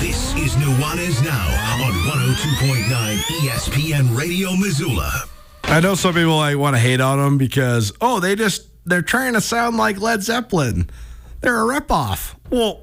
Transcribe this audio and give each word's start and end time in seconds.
This 0.00 0.34
is 0.34 0.54
Nuanez 0.56 1.24
Now 1.24 1.84
on 1.84 1.92
102.9 1.92 3.16
ESPN 3.40 4.16
Radio 4.16 4.54
Missoula. 4.56 5.24
I 5.64 5.80
know 5.80 5.94
some 5.94 6.14
people 6.14 6.36
like 6.36 6.56
want 6.56 6.76
to 6.76 6.80
hate 6.80 7.00
on 7.00 7.18
them 7.18 7.38
because 7.38 7.92
oh 8.00 8.20
they 8.20 8.34
just 8.34 8.68
they're 8.84 9.02
trying 9.02 9.32
to 9.34 9.40
sound 9.40 9.76
like 9.76 10.00
Led 10.00 10.22
Zeppelin. 10.22 10.90
They're 11.40 11.56
a 11.56 11.80
ripoff. 11.80 12.34
Well, 12.50 12.82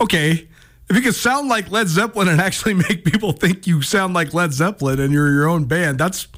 okay. 0.00 0.48
If 0.90 0.96
you 0.96 1.02
can 1.02 1.12
sound 1.12 1.48
like 1.48 1.70
Led 1.70 1.88
Zeppelin 1.88 2.28
and 2.28 2.40
actually 2.40 2.74
make 2.88 3.04
people 3.04 3.32
think 3.32 3.66
you 3.66 3.82
sound 3.82 4.14
like 4.14 4.32
Led 4.32 4.52
Zeppelin 4.52 5.00
and 5.00 5.12
you're 5.12 5.32
your 5.32 5.48
own 5.48 5.66
band, 5.66 5.98
that's 5.98 6.28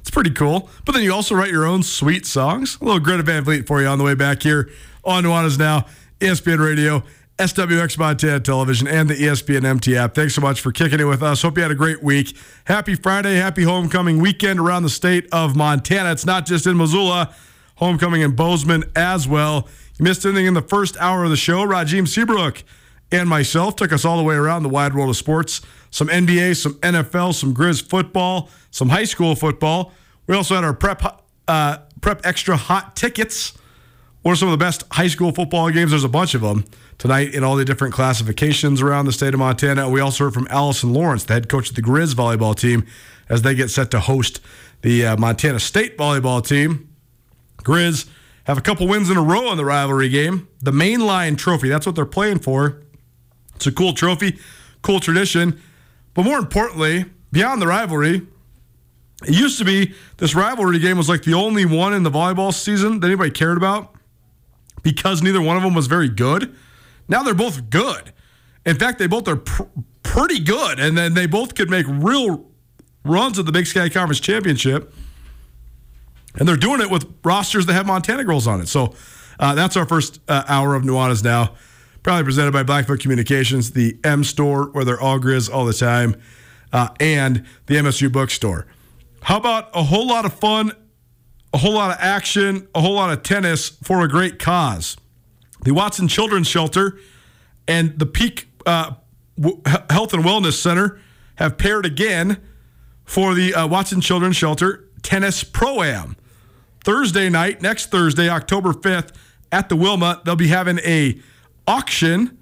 it's 0.00 0.10
pretty 0.10 0.30
cool. 0.30 0.68
But 0.84 0.92
then 0.92 1.04
you 1.04 1.12
also 1.12 1.34
write 1.34 1.50
your 1.50 1.66
own 1.66 1.82
sweet 1.82 2.26
songs. 2.26 2.78
A 2.80 2.84
little 2.84 3.00
Greta 3.00 3.22
Van 3.22 3.44
Fleet 3.44 3.66
for 3.66 3.80
you 3.80 3.86
on 3.86 3.98
the 3.98 4.04
way 4.04 4.14
back 4.14 4.42
here 4.42 4.70
on 5.04 5.24
Nuanez 5.24 5.58
Now, 5.58 5.86
ESPN 6.20 6.58
Radio. 6.58 7.04
SWX 7.40 7.96
Montana 7.96 8.38
Television, 8.38 8.86
and 8.86 9.08
the 9.08 9.14
ESPN 9.14 9.64
MT 9.64 9.96
app. 9.96 10.14
Thanks 10.14 10.34
so 10.34 10.42
much 10.42 10.60
for 10.60 10.72
kicking 10.72 11.00
it 11.00 11.04
with 11.04 11.22
us. 11.22 11.40
Hope 11.40 11.56
you 11.56 11.62
had 11.62 11.72
a 11.72 11.74
great 11.74 12.02
week. 12.02 12.36
Happy 12.64 12.94
Friday, 12.94 13.36
happy 13.36 13.62
homecoming 13.62 14.18
weekend 14.18 14.60
around 14.60 14.82
the 14.82 14.90
state 14.90 15.26
of 15.32 15.56
Montana. 15.56 16.12
It's 16.12 16.26
not 16.26 16.44
just 16.44 16.66
in 16.66 16.76
Missoula, 16.76 17.34
homecoming 17.76 18.20
in 18.20 18.36
Bozeman 18.36 18.84
as 18.94 19.26
well. 19.26 19.66
You 19.98 20.04
missed 20.04 20.26
anything 20.26 20.44
in 20.44 20.52
the 20.52 20.60
first 20.60 20.98
hour 20.98 21.24
of 21.24 21.30
the 21.30 21.36
show? 21.38 21.64
Rajim 21.64 22.06
Seabrook 22.06 22.62
and 23.10 23.26
myself 23.26 23.74
took 23.74 23.90
us 23.90 24.04
all 24.04 24.18
the 24.18 24.22
way 24.22 24.34
around 24.34 24.62
the 24.62 24.68
wide 24.68 24.94
world 24.94 25.08
of 25.08 25.16
sports. 25.16 25.62
Some 25.90 26.08
NBA, 26.08 26.56
some 26.56 26.74
NFL, 26.74 27.32
some 27.32 27.54
Grizz 27.54 27.88
football, 27.88 28.50
some 28.70 28.90
high 28.90 29.04
school 29.04 29.34
football. 29.34 29.94
We 30.26 30.36
also 30.36 30.56
had 30.56 30.64
our 30.64 30.74
prep 30.74 31.24
uh, 31.48 31.78
prep 32.02 32.20
extra 32.24 32.58
hot 32.58 32.96
tickets. 32.96 33.56
What 34.22 34.32
are 34.32 34.36
some 34.36 34.48
of 34.48 34.52
the 34.52 34.62
best 34.62 34.84
high 34.92 35.06
school 35.06 35.32
football 35.32 35.70
games? 35.70 35.92
There's 35.92 36.04
a 36.04 36.08
bunch 36.08 36.34
of 36.34 36.42
them 36.42 36.66
tonight 36.98 37.34
in 37.34 37.42
all 37.42 37.56
the 37.56 37.64
different 37.64 37.94
classifications 37.94 38.82
around 38.82 39.06
the 39.06 39.12
state 39.12 39.32
of 39.32 39.40
Montana. 39.40 39.88
We 39.88 40.00
also 40.00 40.24
heard 40.24 40.34
from 40.34 40.46
Allison 40.50 40.92
Lawrence, 40.92 41.24
the 41.24 41.32
head 41.32 41.48
coach 41.48 41.70
of 41.70 41.76
the 41.76 41.80
Grizz 41.80 42.14
volleyball 42.14 42.54
team, 42.54 42.86
as 43.30 43.40
they 43.40 43.54
get 43.54 43.70
set 43.70 43.90
to 43.92 44.00
host 44.00 44.40
the 44.82 45.06
uh, 45.06 45.16
Montana 45.16 45.58
State 45.58 45.96
volleyball 45.96 46.46
team. 46.46 46.94
Grizz 47.62 48.10
have 48.44 48.58
a 48.58 48.60
couple 48.60 48.86
wins 48.86 49.08
in 49.08 49.16
a 49.16 49.22
row 49.22 49.50
in 49.52 49.56
the 49.56 49.64
rivalry 49.64 50.10
game. 50.10 50.48
The 50.60 50.72
mainline 50.72 51.38
trophy, 51.38 51.70
that's 51.70 51.86
what 51.86 51.94
they're 51.94 52.04
playing 52.04 52.40
for. 52.40 52.82
It's 53.54 53.66
a 53.66 53.72
cool 53.72 53.94
trophy, 53.94 54.38
cool 54.82 55.00
tradition. 55.00 55.58
But 56.12 56.26
more 56.26 56.38
importantly, 56.38 57.06
beyond 57.32 57.62
the 57.62 57.66
rivalry, 57.66 58.26
it 59.22 59.34
used 59.34 59.58
to 59.60 59.64
be 59.64 59.94
this 60.18 60.34
rivalry 60.34 60.78
game 60.78 60.98
was 60.98 61.08
like 61.08 61.22
the 61.22 61.34
only 61.34 61.64
one 61.64 61.94
in 61.94 62.02
the 62.02 62.10
volleyball 62.10 62.52
season 62.52 63.00
that 63.00 63.06
anybody 63.06 63.30
cared 63.30 63.56
about 63.56 63.94
because 64.82 65.22
neither 65.22 65.40
one 65.40 65.56
of 65.56 65.62
them 65.62 65.74
was 65.74 65.86
very 65.86 66.08
good. 66.08 66.54
Now 67.08 67.22
they're 67.22 67.34
both 67.34 67.70
good. 67.70 68.12
In 68.64 68.76
fact, 68.76 68.98
they 68.98 69.06
both 69.06 69.26
are 69.28 69.36
pr- 69.36 69.62
pretty 70.02 70.40
good, 70.40 70.78
and 70.78 70.96
then 70.96 71.14
they 71.14 71.26
both 71.26 71.54
could 71.54 71.70
make 71.70 71.86
real 71.88 72.46
runs 73.04 73.38
at 73.38 73.46
the 73.46 73.52
Big 73.52 73.66
Sky 73.66 73.88
Conference 73.88 74.20
Championship. 74.20 74.94
And 76.36 76.46
they're 76.46 76.56
doing 76.56 76.80
it 76.80 76.90
with 76.90 77.06
rosters 77.24 77.66
that 77.66 77.72
have 77.72 77.86
Montana 77.86 78.24
girls 78.24 78.46
on 78.46 78.60
it. 78.60 78.68
So 78.68 78.94
uh, 79.38 79.54
that's 79.54 79.76
our 79.76 79.86
first 79.86 80.20
uh, 80.28 80.44
hour 80.46 80.74
of 80.74 80.84
Nuanez 80.84 81.24
now. 81.24 81.54
Probably 82.02 82.24
presented 82.24 82.52
by 82.52 82.62
Blackfoot 82.62 83.00
Communications, 83.00 83.72
the 83.72 83.98
M 84.04 84.24
Store, 84.24 84.66
where 84.66 84.84
they're 84.84 85.00
all 85.00 85.18
grizz 85.18 85.52
all 85.52 85.66
the 85.66 85.74
time, 85.74 86.16
uh, 86.72 86.88
and 86.98 87.44
the 87.66 87.74
MSU 87.74 88.10
Bookstore. 88.10 88.66
How 89.22 89.36
about 89.36 89.68
a 89.74 89.82
whole 89.82 90.06
lot 90.06 90.24
of 90.24 90.32
fun, 90.32 90.72
a 91.52 91.58
whole 91.58 91.74
lot 91.74 91.90
of 91.90 91.96
action, 92.00 92.68
a 92.74 92.80
whole 92.80 92.94
lot 92.94 93.12
of 93.12 93.22
tennis 93.22 93.68
for 93.68 94.02
a 94.02 94.08
great 94.08 94.38
cause? 94.38 94.96
the 95.62 95.72
Watson 95.72 96.08
Children's 96.08 96.46
Shelter 96.46 96.98
and 97.68 97.98
the 97.98 98.06
Peak 98.06 98.48
uh, 98.66 98.92
Health 99.90 100.12
and 100.12 100.24
Wellness 100.24 100.54
Center 100.54 101.00
have 101.36 101.58
paired 101.58 101.86
again 101.86 102.40
for 103.04 103.34
the 103.34 103.54
uh, 103.54 103.66
Watson 103.66 104.00
Children's 104.00 104.36
Shelter 104.36 104.88
Tennis 105.02 105.44
Pro 105.44 105.82
Am. 105.82 106.16
Thursday 106.84 107.28
night, 107.28 107.60
next 107.60 107.90
Thursday, 107.90 108.28
October 108.28 108.72
5th, 108.72 109.14
at 109.52 109.68
the 109.68 109.76
Wilma, 109.76 110.22
they'll 110.24 110.36
be 110.36 110.48
having 110.48 110.78
a 110.78 111.20
auction. 111.66 112.38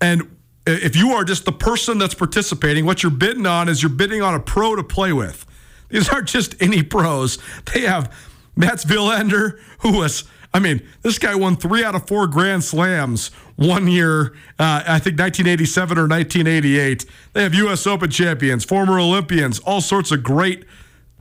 And 0.00 0.36
if 0.66 0.96
you 0.96 1.12
are 1.12 1.24
just 1.24 1.44
the 1.44 1.52
person 1.52 1.98
that's 1.98 2.14
participating, 2.14 2.84
what 2.84 3.02
you're 3.02 3.12
bidding 3.12 3.46
on 3.46 3.68
is 3.68 3.82
you're 3.82 3.90
bidding 3.90 4.20
on 4.20 4.34
a 4.34 4.40
pro 4.40 4.76
to 4.76 4.82
play 4.82 5.12
with. 5.12 5.46
These 5.94 6.08
aren't 6.08 6.26
just 6.26 6.60
any 6.60 6.82
pros. 6.82 7.38
They 7.72 7.82
have 7.82 8.12
Mats 8.56 8.84
Wilander, 8.84 9.60
who 9.78 9.96
was 9.96 10.24
I 10.52 10.60
mean, 10.60 10.82
this 11.02 11.18
guy 11.18 11.34
won 11.34 11.56
three 11.56 11.82
out 11.82 11.96
of 11.96 12.06
four 12.06 12.28
Grand 12.28 12.62
Slams 12.62 13.32
one 13.56 13.88
year, 13.88 14.34
uh, 14.56 14.84
I 14.86 15.00
think 15.00 15.18
1987 15.18 15.98
or 15.98 16.06
1988. 16.06 17.06
They 17.32 17.42
have 17.42 17.54
U.S. 17.54 17.88
Open 17.88 18.08
champions, 18.08 18.64
former 18.64 19.00
Olympians, 19.00 19.58
all 19.60 19.80
sorts 19.80 20.12
of 20.12 20.22
great 20.22 20.64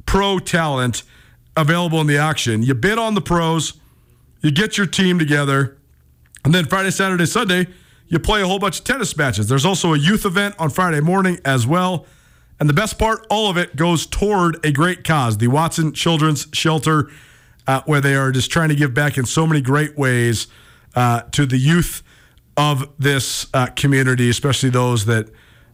pro 0.06 0.38
talent 0.38 1.02
available 1.58 2.00
in 2.00 2.06
the 2.06 2.20
auction. 2.20 2.62
You 2.62 2.76
bid 2.76 3.00
on 3.00 3.16
the 3.16 3.22
pros, 3.22 3.74
you 4.42 4.52
get 4.52 4.78
your 4.78 4.86
team 4.86 5.18
together, 5.18 5.78
and 6.46 6.54
then 6.54 6.66
Friday, 6.66 6.92
Saturday, 6.92 7.26
Sunday, 7.26 7.68
you 8.08 8.20
play 8.20 8.44
a 8.44 8.48
whole 8.48 8.60
bunch 8.60 8.80
of 8.80 8.86
tennis 8.86 9.18
matches. 9.18 9.48
There's 9.48 9.66
also 9.66 9.96
a 9.96 9.98
youth 9.98 10.26
event 10.26 10.54
on 10.60 10.70
Friday 10.70 11.00
morning 11.00 11.40
as 11.44 11.66
well. 11.66 12.06
And 12.59 12.69
the 12.69 12.74
best 12.74 13.00
part, 13.00 13.25
all 13.30 13.50
of 13.50 13.58
it 13.58 13.75
goes 13.75 14.06
toward 14.06 14.64
a 14.66 14.72
great 14.72 15.03
cause 15.03 15.38
the 15.38 15.47
Watson 15.47 15.91
Children's 15.94 16.47
Shelter 16.53 17.09
uh, 17.68 17.81
where 17.86 18.02
they 18.02 18.16
are 18.16 18.31
just 18.31 18.52
trying 18.52 18.69
to 18.69 18.75
give 18.75 18.94
back 18.94 19.18
in 19.18 19.25
so 19.25 19.47
many 19.47 19.62
great 19.62 19.97
ways 19.97 20.47
uh, 20.96 21.22
to 21.31 21.46
the 21.46 21.58
youth 21.58 22.03
of 22.56 22.90
this 23.00 23.47
uh, 23.53 23.68
community, 23.68 24.30
especially 24.30 24.69
those 24.69 25.06
that 25.06 25.30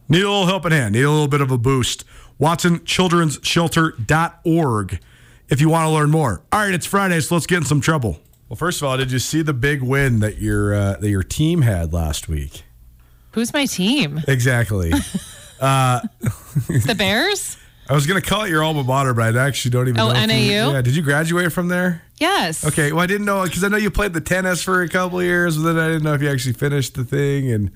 need 0.08 0.22
a 0.22 0.30
little 0.30 0.46
help 0.46 0.64
at 0.66 0.72
hand, 0.72 0.94
need 0.94 1.02
a 1.02 1.10
little 1.10 1.28
bit 1.28 1.40
of 1.40 1.50
a 1.50 1.58
boost. 1.58 2.04
WatsonChildren'sShelter.org 2.40 5.00
if 5.50 5.60
you 5.60 5.68
want 5.68 5.86
to 5.86 5.90
learn 5.90 6.10
more. 6.10 6.42
All 6.52 6.60
right, 6.60 6.72
it's 6.72 6.86
Friday, 6.86 7.20
so 7.20 7.34
let's 7.34 7.46
get 7.46 7.58
in 7.58 7.64
some 7.64 7.80
trouble. 7.80 8.20
Well, 8.48 8.56
first 8.56 8.80
of 8.80 8.88
all, 8.88 8.96
did 8.96 9.12
you 9.12 9.18
see 9.18 9.42
the 9.42 9.52
big 9.52 9.82
win 9.82 10.20
that 10.20 10.38
your 10.38 10.74
uh, 10.74 10.96
that 10.96 11.10
your 11.10 11.22
team 11.22 11.62
had 11.62 11.92
last 11.92 12.28
week? 12.28 12.62
Who's 13.32 13.52
my 13.52 13.66
team? 13.66 14.22
Exactly. 14.26 14.92
uh, 15.60 16.00
the 16.86 16.94
Bears. 16.96 17.56
I 17.88 17.94
was 17.94 18.06
gonna 18.06 18.20
call 18.20 18.44
it 18.44 18.50
your 18.50 18.62
alma 18.62 18.84
mater, 18.84 19.12
but 19.14 19.36
I 19.36 19.46
actually 19.46 19.72
don't 19.72 19.88
even. 19.88 20.00
Oh, 20.00 20.12
know 20.12 20.26
NAU. 20.26 20.34
You, 20.34 20.52
yeah, 20.52 20.80
did 20.80 20.94
you 20.94 21.02
graduate 21.02 21.52
from 21.52 21.68
there? 21.68 22.02
Yes. 22.18 22.64
Okay. 22.64 22.92
Well, 22.92 23.02
I 23.02 23.06
didn't 23.06 23.26
know 23.26 23.42
because 23.42 23.64
I 23.64 23.68
know 23.68 23.78
you 23.78 23.90
played 23.90 24.12
the 24.12 24.20
tennis 24.20 24.62
for 24.62 24.82
a 24.82 24.88
couple 24.88 25.20
years, 25.22 25.56
but 25.56 25.64
then 25.64 25.78
I 25.78 25.88
didn't 25.88 26.04
know 26.04 26.14
if 26.14 26.22
you 26.22 26.30
actually 26.30 26.52
finished 26.52 26.94
the 26.94 27.04
thing. 27.04 27.50
And 27.50 27.72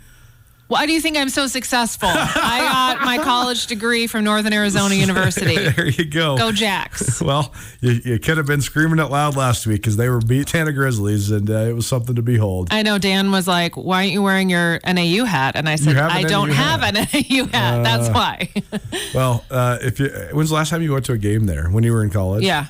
why 0.69 0.87
do 0.87 0.93
you 0.93 1.01
think 1.01 1.17
I'm 1.19 1.29
so 1.29 1.47
successful? 1.47 2.09
I 2.09 2.61
got 2.61 3.05
my 3.05 3.19
college 3.19 3.67
degree 3.67 4.07
from 4.07 4.25
Northern 4.25 4.53
Arizona 4.53 4.95
University. 4.95 5.57
there 5.71 5.89
you 5.89 6.07
go. 6.07 6.39
Go 6.39 6.53
Jacks. 6.53 7.21
well, 7.21 7.53
you, 7.81 8.01
you 8.05 8.19
could 8.19 8.39
have 8.39 8.47
been 8.47 8.63
screaming 8.63 8.99
it 8.99 9.11
loud 9.11 9.37
last 9.37 9.67
week 9.67 9.83
because 9.83 9.97
they 9.97 10.09
were 10.09 10.21
beat 10.21 10.49
Tana 10.49 10.73
Grizzlies, 10.73 11.31
and 11.31 11.51
uh, 11.51 11.55
it 11.55 11.75
was 11.75 11.87
something 11.87 12.15
to 12.15 12.23
behold. 12.23 12.69
I 12.71 12.83
know 12.83 12.97
Dan 12.97 13.31
was 13.31 13.47
like, 13.47 13.77
"Why 13.77 14.03
aren't 14.03 14.13
you 14.13 14.23
wearing 14.23 14.49
your 14.49 14.81
NAU 14.87 15.25
hat?" 15.25 15.55
And 15.55 15.69
I 15.69 15.77
said, 15.77 15.99
"I 15.99 16.23
don't 16.23 16.49
NAU 16.49 16.55
have 16.55 16.81
hat. 16.81 16.97
an 16.97 17.09
NAU 17.13 17.45
hat. 17.47 17.81
Uh, 17.81 17.83
That's 17.83 18.09
why." 18.09 18.49
well, 19.15 19.45
uh, 19.51 19.79
if 19.83 20.01
you, 20.01 20.09
when's 20.33 20.49
the 20.49 20.55
last 20.57 20.71
time 20.71 20.81
you 20.81 20.93
went 20.93 21.05
to 21.07 21.13
a 21.13 21.19
game 21.19 21.45
there? 21.45 21.69
When 21.69 21.85
you 21.85 21.93
were 21.93 22.03
in 22.03 22.11
college? 22.11 22.43
Yeah. 22.43 22.69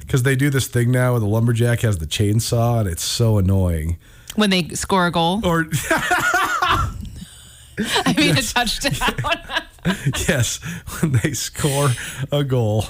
Because 0.00 0.24
they 0.24 0.36
do 0.36 0.50
this 0.50 0.66
thing 0.66 0.90
now 0.90 1.12
where 1.12 1.20
the 1.20 1.26
lumberjack 1.26 1.80
has 1.80 1.98
the 1.98 2.06
chainsaw, 2.06 2.80
and 2.80 2.88
it's 2.88 3.04
so 3.04 3.38
annoying. 3.38 3.98
When 4.34 4.50
they 4.50 4.68
score 4.70 5.06
a 5.06 5.12
goal. 5.12 5.40
Or. 5.44 5.66
I 8.06 8.14
mean, 8.16 8.36
yes. 8.36 8.50
a 8.52 8.54
touchdown. 8.54 9.62
yes, 10.28 10.56
when 11.00 11.12
they 11.12 11.32
score 11.32 11.90
a 12.32 12.42
goal. 12.42 12.86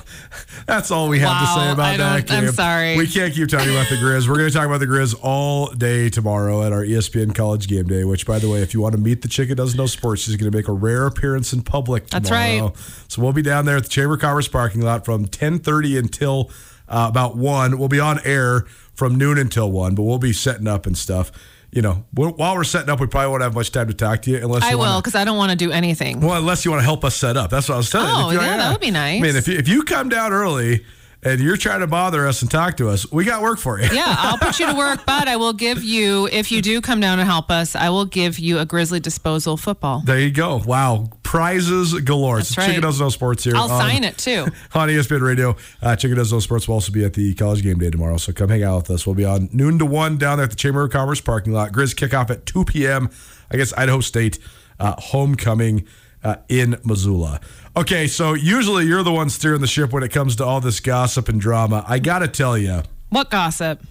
That's 0.67 0.91
all 0.91 1.09
we 1.09 1.19
have 1.19 1.29
wow, 1.29 1.41
to 1.41 1.61
say 1.61 1.73
about 1.73 1.99
that 1.99 2.27
game. 2.27 2.44
I'm 2.44 2.53
sorry. 2.53 2.97
We 2.97 3.06
can't 3.06 3.35
keep 3.35 3.49
talking 3.49 3.71
about 3.71 3.88
the 3.88 3.97
Grizz. 3.97 4.29
We're 4.29 4.37
going 4.37 4.49
to 4.49 4.55
talk 4.55 4.67
about 4.67 4.79
the 4.79 4.87
Grizz 4.87 5.19
all 5.23 5.67
day 5.73 6.09
tomorrow 6.09 6.62
at 6.62 6.73
our 6.73 6.83
ESPN 6.85 7.35
College 7.35 7.69
Game 7.69 7.87
Day, 7.87 8.05
which, 8.05 8.27
by 8.27 8.38
the 8.38 8.49
way, 8.49 8.62
if 8.62 8.75
you 8.75 8.81
want 8.81 8.94
to 8.94 9.00
meet 9.00 9.23
the 9.23 9.29
chick 9.29 9.49
that 9.49 9.56
doesn't 9.56 9.77
know 9.77 9.87
sports, 9.87 10.23
she's 10.23 10.37
going 10.37 10.50
to 10.50 10.56
make 10.56 10.69
a 10.69 10.73
rare 10.73 11.06
appearance 11.06 11.53
in 11.53 11.62
public 11.62 12.06
tomorrow. 12.06 12.21
That's 12.21 12.31
right. 12.31 12.73
So 13.09 13.23
we'll 13.23 13.33
be 13.33 13.43
down 13.43 13.67
there 13.67 13.77
at 13.77 13.83
the 13.83 13.88
Chamber 13.88 14.15
of 14.15 14.21
Commerce 14.21 14.49
parking 14.49 14.83
lot 14.83 15.05
from 15.05 15.23
1030 15.23 15.99
until 15.99 16.50
uh, 16.88 17.06
about 17.11 17.37
1. 17.37 17.79
We'll 17.79 17.88
be 17.88 18.00
on 18.00 18.21
air 18.25 18.67
from 18.94 19.17
noon 19.17 19.37
until 19.37 19.71
1, 19.71 19.97
but 19.97 20.05
we'll 20.05 20.19
be 20.19 20.33
setting 20.33 20.69
up 20.69 20.87
and 20.87 20.97
stuff 20.97 21.33
you 21.76 21.82
know, 21.82 22.06
while 22.14 22.56
we're 22.56 22.64
setting 22.64 22.88
up, 22.88 23.00
we 23.00 23.06
probably 23.06 23.31
won't 23.31 23.43
have 23.43 23.55
much 23.55 23.70
time 23.70 23.88
to 23.88 23.93
talk 23.93 24.23
to 24.23 24.31
you 24.31 24.38
unless 24.38 24.62
I 24.62 24.70
you 24.70 24.78
will 24.78 24.99
because 24.99 25.14
I 25.14 25.25
don't 25.25 25.37
want 25.37 25.50
to 25.50 25.58
do 25.58 25.70
anything. 25.70 26.23
Well, 26.23 26.38
unless 26.38 26.64
you 26.64 26.70
want 26.70 26.81
to 26.81 26.87
help 26.87 27.05
us 27.05 27.14
set 27.14 27.37
up. 27.37 27.50
That's 27.50 27.69
what 27.69 27.75
I 27.75 27.76
was 27.76 27.90
telling 27.90 28.08
oh, 28.08 28.31
you. 28.31 28.38
Oh, 28.38 28.40
yeah, 28.40 28.56
that 28.56 28.73
would 28.73 28.81
be 28.81 28.90
nice. 28.90 29.19
I 29.19 29.23
mean, 29.23 29.37
if 29.37 29.46
you, 29.46 29.58
if 29.58 29.69
you 29.69 29.82
come 29.82 30.08
down 30.08 30.32
early 30.32 30.87
and 31.26 31.40
you're 31.40 31.56
trying 31.56 31.81
to 31.81 31.88
bother 31.88 32.26
us 32.26 32.40
and 32.43 32.50
talk 32.50 32.76
to 32.76 32.88
us, 32.88 33.11
we 33.11 33.25
got 33.25 33.43
work 33.43 33.58
for 33.58 33.81
you. 33.81 33.88
yeah, 33.93 34.14
I'll 34.17 34.38
put 34.38 34.61
you 34.61 34.67
to 34.67 34.75
work, 34.75 35.00
but 35.06 35.26
I 35.26 35.37
will 35.37 35.52
give 35.52 35.82
you, 35.82 36.28
if 36.31 36.52
you 36.52 36.62
do 36.62 36.81
come 36.81 37.00
down 37.00 37.19
and 37.19 37.28
help 37.28 37.50
us, 37.50 37.75
I 37.75 37.90
will 37.90 38.05
give 38.05 38.38
you 38.38 38.61
a 38.61 38.64
Grizzly 38.64 39.00
disposal 39.00 39.56
football. 39.56 40.02
There 40.05 40.20
you 40.20 40.31
go. 40.31 40.58
Wow. 40.64 41.08
Prizes 41.25 41.93
galore. 42.00 42.37
That's 42.37 42.56
right. 42.56 42.67
Chicken 42.67 42.82
Doesn't 42.82 43.05
Know 43.05 43.11
Sports 43.11 43.43
here. 43.43 43.56
I'll 43.56 43.69
sign 43.69 44.05
it 44.05 44.17
too. 44.17 44.46
On 44.75 44.88
ESPN 44.88 45.20
Radio. 45.20 45.56
Uh, 45.82 45.96
Chicken 45.96 46.17
Doesn't 46.17 46.34
Know 46.34 46.40
Sports 46.40 46.69
will 46.69 46.75
also 46.75 46.93
be 46.93 47.05
at 47.05 47.14
the 47.14 47.34
college 47.34 47.62
game 47.64 47.78
day 47.78 47.90
tomorrow. 47.90 48.19
So 48.19 48.32
come 48.32 48.49
hang 48.49 48.62
out 48.62 48.76
with 48.76 48.90
us. 48.93 49.06
We'll 49.06 49.17
be 49.17 49.25
on 49.25 49.49
noon 49.52 49.81
to 49.81 49.87
1 49.87 50.19
down 50.19 50.38
there 50.38 50.44
at 50.44 50.50
the 50.50 50.56
Chamber 50.56 50.84
of 50.84 50.93
Commerce 50.93 51.20
parking 51.20 51.52
lot. 51.52 51.73
Grizz 51.73 51.96
kickoff 51.96 52.31
at 52.31 52.46
2 52.46 52.64
p.m. 52.67 53.11
I 53.50 53.56
guess 53.56 53.73
Idaho 53.76 54.00
State 54.00 54.38
uh, 54.78 54.94
homecoming 54.99 55.87
uh, 56.23 56.37
in 56.49 56.78
Missoula. 56.84 57.40
Okay, 57.76 58.06
so 58.06 58.32
usually 58.32 58.87
you're 58.87 59.02
the 59.02 59.12
one 59.12 59.28
steering 59.28 59.61
the 59.61 59.67
ship 59.67 59.93
when 59.93 60.02
it 60.02 60.11
comes 60.11 60.37
to 60.37 60.44
all 60.44 60.61
this 60.61 60.81
gossip 60.81 61.28
and 61.28 61.38
drama. 61.38 61.84
I 61.87 61.99
got 61.99 62.20
to 62.20 62.28
tell 62.28 62.56
you. 62.56 62.82
What 63.11 63.31
gossip? 63.31 63.82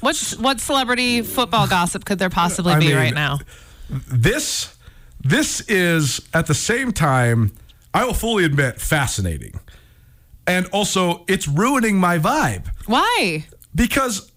What's 0.00 0.36
what 0.38 0.60
celebrity 0.60 1.20
football 1.20 1.66
gossip 1.66 2.06
could 2.06 2.18
there 2.18 2.30
possibly 2.30 2.72
I 2.72 2.78
be 2.78 2.86
mean, 2.88 2.96
right 2.96 3.14
now? 3.14 3.38
This 3.90 4.74
this 5.20 5.60
is 5.62 6.26
at 6.32 6.46
the 6.46 6.54
same 6.54 6.92
time, 6.92 7.52
I 7.92 8.04
will 8.04 8.14
fully 8.14 8.44
admit, 8.44 8.80
fascinating. 8.80 9.60
And 10.46 10.66
also 10.68 11.24
it's 11.28 11.46
ruining 11.46 11.98
my 11.98 12.18
vibe. 12.18 12.68
Why? 12.86 13.46
Because 13.74 14.30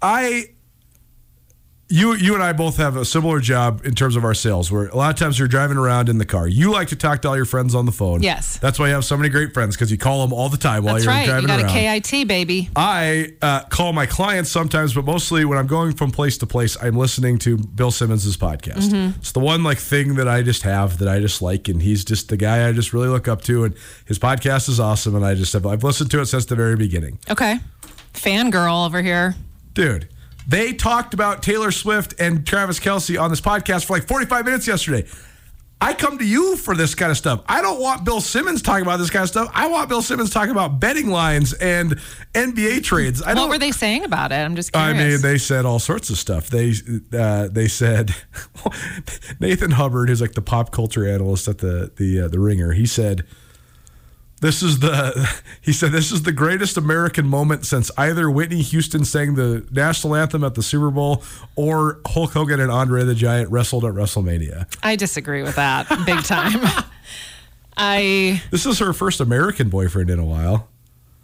I 0.00 0.50
you 1.90 2.14
you 2.14 2.34
and 2.34 2.42
I 2.42 2.52
both 2.52 2.76
have 2.76 2.96
a 2.96 3.04
similar 3.04 3.40
job 3.40 3.84
in 3.84 3.94
terms 3.94 4.14
of 4.16 4.24
our 4.24 4.34
sales 4.34 4.70
where 4.70 4.88
a 4.88 4.96
lot 4.96 5.10
of 5.10 5.18
times 5.18 5.38
you're 5.38 5.48
driving 5.48 5.78
around 5.78 6.08
in 6.08 6.18
the 6.18 6.26
car. 6.26 6.46
You 6.46 6.70
like 6.70 6.88
to 6.88 6.96
talk 6.96 7.22
to 7.22 7.28
all 7.28 7.36
your 7.36 7.46
friends 7.46 7.74
on 7.74 7.86
the 7.86 7.92
phone. 7.92 8.22
Yes. 8.22 8.58
That's 8.58 8.78
why 8.78 8.88
you 8.88 8.94
have 8.94 9.04
so 9.06 9.16
many 9.16 9.30
great 9.30 9.54
friends 9.54 9.74
because 9.74 9.90
you 9.90 9.96
call 9.96 10.20
them 10.20 10.32
all 10.34 10.48
the 10.50 10.58
time 10.58 10.84
while 10.84 10.94
That's 10.94 11.06
you're 11.06 11.14
right. 11.14 11.24
driving 11.26 11.42
You 11.44 11.48
got 11.48 11.60
around. 11.64 11.76
a 11.76 12.00
KIT 12.00 12.28
baby. 12.28 12.68
I 12.76 13.32
uh, 13.40 13.62
call 13.64 13.92
my 13.94 14.04
clients 14.04 14.50
sometimes, 14.50 14.92
but 14.92 15.04
mostly 15.06 15.44
when 15.46 15.56
I'm 15.58 15.66
going 15.66 15.94
from 15.94 16.10
place 16.10 16.36
to 16.38 16.46
place, 16.46 16.76
I'm 16.82 16.94
listening 16.96 17.38
to 17.38 17.56
Bill 17.56 17.90
Simmons' 17.90 18.36
podcast. 18.36 18.90
Mm-hmm. 18.90 19.18
It's 19.20 19.32
the 19.32 19.40
one 19.40 19.62
like 19.64 19.78
thing 19.78 20.16
that 20.16 20.28
I 20.28 20.42
just 20.42 20.64
have 20.64 20.98
that 20.98 21.08
I 21.08 21.20
just 21.20 21.40
like, 21.40 21.68
and 21.68 21.80
he's 21.82 22.04
just 22.04 22.28
the 22.28 22.36
guy 22.36 22.68
I 22.68 22.72
just 22.72 22.92
really 22.92 23.08
look 23.08 23.28
up 23.28 23.40
to, 23.42 23.64
and 23.64 23.74
his 24.04 24.18
podcast 24.18 24.68
is 24.68 24.78
awesome, 24.78 25.14
and 25.16 25.24
I 25.24 25.34
just 25.34 25.54
have 25.54 25.64
I've 25.64 25.84
listened 25.84 26.10
to 26.10 26.20
it 26.20 26.26
since 26.26 26.44
the 26.44 26.54
very 26.56 26.76
beginning. 26.76 27.18
Okay. 27.30 27.58
Fangirl 28.12 28.84
over 28.86 29.00
here. 29.00 29.34
Dude, 29.74 30.08
they 30.48 30.72
talked 30.72 31.14
about 31.14 31.42
Taylor 31.42 31.70
Swift 31.70 32.14
and 32.18 32.46
Travis 32.46 32.80
Kelce 32.80 33.20
on 33.20 33.30
this 33.30 33.40
podcast 33.40 33.84
for 33.84 33.92
like 33.92 34.08
45 34.08 34.44
minutes 34.46 34.66
yesterday. 34.66 35.06
I 35.80 35.94
come 35.94 36.18
to 36.18 36.24
you 36.26 36.56
for 36.56 36.74
this 36.74 36.96
kind 36.96 37.12
of 37.12 37.16
stuff. 37.16 37.44
I 37.46 37.62
don't 37.62 37.80
want 37.80 38.04
Bill 38.04 38.20
Simmons 38.20 38.62
talking 38.62 38.82
about 38.82 38.96
this 38.96 39.10
kind 39.10 39.22
of 39.22 39.28
stuff. 39.28 39.48
I 39.54 39.68
want 39.68 39.88
Bill 39.88 40.02
Simmons 40.02 40.30
talking 40.30 40.50
about 40.50 40.80
betting 40.80 41.08
lines 41.08 41.52
and 41.52 42.00
NBA 42.34 42.82
trades. 42.82 43.22
I 43.22 43.34
What 43.34 43.48
were 43.48 43.58
they 43.58 43.70
saying 43.70 44.02
about 44.02 44.32
it? 44.32 44.36
I'm 44.36 44.56
just 44.56 44.76
I 44.76 44.92
mean, 44.92 45.20
they 45.20 45.38
said 45.38 45.64
all 45.64 45.78
sorts 45.78 46.10
of 46.10 46.18
stuff. 46.18 46.48
They 46.48 46.74
uh, 47.12 47.46
they 47.46 47.68
said 47.68 48.12
Nathan 49.40 49.70
Hubbard, 49.70 50.08
who's 50.08 50.20
like 50.20 50.32
the 50.32 50.42
pop 50.42 50.72
culture 50.72 51.06
analyst 51.06 51.46
at 51.46 51.58
the 51.58 51.92
the 51.94 52.22
uh, 52.22 52.28
the 52.28 52.40
Ringer, 52.40 52.72
he 52.72 52.86
said 52.86 53.24
this 54.40 54.62
is 54.62 54.78
the 54.80 55.28
he 55.60 55.72
said 55.72 55.92
this 55.92 56.12
is 56.12 56.22
the 56.22 56.32
greatest 56.32 56.76
American 56.76 57.26
moment 57.26 57.66
since 57.66 57.90
either 57.96 58.30
Whitney 58.30 58.62
Houston 58.62 59.04
sang 59.04 59.34
the 59.34 59.66
national 59.70 60.14
anthem 60.14 60.44
at 60.44 60.54
the 60.54 60.62
Super 60.62 60.90
Bowl 60.90 61.22
or 61.56 62.00
Hulk 62.06 62.32
Hogan 62.32 62.60
and 62.60 62.70
Andre 62.70 63.04
the 63.04 63.14
Giant 63.14 63.50
wrestled 63.50 63.84
at 63.84 63.92
WrestleMania. 63.92 64.66
I 64.82 64.96
disagree 64.96 65.42
with 65.42 65.56
that 65.56 65.88
big 66.06 66.22
time. 66.24 66.60
I 67.76 68.42
This 68.50 68.66
is 68.66 68.78
her 68.80 68.92
first 68.92 69.20
American 69.20 69.68
boyfriend 69.68 70.10
in 70.10 70.18
a 70.18 70.24
while. 70.24 70.68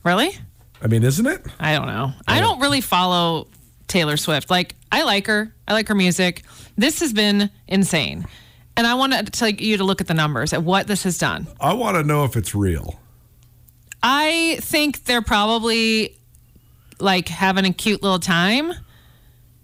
really? 0.04 0.38
I 0.82 0.86
mean, 0.86 1.02
isn't 1.02 1.26
it? 1.26 1.46
I 1.58 1.74
don't 1.74 1.86
know. 1.86 2.12
I 2.28 2.40
don't 2.40 2.60
really 2.60 2.82
follow 2.82 3.48
Taylor 3.88 4.18
Swift. 4.18 4.50
Like, 4.50 4.74
I 4.92 5.02
like 5.04 5.26
her. 5.28 5.54
I 5.66 5.72
like 5.72 5.88
her 5.88 5.94
music. 5.94 6.42
This 6.76 7.00
has 7.00 7.14
been 7.14 7.50
insane. 7.66 8.26
And 8.76 8.86
I 8.86 8.94
want 8.94 9.14
to 9.14 9.22
tell 9.24 9.48
you 9.48 9.78
to 9.78 9.84
look 9.84 10.02
at 10.02 10.08
the 10.08 10.14
numbers 10.14 10.52
at 10.52 10.62
what 10.62 10.86
this 10.86 11.04
has 11.04 11.16
done. 11.16 11.46
I 11.58 11.72
want 11.72 11.96
to 11.96 12.02
know 12.02 12.24
if 12.24 12.36
it's 12.36 12.54
real. 12.54 13.00
I 14.06 14.58
think 14.60 15.04
they're 15.04 15.22
probably 15.22 16.18
like 17.00 17.26
having 17.28 17.64
a 17.64 17.72
cute 17.72 18.02
little 18.02 18.18
time, 18.18 18.74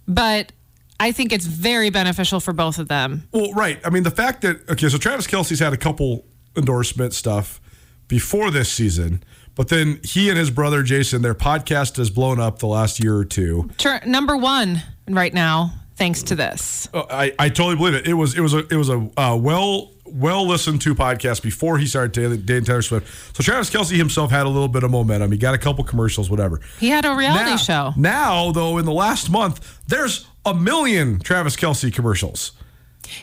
but 0.09 0.51
I 0.99 1.13
think 1.13 1.33
it's 1.33 1.45
very 1.45 1.91
beneficial 1.91 2.41
for 2.41 2.55
both 2.55 2.79
of 2.79 2.89
them. 2.89 3.29
Well, 3.33 3.53
right. 3.53 3.79
I 3.85 3.91
mean, 3.91 4.03
the 4.03 4.11
fact 4.11 4.41
that 4.41 4.69
okay, 4.71 4.89
so 4.89 4.97
Travis 4.97 5.27
Kelce's 5.27 5.61
had 5.61 5.75
a 5.75 5.77
couple 5.77 6.25
endorsement 6.57 7.13
stuff 7.13 7.61
before 8.09 8.51
this 8.51 8.73
season, 8.73 9.23
but 9.55 9.69
then 9.69 10.01
he 10.05 10.31
and 10.31 10.39
his 10.39 10.51
brother 10.51 10.83
Jason, 10.83 11.21
their 11.21 11.35
podcast 11.35 11.99
has 11.99 12.09
blown 12.09 12.41
up 12.41 12.61
the 12.61 12.67
last 12.67 12.99
year 12.99 13.17
or 13.17 13.27
two. 13.27 13.69
Tur- 13.77 14.01
number 14.07 14.39
one 14.39 14.83
right 15.07 15.35
now, 15.35 15.75
thanks 15.97 16.23
to 16.25 16.35
this. 16.35 16.89
Oh, 16.95 17.07
I, 17.11 17.35
I 17.39 17.51
totally 17.51 17.77
believe 17.77 17.95
it. 17.95 18.07
It 18.09 18.15
was 18.15 18.37
it 18.37 18.41
was 18.41 18.55
a 18.55 18.67
it 18.69 18.77
was 18.77 18.89
a 18.89 19.11
uh, 19.19 19.37
well 19.37 19.91
well 20.13 20.47
listened 20.47 20.81
to 20.83 20.95
podcast 20.95 21.43
before 21.43 21.79
he 21.79 21.87
started 21.87 22.45
dating 22.47 22.65
Taylor 22.65 22.83
Swift. 22.83 23.37
So 23.37 23.43
Travis 23.43 23.71
Kelce 23.71 23.97
himself 23.97 24.31
had 24.31 24.47
a 24.47 24.49
little 24.49 24.69
bit 24.69 24.83
of 24.83 24.91
momentum. 24.91 25.33
He 25.33 25.39
got 25.39 25.55
a 25.55 25.59
couple 25.59 25.85
commercials, 25.85 26.31
whatever. 26.31 26.61
He 26.79 26.89
had 26.89 27.05
a 27.05 27.15
reality 27.15 27.51
now, 27.51 27.57
show. 27.57 27.93
Now, 27.97 28.53
though, 28.53 28.79
in 28.79 28.85
the 28.85 28.93
last 28.93 29.31
month, 29.31 29.81
there's 29.87 30.27
a 30.45 30.55
million 30.55 31.21
Travis 31.21 31.57
Kelce 31.57 31.93
commercials. 31.93 32.53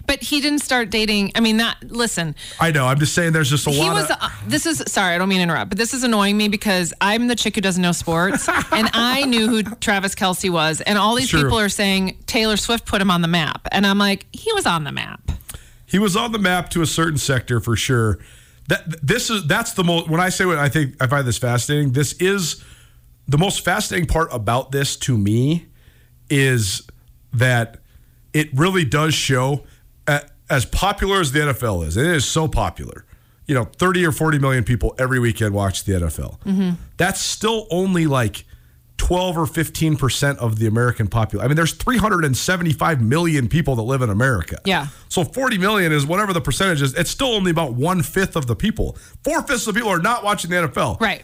But 0.06 0.22
he 0.22 0.42
didn't 0.42 0.60
start 0.60 0.90
dating. 0.90 1.32
I 1.36 1.40
mean, 1.40 1.58
that, 1.58 1.78
listen, 1.84 2.36
I 2.60 2.72
know. 2.72 2.86
I'm 2.88 3.00
just 3.00 3.14
saying 3.14 3.34
there's 3.34 3.50
just 3.50 3.68
a 3.68 3.72
he 3.72 3.80
lot 3.80 3.94
was, 3.94 4.10
of. 4.10 4.18
uh, 4.20 4.30
this 4.48 4.66
is, 4.66 4.84
sorry, 4.88 5.16
I 5.16 5.18
don't 5.18 5.30
mean 5.30 5.38
to 5.38 5.44
interrupt, 5.44 5.70
but 5.70 5.78
this 5.78 5.94
is 5.94 6.04
annoying 6.04 6.38
me 6.38 6.48
because 6.48 6.94
I'm 7.00 7.28
the 7.28 7.36
chick 7.36 7.56
who 7.56 7.62
doesn't 7.62 7.82
know 7.82 7.92
sports 7.92 8.50
and 8.72 8.90
I 8.94 9.24
knew 9.26 9.48
who 9.48 9.64
Travis 9.64 10.16
Kelce 10.16 10.50
was. 10.50 10.82
And 10.82 10.98
all 10.98 11.16
these 11.16 11.30
True. 11.30 11.44
people 11.44 11.60
are 11.60 11.70
saying 11.70 12.18
Taylor 12.26 12.58
Swift 12.58 12.86
put 12.86 13.02
him 13.02 13.12
on 13.12 13.22
the 13.22 13.28
map. 13.28 13.68
And 13.72 13.86
I'm 13.86 13.98
like, 13.98 14.26
he 14.34 14.52
was 14.54 14.66
on 14.66 14.84
the 14.84 14.92
map. 14.92 15.22
He 15.88 15.98
was 15.98 16.16
on 16.16 16.34
the 16.34 16.40
map 16.40 16.70
to 16.70 16.82
a 16.82 16.86
certain 16.86 17.18
sector 17.18 17.60
for 17.60 17.76
sure. 17.76 18.20
That 18.68 19.06
this 19.06 19.30
is 19.30 19.48
that's 19.48 19.74
the 19.74 19.84
most 19.84 20.10
when 20.10 20.20
I 20.20 20.30
say 20.30 20.46
what 20.46 20.58
I 20.58 20.70
think 20.70 21.02
I 21.02 21.08
find 21.08 21.26
this 21.26 21.38
fascinating. 21.38 21.94
This 21.94 22.14
is 22.14 22.64
the 23.28 23.38
most 23.38 23.64
fascinating 23.64 24.08
part 24.08 24.28
about 24.32 24.72
this 24.72 24.96
to 24.98 25.18
me 25.18 25.68
is 26.30 26.86
that 27.34 27.78
it 28.34 28.50
really 28.54 28.84
does 28.84 29.14
show 29.14 29.64
uh, 30.08 30.20
as 30.50 30.66
popular 30.66 31.22
as 31.22 31.32
the 31.32 31.40
NFL 31.40 31.86
is. 31.88 31.96
It 31.98 32.06
is 32.06 32.26
so 32.26 32.48
popular. 32.48 33.06
You 33.48 33.56
know, 33.56 33.64
30 33.64 34.06
or 34.06 34.12
40 34.12 34.40
million 34.40 34.66
people 34.66 34.94
every 35.00 35.20
weekend 35.20 35.54
watch 35.54 35.86
the 35.86 35.94
NFL. 35.94 36.76
That's 36.98 37.22
still 37.22 37.68
only 37.72 38.06
like 38.06 38.44
12 38.98 39.38
or 39.38 39.46
15% 39.46 40.38
of 40.38 40.60
the 40.60 40.68
American 40.68 41.08
population. 41.08 41.46
I 41.46 41.48
mean, 41.48 41.56
there's 41.56 41.74
375 41.74 43.02
million 43.02 43.48
people 43.48 43.76
that 43.76 43.84
live 43.84 44.02
in 44.02 44.10
America. 44.10 44.60
Yeah. 44.66 44.88
So 45.08 45.24
40 45.24 45.58
million 45.60 45.92
is 45.92 46.06
whatever 46.06 46.34
the 46.34 46.42
percentage 46.42 46.82
is. 46.82 46.94
It's 46.96 47.10
still 47.10 47.34
only 47.34 47.52
about 47.52 47.74
one 47.74 48.02
fifth 48.02 48.36
of 48.36 48.48
the 48.48 48.56
people. 48.56 48.98
Four 49.24 49.44
fifths 49.44 49.68
of 49.68 49.74
the 49.74 49.80
people 49.80 49.92
are 49.92 50.02
not 50.02 50.24
watching 50.24 50.50
the 50.50 50.58
NFL. 50.58 51.00
Right. 51.00 51.24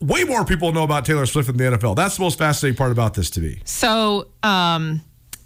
Way 0.00 0.24
more 0.24 0.44
people 0.44 0.70
know 0.72 0.84
about 0.84 1.04
Taylor 1.04 1.26
Swift 1.26 1.48
than 1.48 1.56
the 1.56 1.76
NFL. 1.76 1.96
That's 1.96 2.16
the 2.16 2.22
most 2.22 2.38
fascinating 2.38 2.76
part 2.76 2.92
about 2.92 3.14
this 3.14 3.30
to 3.30 3.40
me. 3.40 3.60
So, 3.64 4.28
um, 4.44 5.00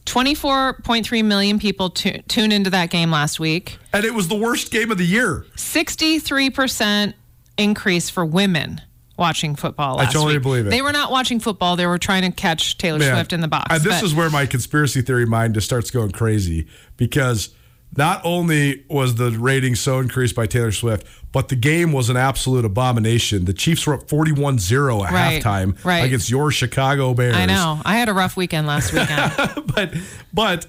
24.3 0.05 1.25
million 1.25 1.59
people 1.59 1.91
tu- 1.91 2.21
tuned 2.29 2.53
into 2.53 2.71
that 2.71 2.91
game 2.91 3.11
last 3.11 3.41
week. 3.41 3.79
And 3.93 4.05
it 4.05 4.12
was 4.12 4.29
the 4.29 4.35
worst 4.35 4.71
game 4.71 4.91
of 4.91 4.99
the 4.99 5.07
year. 5.07 5.47
63% 5.57 7.15
increase 7.57 8.11
for 8.11 8.27
women 8.27 8.81
watching 9.16 9.54
football 9.57 9.99
I 10.00 10.07
totally 10.07 10.35
week. 10.35 10.42
believe 10.42 10.66
it. 10.66 10.71
They 10.71 10.83
were 10.83 10.92
not 10.92 11.11
watching 11.11 11.38
football. 11.40 11.76
They 11.76 11.87
were 11.87 11.99
trying 11.99 12.23
to 12.23 12.31
catch 12.31 12.78
Taylor 12.78 12.99
Man, 12.99 13.14
Swift 13.14 13.33
in 13.33 13.40
the 13.40 13.49
box. 13.49 13.66
And 13.75 13.83
this 13.83 14.00
But- 14.00 14.07
is 14.07 14.14
where 14.14 14.31
my 14.31 14.47
conspiracy 14.47 15.02
theory 15.02 15.26
mind 15.26 15.54
just 15.54 15.66
starts 15.66 15.90
going 15.90 16.11
crazy 16.12 16.66
because 16.97 17.50
not 17.95 18.23
only 18.25 18.85
was 18.88 19.16
the 19.16 19.31
rating 19.33 19.75
so 19.75 19.99
increased 20.00 20.35
by 20.35 20.47
Taylor 20.47 20.73
Swift, 20.73 21.07
but 21.31 21.49
the 21.49 21.57
game 21.57 21.92
was 21.92 22.09
an 22.09 22.16
absolute 22.16 22.64
abomination. 22.64 23.45
The 23.45 23.52
Chiefs 23.52 23.87
were 23.87 23.92
up 23.95 24.09
41 24.09 24.59
0 24.59 25.04
at 25.04 25.12
Right, 25.12 25.42
halftime 25.42 25.83
right. 25.85 25.99
against 26.04 26.31
your 26.31 26.50
Chicago 26.50 27.12
Bears. 27.12 27.37
I 27.37 27.45
know. 27.45 27.81
I 27.85 27.97
had 27.97 28.09
a 28.09 28.14
rough 28.14 28.35
weekend 28.37 28.66
last 28.66 28.92
weekend. 28.95 29.33
but, 29.75 29.95
but 30.33 30.66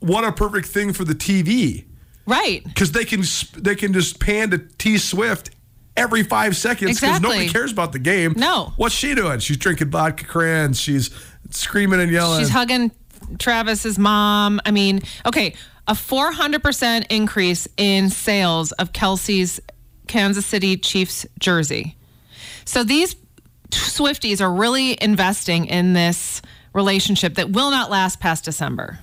what 0.00 0.24
a 0.24 0.32
perfect 0.32 0.66
thing 0.68 0.92
for 0.92 1.04
the 1.04 1.14
TV 1.14 1.84
right. 2.26 2.64
because 2.64 2.90
they 2.92 3.04
can 3.04 3.22
they 3.56 3.76
can 3.76 3.92
just 3.92 4.18
pan 4.18 4.50
to 4.50 4.58
T 4.58 4.98
Swift 4.98 5.50
every 5.96 6.22
five 6.22 6.56
seconds 6.56 6.90
because 7.00 7.16
Exactly. 7.16 7.28
nobody 7.28 7.48
cares 7.48 7.72
about 7.72 7.92
the 7.92 7.98
game. 7.98 8.34
No. 8.36 8.72
what's 8.76 8.94
she 8.94 9.14
doing? 9.14 9.38
She's 9.40 9.56
drinking 9.56 9.90
vodka 9.90 10.24
crayons. 10.24 10.80
She's 10.80 11.10
screaming 11.50 12.00
and 12.00 12.10
yelling. 12.10 12.40
She's 12.40 12.48
hugging 12.50 12.90
Travis's 13.38 13.98
mom. 13.98 14.60
I 14.64 14.70
mean, 14.70 15.00
okay, 15.26 15.54
a 15.86 15.92
400% 15.94 17.06
increase 17.10 17.68
in 17.76 18.10
sales 18.10 18.72
of 18.72 18.92
Kelce's 18.92 19.60
Kansas 20.06 20.46
City 20.46 20.76
Chiefs 20.76 21.26
jersey. 21.38 21.96
So 22.64 22.84
these 22.84 23.16
Swifties 23.70 24.40
are 24.40 24.52
really 24.52 25.00
investing 25.00 25.66
in 25.66 25.92
this 25.92 26.42
relationship 26.72 27.34
that 27.36 27.50
will 27.50 27.70
not 27.70 27.90
last 27.90 28.18
past 28.20 28.44
December. 28.44 28.98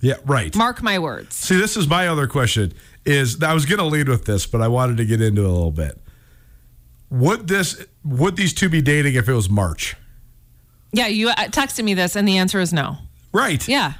Yeah, 0.00 0.14
right. 0.24 0.54
Mark 0.54 0.82
my 0.82 0.98
words. 1.00 1.34
See, 1.34 1.56
this 1.56 1.76
is 1.76 1.88
my 1.88 2.06
other 2.06 2.28
question. 2.28 2.72
Is 3.04 3.42
I 3.42 3.54
was 3.54 3.66
going 3.66 3.78
to 3.78 3.84
lead 3.84 4.08
with 4.08 4.24
this, 4.24 4.46
but 4.46 4.60
I 4.60 4.68
wanted 4.68 4.98
to 4.98 5.04
get 5.04 5.20
into 5.20 5.42
it 5.42 5.46
a 5.48 5.50
little 5.52 5.72
bit. 5.72 5.98
Would 7.10 7.48
this 7.48 7.84
would 8.04 8.36
these 8.36 8.52
two 8.52 8.68
be 8.68 8.82
dating 8.82 9.14
if 9.14 9.28
it 9.28 9.32
was 9.32 9.48
March? 9.48 9.96
Yeah, 10.92 11.06
you 11.06 11.28
uh, 11.28 11.34
texted 11.48 11.84
me 11.84 11.94
this, 11.94 12.16
and 12.16 12.26
the 12.26 12.38
answer 12.38 12.60
is 12.60 12.72
no. 12.72 12.96
Right. 13.32 13.66
Yeah. 13.68 13.94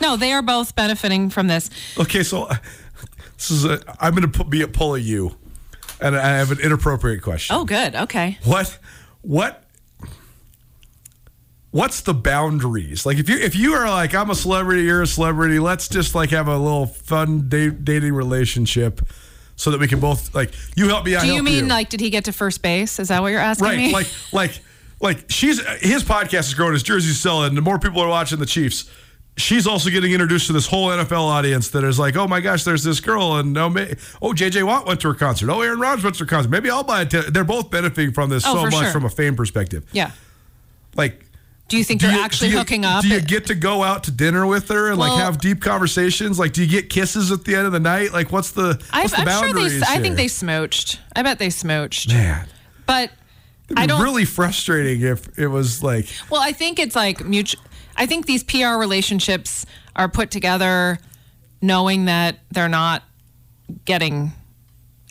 No, 0.00 0.16
they 0.16 0.32
are 0.32 0.42
both 0.42 0.74
benefiting 0.76 1.30
from 1.30 1.48
this. 1.48 1.70
Okay, 1.98 2.22
so 2.22 2.44
uh, 2.44 2.56
this 3.36 3.50
is 3.50 3.64
a. 3.64 3.80
I'm 4.00 4.14
going 4.14 4.30
to 4.30 4.44
be 4.44 4.62
a 4.62 4.68
pull 4.68 4.94
of 4.94 5.02
you, 5.02 5.36
and 6.00 6.16
I 6.16 6.36
have 6.36 6.50
an 6.50 6.60
inappropriate 6.60 7.22
question. 7.22 7.56
Oh, 7.56 7.64
good. 7.64 7.94
Okay. 7.94 8.38
What 8.44 8.78
what 9.22 9.64
what's 11.70 12.00
the 12.00 12.14
boundaries? 12.14 13.04
Like 13.04 13.18
if 13.18 13.28
you 13.28 13.36
if 13.36 13.56
you 13.56 13.74
are 13.74 13.88
like 13.88 14.14
I'm 14.14 14.30
a 14.30 14.34
celebrity, 14.34 14.82
you're 14.82 15.02
a 15.02 15.06
celebrity, 15.06 15.58
let's 15.58 15.88
just 15.88 16.14
like 16.14 16.30
have 16.30 16.48
a 16.48 16.56
little 16.56 16.86
fun 16.86 17.48
da- 17.48 17.70
dating 17.70 18.14
relationship 18.14 19.00
so 19.58 19.70
that 19.70 19.78
we 19.78 19.86
can 19.86 20.00
both 20.00 20.34
like 20.34 20.52
you 20.76 20.88
help 20.88 21.04
me 21.04 21.14
I 21.14 21.20
Do 21.26 21.34
you 21.34 21.42
mean 21.42 21.68
like 21.68 21.90
did 21.90 22.00
he 22.00 22.08
get 22.08 22.24
to 22.24 22.32
first 22.32 22.62
base? 22.62 22.98
Is 22.98 23.08
that 23.08 23.20
what 23.20 23.28
you're 23.28 23.40
asking 23.40 23.66
right 23.66 23.76
me? 23.76 23.92
like 23.92 24.06
like 24.32 24.60
like 25.00 25.24
she's 25.28 25.60
his 25.80 26.02
podcast 26.02 26.48
is 26.48 26.54
growing 26.54 26.72
his 26.72 26.82
jersey's 26.82 27.20
selling 27.20 27.54
the 27.54 27.60
more 27.60 27.78
people 27.78 28.00
are 28.00 28.08
watching 28.08 28.38
the 28.38 28.46
Chiefs 28.46 28.90
she's 29.38 29.66
also 29.66 29.90
getting 29.90 30.12
introduced 30.12 30.48
to 30.48 30.52
this 30.52 30.66
whole 30.66 30.88
NFL 30.88 31.20
audience 31.20 31.70
that 31.70 31.84
is 31.84 31.98
like, 31.98 32.16
oh 32.16 32.26
my 32.26 32.40
gosh, 32.40 32.64
there's 32.64 32.82
this 32.82 33.00
girl, 33.00 33.36
and 33.36 33.56
oh, 33.56 33.70
may, 33.70 33.94
oh 34.20 34.32
JJ 34.32 34.64
Watt 34.64 34.86
went 34.86 35.00
to 35.02 35.08
her 35.08 35.14
concert. 35.14 35.48
Oh, 35.48 35.60
Aaron 35.60 35.80
Rodgers 35.80 36.04
went 36.04 36.16
to 36.16 36.24
her 36.24 36.28
concert. 36.28 36.50
Maybe 36.50 36.68
I'll 36.68 36.82
buy 36.82 37.02
a 37.02 37.06
ticket. 37.06 37.32
They're 37.32 37.44
both 37.44 37.70
benefiting 37.70 38.12
from 38.12 38.30
this 38.30 38.44
Oh, 38.46 38.54
so 38.54 38.62
much 38.64 38.74
sure. 38.74 38.90
from 38.90 39.04
a 39.04 39.10
fame 39.10 39.36
perspective. 39.36 39.86
yeah. 39.92 40.10
Like, 40.96 41.24
Do 41.68 41.76
you 41.76 41.84
think 41.84 42.00
do 42.00 42.06
they're 42.06 42.16
you- 42.16 42.22
actually 42.22 42.50
you- 42.50 42.58
hooking 42.58 42.84
up? 42.84 43.02
Do 43.02 43.08
you 43.08 43.20
get 43.20 43.46
to 43.46 43.54
go 43.54 43.82
out 43.82 44.04
to 44.04 44.10
dinner 44.10 44.46
with 44.46 44.68
her 44.68 44.88
and 44.90 44.98
like 44.98 45.12
have 45.20 45.38
deep 45.38 45.60
conversations? 45.60 46.38
Like, 46.38 46.52
do 46.52 46.62
you 46.62 46.68
get 46.68 46.88
kisses 46.90 47.30
at 47.30 47.44
the 47.44 47.54
end 47.54 47.66
of 47.66 47.72
the 47.72 47.80
night? 47.80 48.12
Like, 48.12 48.32
what's 48.32 48.50
the 48.52 48.80
what's 48.92 49.12
I, 49.14 49.24
the 49.24 49.30
I'm 49.30 49.44
sure 49.52 49.68
they. 49.68 49.80
I 49.86 50.00
think 50.00 50.16
they 50.16 50.26
smooched. 50.26 50.98
I 51.14 51.22
bet 51.22 51.38
they 51.38 51.48
smooched. 51.48 52.08
man. 52.08 52.46
But 52.86 53.10
I 53.76 53.86
don't. 53.86 54.02
really 54.02 54.24
frustrating 54.24 55.02
if 55.02 55.38
it 55.38 55.48
was 55.48 55.82
like 55.82 56.08
Well, 56.30 56.40
I 56.40 56.52
think 56.52 56.78
it's 56.78 56.96
like 56.96 57.22
mutual. 57.24 57.62
I 57.96 58.06
think 58.06 58.24
these 58.26 58.42
PR 58.44 58.76
relationships 58.78 59.66
are 59.94 60.08
put 60.08 60.30
together 60.30 60.98
knowing 61.60 62.06
that 62.06 62.38
they're 62.50 62.68
not 62.68 63.02
getting 63.84 64.32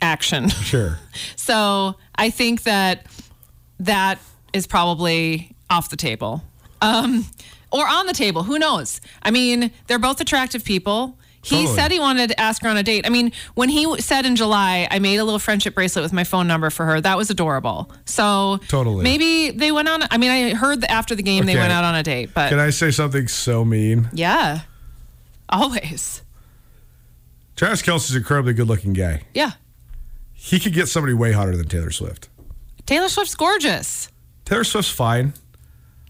action. 0.02 0.50
sure. 0.50 0.98
So 1.36 1.96
I 2.16 2.30
think 2.30 2.64
that 2.64 3.06
that 3.80 4.20
is 4.54 4.66
probably 4.68 5.56
off 5.70 5.90
the 5.90 5.98
table. 5.98 6.42
Um, 6.82 7.26
or 7.72 7.88
on 7.88 8.06
the 8.08 8.14
table. 8.14 8.44
Who 8.44 8.58
knows? 8.60 9.02
I 9.24 9.32
mean, 9.32 9.72
they're 9.88 10.00
both 10.00 10.22
attractive 10.22 10.64
people. 10.64 11.18
He 11.44 11.58
Totally. 11.62 11.76
said 11.76 11.92
he 11.92 12.00
wanted 12.00 12.30
to 12.32 12.40
ask 12.40 12.62
her 12.64 12.68
on 12.70 12.76
a 12.78 12.84
date. 12.84 13.06
I 13.06 13.10
mean, 13.10 13.32
when 13.56 13.70
he 13.70 14.02
said 14.02 14.26
in 14.26 14.36
July, 14.36 14.88
I 14.92 15.00
made 15.00 15.18
a 15.18 15.24
little 15.24 15.40
friendship 15.40 15.76
bracelet 15.76 16.04
with 16.04 16.12
my 16.12 16.24
phone 16.26 16.46
number 16.48 16.70
for 16.70 16.86
her, 16.86 17.00
that 17.00 17.16
was 17.18 17.30
adorable. 17.30 17.90
So 18.06 18.60
Totally. 18.68 19.04
maybe 19.04 19.52
they 19.52 19.72
went 19.72 19.88
on. 19.88 20.04
I 20.12 20.18
mean, 20.18 20.30
I 20.32 20.54
heard 20.56 20.82
that 20.82 20.92
after 20.92 21.16
the 21.16 21.24
game 21.24 21.46
they 21.46 21.56
went 21.56 21.72
out 21.72 21.86
on 21.86 21.96
a 21.96 22.04
date, 22.04 22.32
but 22.34 22.50
Can 22.50 22.60
I 22.60 22.70
say 22.72 22.92
something 22.92 23.28
so 23.30 23.64
mean? 23.64 24.10
yeah, 24.12 24.62
always. 25.48 26.22
Travis 27.56 27.82
Kelce's 27.82 28.12
an 28.12 28.18
incredibly 28.18 28.54
good 28.54 28.68
looking 28.68 28.94
guy. 28.94 29.24
Yeah. 29.34 29.52
He 30.34 30.60
could 30.60 30.74
get 30.74 30.88
somebody 30.90 31.14
way 31.14 31.32
hotter 31.32 31.56
than 31.56 31.68
Taylor 31.68 31.92
Swift. 31.92 32.30
Taylor 32.86 33.10
Swift's 33.10 33.36
gorgeous. 33.36 34.10
Taylor 34.46 34.64
Swift's 34.64 34.92
fine. 34.92 35.34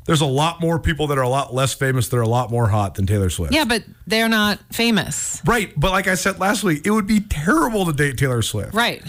There's 0.07 0.21
a 0.21 0.25
lot 0.25 0.61
more 0.61 0.79
people 0.79 1.07
that 1.07 1.17
are 1.17 1.23
a 1.23 1.29
lot 1.29 1.53
less 1.53 1.73
famous 1.73 2.07
that 2.09 2.17
are 2.17 2.21
a 2.21 2.27
lot 2.27 2.49
more 2.49 2.67
hot 2.69 2.95
than 2.95 3.05
Taylor 3.05 3.29
Swift. 3.29 3.53
Yeah, 3.53 3.65
but 3.65 3.83
they're 4.07 4.29
not 4.29 4.59
famous. 4.71 5.41
Right. 5.45 5.77
But 5.77 5.91
like 5.91 6.07
I 6.07 6.15
said 6.15 6.39
last 6.39 6.63
week, 6.63 6.87
it 6.87 6.91
would 6.91 7.07
be 7.07 7.19
terrible 7.19 7.85
to 7.85 7.93
date 7.93 8.17
Taylor 8.17 8.41
Swift. 8.41 8.73
Right. 8.73 9.03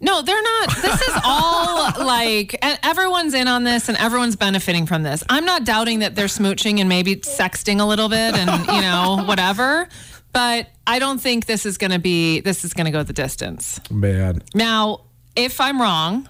No, 0.00 0.22
they're 0.22 0.42
not. 0.42 0.76
This 0.82 1.00
is 1.00 1.14
all 1.24 1.92
like, 2.06 2.56
and 2.62 2.78
everyone's 2.82 3.34
in 3.34 3.48
on 3.48 3.64
this 3.64 3.88
and 3.88 3.98
everyone's 3.98 4.36
benefiting 4.36 4.86
from 4.86 5.02
this. 5.02 5.22
I'm 5.28 5.44
not 5.44 5.64
doubting 5.64 6.00
that 6.00 6.14
they're 6.14 6.26
smooching 6.26 6.80
and 6.80 6.88
maybe 6.88 7.16
sexting 7.16 7.80
a 7.80 7.84
little 7.84 8.08
bit 8.08 8.34
and, 8.34 8.66
you 8.66 8.80
know, 8.80 9.24
whatever. 9.26 9.88
But 10.32 10.68
I 10.86 10.98
don't 10.98 11.20
think 11.20 11.46
this 11.46 11.64
is 11.64 11.78
going 11.78 11.92
to 11.92 11.98
be, 11.98 12.40
this 12.40 12.64
is 12.64 12.72
going 12.72 12.86
to 12.86 12.90
go 12.90 13.02
the 13.02 13.12
distance. 13.12 13.78
Man. 13.90 14.42
Now, 14.54 15.02
if 15.36 15.60
I'm 15.60 15.80
wrong, 15.80 16.28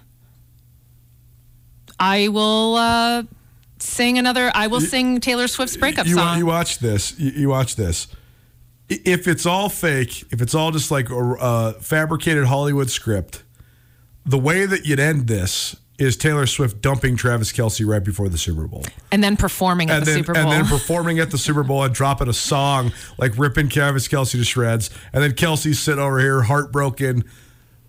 I 1.99 2.27
will 2.27 2.75
uh, 2.75 3.23
sing 3.79 4.17
another, 4.17 4.51
I 4.53 4.67
will 4.67 4.81
sing 4.81 5.19
Taylor 5.19 5.47
Swift's 5.47 5.77
breakup 5.77 6.07
you, 6.07 6.15
song. 6.15 6.37
you 6.37 6.45
watch 6.45 6.79
this. 6.79 7.17
You, 7.19 7.31
you 7.31 7.49
watch 7.49 7.75
this. 7.75 8.07
If 8.87 9.27
it's 9.27 9.45
all 9.45 9.69
fake, 9.69 10.25
if 10.31 10.41
it's 10.41 10.53
all 10.53 10.71
just 10.71 10.91
like 10.91 11.09
a, 11.09 11.15
a 11.15 11.73
fabricated 11.73 12.45
Hollywood 12.45 12.89
script, 12.89 13.43
the 14.25 14.37
way 14.37 14.65
that 14.65 14.85
you'd 14.85 14.99
end 14.99 15.27
this 15.27 15.75
is 15.97 16.17
Taylor 16.17 16.45
Swift 16.45 16.81
dumping 16.81 17.15
Travis 17.15 17.51
Kelce 17.53 17.87
right 17.87 18.03
before 18.03 18.27
the 18.27 18.37
Super 18.37 18.67
Bowl. 18.67 18.83
and 19.11 19.23
then 19.23 19.37
performing 19.37 19.89
at 19.89 19.97
and 19.97 20.05
the 20.05 20.11
then 20.11 20.17
Super 20.19 20.33
Bowl. 20.33 20.43
and 20.43 20.51
then 20.51 20.65
performing 20.79 21.19
at 21.19 21.31
the 21.31 21.37
Super 21.37 21.63
Bowl 21.63 21.83
and 21.83 21.93
dropping 21.93 22.27
a 22.27 22.33
song 22.33 22.91
like 23.17 23.37
ripping 23.37 23.69
Travis 23.69 24.07
Kelce 24.07 24.31
to 24.33 24.43
shreds, 24.43 24.89
and 25.13 25.23
then 25.23 25.31
Kelce's 25.31 25.79
sitting 25.79 26.03
over 26.03 26.19
here 26.19 26.41
heartbroken. 26.43 27.23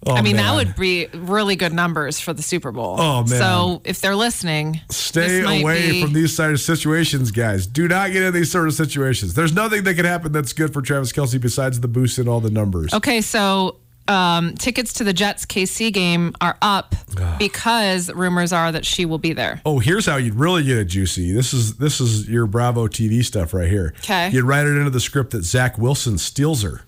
Oh, 0.07 0.15
I 0.15 0.23
mean, 0.23 0.37
that 0.37 0.55
would 0.55 0.77
be 0.77 1.07
really 1.15 1.57
good 1.57 1.73
numbers 1.73 2.21
for 2.21 2.33
the 2.33 2.43
Super 2.43 2.71
Bowl. 2.71 2.97
Oh, 2.99 3.19
man. 3.25 3.27
So 3.29 3.83
if 3.85 4.01
they're 4.01 4.15
listening, 4.17 4.81
stay 4.91 5.41
away 5.43 5.91
be- 5.91 6.03
from 6.03 6.13
these 6.13 6.35
sort 6.35 6.53
of 6.53 6.61
situations, 6.61 7.31
guys. 7.33 7.67
Do 7.67 7.89
not 7.89 8.13
get 8.13 8.23
in 8.23 8.33
these 8.33 8.51
sort 8.51 8.69
of 8.69 8.75
situations. 8.75 9.35
There's 9.35 9.53
nothing 9.53 9.85
that 9.85 9.95
can 9.95 10.05
happen 10.05 10.33
that's 10.33 10.53
good 10.53 10.73
for 10.73 10.81
Travis 10.83 11.13
Kelce 11.13 11.41
besides 11.41 11.81
the 11.81 11.89
boost 11.89 12.19
in 12.19 12.29
all 12.29 12.41
the 12.41 12.51
numbers. 12.51 12.95
Okay, 12.95 13.21
so 13.21 13.79
um, 14.09 14.55
tickets 14.55 14.93
to 14.95 15.05
the 15.05 15.13
Jets 15.13 15.45
KC 15.45 15.93
game 15.93 16.35
are 16.41 16.57
up 16.63 16.95
because 17.39 18.13
rumors 18.13 18.53
are 18.53 18.71
that 18.73 18.85
she 18.87 19.05
will 19.05 19.19
be 19.19 19.33
there. 19.33 19.61
Oh, 19.67 19.79
here's 19.81 20.07
how 20.07 20.17
you'd 20.17 20.35
really 20.37 20.63
get 20.63 20.79
it 20.79 20.85
juicy. 20.87 21.33
This 21.33 21.53
is 21.53 21.77
this 21.79 22.01
is 22.01 22.29
your 22.29 22.47
Bravo 22.47 22.87
TV 22.87 23.25
stuff 23.25 23.53
right 23.53 23.69
here. 23.69 23.93
'Kay. 24.03 24.31
You'd 24.31 24.45
write 24.45 24.67
it 24.67 24.77
into 24.77 24.91
the 24.91 25.01
script 25.01 25.33
that 25.33 25.45
Zach 25.45 25.79
Wilson 25.79 26.19
steals 26.19 26.63
her. 26.63 26.83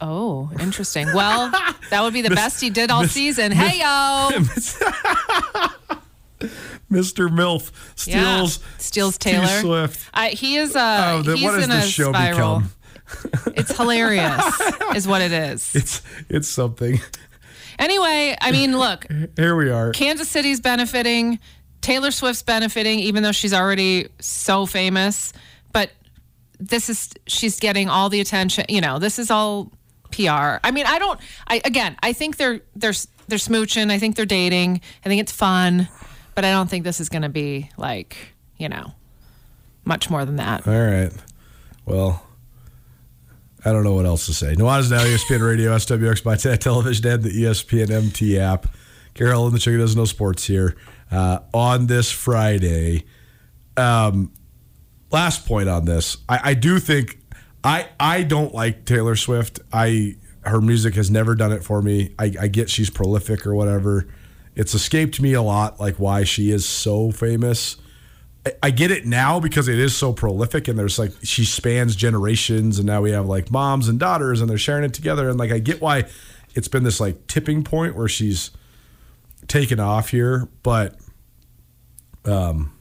Oh, 0.00 0.50
interesting. 0.60 1.06
Well, 1.14 1.50
that 1.90 2.02
would 2.02 2.12
be 2.14 2.22
the 2.22 2.30
best 2.34 2.60
he 2.60 2.70
did 2.70 2.90
all 2.90 3.04
season. 3.06 3.52
Hey 3.52 3.80
yo, 3.80 4.30
Mr. 6.90 7.28
Milf 7.28 7.70
yeah, 8.06 8.22
steals 8.44 8.58
steals 8.78 9.18
T 9.18 9.30
Taylor. 9.32 9.46
Swift. 9.60 10.10
I, 10.14 10.30
he 10.30 10.56
is. 10.56 10.74
Uh, 10.74 11.12
Oh, 11.18 11.22
then 11.22 11.36
he's 11.36 11.44
what 11.44 11.52
does 11.54 11.64
in 11.64 11.70
this 11.70 11.84
a 11.86 11.88
show 11.88 12.12
spiral. 12.12 12.60
become? 12.60 12.72
It's 13.56 13.76
hilarious, 13.76 14.60
is 14.94 15.06
what 15.06 15.20
it 15.20 15.32
is. 15.32 15.72
It's 15.74 16.02
it's 16.28 16.48
something. 16.48 17.00
Anyway, 17.78 18.36
I 18.40 18.52
mean, 18.52 18.76
look, 18.78 19.06
Here 19.36 19.56
we 19.56 19.70
are. 19.70 19.92
Kansas 19.92 20.28
City's 20.28 20.60
benefiting. 20.60 21.38
Taylor 21.80 22.10
Swift's 22.10 22.42
benefiting, 22.42 22.98
even 23.00 23.22
though 23.22 23.32
she's 23.32 23.54
already 23.54 24.08
so 24.20 24.66
famous. 24.66 25.32
But 25.72 25.90
this 26.58 26.90
is 26.90 27.10
she's 27.26 27.58
getting 27.58 27.88
all 27.88 28.08
the 28.10 28.20
attention. 28.20 28.66
You 28.68 28.80
know, 28.80 28.98
this 28.98 29.18
is 29.18 29.30
all 29.30 29.72
PR. 30.10 30.58
I 30.64 30.70
mean, 30.72 30.86
I 30.86 30.98
don't. 30.98 31.20
I 31.46 31.60
again, 31.64 31.96
I 32.02 32.12
think 32.12 32.36
they're 32.36 32.60
they're 32.76 32.94
they're 33.28 33.38
smooching. 33.38 33.90
I 33.90 33.98
think 33.98 34.16
they're 34.16 34.26
dating. 34.26 34.80
I 35.04 35.08
think 35.08 35.20
it's 35.20 35.32
fun, 35.32 35.88
but 36.34 36.44
I 36.44 36.50
don't 36.50 36.68
think 36.68 36.84
this 36.84 37.00
is 37.00 37.08
going 37.08 37.22
to 37.22 37.28
be 37.28 37.70
like 37.76 38.16
you 38.58 38.68
know 38.68 38.94
much 39.84 40.10
more 40.10 40.24
than 40.24 40.36
that. 40.36 40.66
All 40.66 40.74
right. 40.74 41.12
Well, 41.86 42.24
I 43.64 43.72
don't 43.72 43.84
know 43.84 43.94
what 43.94 44.06
else 44.06 44.26
to 44.26 44.34
say. 44.34 44.54
Nuanez 44.54 44.90
Now, 44.90 45.00
ESPN 45.04 45.46
Radio, 45.46 45.74
SWX 45.76 46.22
by 46.22 46.36
Tech 46.36 46.60
Television, 46.60 47.06
and 47.06 47.22
the 47.22 47.30
ESPN 47.30 47.90
MT 47.90 48.38
app. 48.38 48.66
Carol 49.14 49.46
and 49.46 49.54
the 49.54 49.58
Chicken 49.58 49.80
Doesn't 49.80 49.98
Know 49.98 50.04
Sports 50.04 50.46
here 50.46 50.76
uh, 51.10 51.40
on 51.52 51.86
this 51.86 52.10
Friday. 52.10 53.04
Um, 53.76 54.32
last 55.10 55.46
point 55.46 55.68
on 55.68 55.84
this. 55.84 56.16
I, 56.28 56.40
I 56.44 56.54
do 56.54 56.78
think 56.78 57.19
I 57.62 57.88
I 57.98 58.22
don't 58.22 58.54
like 58.54 58.84
Taylor 58.84 59.16
Swift. 59.16 59.60
I 59.72 60.16
her 60.44 60.60
music 60.60 60.94
has 60.94 61.10
never 61.10 61.34
done 61.34 61.52
it 61.52 61.62
for 61.62 61.82
me. 61.82 62.14
I, 62.18 62.32
I 62.40 62.48
get 62.48 62.70
she's 62.70 62.88
prolific 62.90 63.46
or 63.46 63.54
whatever. 63.54 64.08
It's 64.56 64.74
escaped 64.74 65.20
me 65.20 65.34
a 65.34 65.42
lot, 65.42 65.78
like 65.78 65.96
why 65.96 66.24
she 66.24 66.50
is 66.50 66.66
so 66.66 67.10
famous. 67.10 67.76
I- 68.46 68.52
I 68.62 68.70
get 68.70 68.90
it 68.90 69.04
now 69.04 69.38
because 69.38 69.68
it 69.68 69.78
is 69.78 69.94
so 69.94 70.12
prolific 70.14 70.66
and 70.66 70.78
there's 70.78 70.98
like 70.98 71.12
she 71.22 71.44
spans 71.44 71.94
generations 71.94 72.78
and 72.78 72.86
now 72.86 73.02
we 73.02 73.10
have 73.12 73.26
like 73.26 73.50
moms 73.50 73.86
and 73.88 74.00
daughters 74.00 74.40
and 74.40 74.48
they're 74.48 74.56
sharing 74.58 74.84
it 74.84 74.94
together 74.94 75.28
and 75.28 75.38
like 75.38 75.50
I 75.52 75.58
get 75.58 75.82
why 75.82 76.04
it's 76.54 76.68
been 76.68 76.82
this 76.84 77.00
like 77.00 77.26
tipping 77.26 77.62
point 77.62 77.94
where 77.94 78.08
she's 78.08 78.50
taken 79.46 79.78
off 79.78 80.08
here, 80.08 80.48
but 80.62 80.96
um 82.24 82.72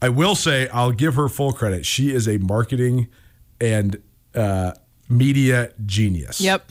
I 0.00 0.08
will 0.08 0.34
say 0.36 0.68
I'll 0.68 0.92
give 0.92 1.16
her 1.16 1.28
full 1.28 1.52
credit. 1.52 1.84
She 1.84 2.14
is 2.14 2.28
a 2.28 2.38
marketing 2.38 3.08
and 3.60 3.96
uh 4.34 4.72
media 5.08 5.72
genius. 5.86 6.40
Yep, 6.40 6.70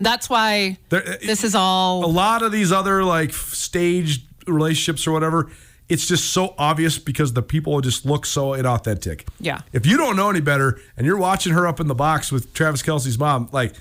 that's 0.00 0.28
why 0.28 0.78
There- 0.90 1.18
this 1.24 1.42
is 1.44 1.54
all. 1.54 2.04
a 2.04 2.06
lot 2.06 2.42
of 2.42 2.52
these 2.52 2.70
other 2.72 3.02
like 3.04 3.32
staged 3.32 4.22
relationships 4.46 5.06
or 5.06 5.12
whatever 5.12 5.50
it's 5.88 6.06
just 6.08 6.30
so 6.32 6.54
obvious 6.56 6.96
because 6.98 7.34
the 7.34 7.42
people 7.42 7.78
just 7.82 8.06
look 8.06 8.24
so 8.24 8.50
inauthentic. 8.52 9.28
Yeah. 9.40 9.60
If 9.74 9.84
you 9.84 9.98
don't 9.98 10.16
know 10.16 10.30
any 10.30 10.40
better 10.40 10.80
and 10.96 11.06
you're 11.06 11.18
watching 11.18 11.52
her 11.52 11.66
up 11.66 11.80
in 11.80 11.86
the 11.86 11.94
box 11.94 12.32
with 12.32 12.54
Travis 12.54 12.82
Kelce's 12.82 13.18
mom, 13.18 13.50
like 13.52 13.74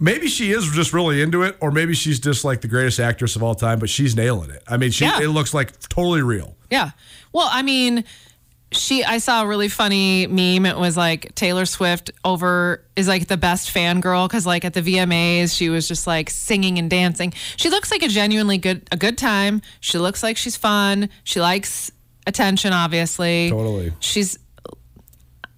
maybe 0.00 0.26
she 0.26 0.50
is 0.50 0.68
just 0.72 0.92
really 0.92 1.22
into 1.22 1.42
it, 1.42 1.56
or 1.60 1.70
maybe 1.70 1.94
she's 1.94 2.18
just 2.18 2.44
like 2.44 2.62
the 2.62 2.68
greatest 2.68 2.98
actress 2.98 3.36
of 3.36 3.44
all 3.44 3.54
time, 3.54 3.78
but 3.78 3.88
she's 3.88 4.16
nailing 4.16 4.50
it. 4.50 4.60
I 4.66 4.76
mean, 4.76 4.90
she 4.90 5.04
Yeah. 5.04 5.20
it 5.20 5.28
looks 5.28 5.54
like 5.54 5.78
totally 5.88 6.22
real. 6.22 6.56
Yeah. 6.68 6.92
Well, 7.32 7.48
I 7.52 7.62
mean, 7.62 8.02
she 8.72 9.04
I 9.04 9.18
saw 9.18 9.42
a 9.42 9.46
really 9.46 9.68
funny 9.68 10.26
meme. 10.26 10.66
It 10.66 10.76
was 10.76 10.96
like 10.96 11.34
Taylor 11.34 11.66
Swift 11.66 12.10
over 12.24 12.84
is 12.96 13.08
like 13.08 13.28
the 13.28 13.36
best 13.36 13.72
fangirl 13.72 14.28
because 14.28 14.46
like 14.46 14.64
at 14.64 14.74
the 14.74 14.82
VMAs 14.82 15.56
she 15.56 15.68
was 15.68 15.88
just 15.88 16.06
like 16.06 16.30
singing 16.30 16.78
and 16.78 16.90
dancing. 16.90 17.32
She 17.56 17.70
looks 17.70 17.90
like 17.90 18.02
a 18.02 18.08
genuinely 18.08 18.58
good 18.58 18.88
a 18.90 18.96
good 18.96 19.18
time. 19.18 19.62
She 19.80 19.98
looks 19.98 20.22
like 20.22 20.36
she's 20.36 20.56
fun. 20.56 21.08
She 21.24 21.40
likes 21.40 21.92
attention, 22.26 22.72
obviously. 22.72 23.50
Totally. 23.50 23.92
She's 24.00 24.38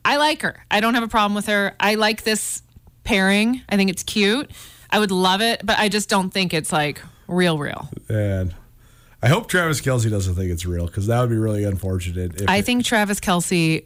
I 0.04 0.16
like 0.16 0.42
her. 0.42 0.62
I 0.70 0.80
don't 0.80 0.94
have 0.94 1.02
a 1.02 1.08
problem 1.08 1.34
with 1.34 1.46
her. 1.46 1.74
I 1.80 1.94
like 1.94 2.24
this 2.24 2.62
pairing. 3.04 3.62
I 3.68 3.76
think 3.76 3.90
it's 3.90 4.02
cute. 4.02 4.50
I 4.90 4.98
would 4.98 5.10
love 5.10 5.40
it, 5.40 5.64
but 5.64 5.78
I 5.78 5.88
just 5.88 6.08
don't 6.08 6.30
think 6.30 6.52
it's 6.52 6.72
like 6.72 7.00
real 7.26 7.58
real. 7.58 7.88
And 8.08 8.54
I 9.24 9.28
hope 9.28 9.48
Travis 9.48 9.80
Kelce 9.80 10.10
doesn't 10.10 10.34
think 10.34 10.50
it's 10.50 10.66
real 10.66 10.86
because 10.86 11.06
that 11.06 11.20
would 11.20 11.30
be 11.30 11.36
really 11.36 11.64
unfortunate. 11.64 12.42
If 12.42 12.48
I 12.48 12.58
it- 12.58 12.64
think 12.66 12.84
Travis 12.84 13.20
Kelce 13.20 13.84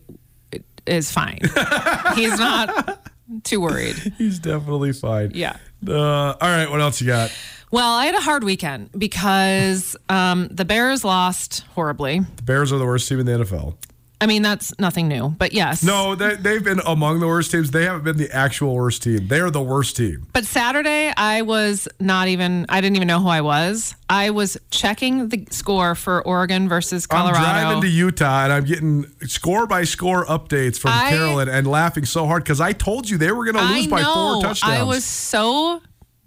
is 0.86 1.12
fine. 1.12 1.38
He's 2.14 2.38
not 2.38 3.06
too 3.44 3.60
worried. 3.60 3.94
he's 4.16 4.38
definitely 4.38 4.92
fine. 4.92 5.32
Yeah. 5.34 5.56
Uh, 5.86 5.94
all 6.32 6.36
right. 6.40 6.68
What 6.70 6.80
else 6.80 7.00
you 7.00 7.06
got? 7.06 7.30
Well, 7.70 7.92
I 7.94 8.06
had 8.06 8.14
a 8.14 8.20
hard 8.20 8.42
weekend 8.42 8.90
because 8.96 9.94
um, 10.08 10.48
the 10.48 10.64
Bears 10.64 11.04
lost 11.04 11.60
horribly. 11.74 12.20
The 12.36 12.42
Bears 12.42 12.72
are 12.72 12.78
the 12.78 12.86
worst 12.86 13.06
team 13.08 13.20
in 13.20 13.26
the 13.26 13.32
NFL. 13.32 13.76
I 14.20 14.26
mean, 14.26 14.42
that's 14.42 14.76
nothing 14.80 15.06
new, 15.06 15.28
but 15.28 15.52
yes. 15.52 15.84
No, 15.84 16.16
they, 16.16 16.34
they've 16.34 16.62
been 16.62 16.80
among 16.84 17.20
the 17.20 17.28
worst 17.28 17.52
teams. 17.52 17.70
They 17.70 17.84
haven't 17.84 18.02
been 18.02 18.16
the 18.16 18.30
actual 18.32 18.74
worst 18.74 19.04
team. 19.04 19.28
They 19.28 19.40
are 19.40 19.50
the 19.50 19.62
worst 19.62 19.96
team. 19.96 20.26
But 20.32 20.44
Saturday, 20.44 21.12
I 21.16 21.42
was 21.42 21.86
not 22.00 22.26
even, 22.26 22.66
I 22.68 22.80
didn't 22.80 22.96
even 22.96 23.06
know 23.06 23.20
who 23.20 23.28
I 23.28 23.42
was. 23.42 23.94
I 24.10 24.30
was 24.30 24.58
checking 24.72 25.28
the 25.28 25.46
score 25.50 25.94
for 25.94 26.20
Oregon 26.26 26.68
versus 26.68 27.06
Colorado. 27.06 27.38
I'm 27.38 27.62
driving 27.62 27.82
to 27.82 27.88
Utah 27.88 28.44
and 28.44 28.52
I'm 28.52 28.64
getting 28.64 29.06
score 29.26 29.68
by 29.68 29.84
score 29.84 30.26
updates 30.26 30.78
from 30.78 30.90
I- 30.92 31.10
Carolyn 31.10 31.48
and 31.48 31.66
laughing 31.66 32.04
so 32.04 32.26
hard 32.26 32.42
because 32.42 32.60
I 32.60 32.72
told 32.72 33.08
you 33.08 33.18
they 33.18 33.30
were 33.30 33.44
going 33.44 33.56
to 33.56 33.72
lose 33.72 33.86
I 33.86 33.90
by 33.90 34.02
four 34.02 34.42
touchdowns. 34.42 34.80
I 34.80 34.82
was 34.82 35.04
so 35.04 35.80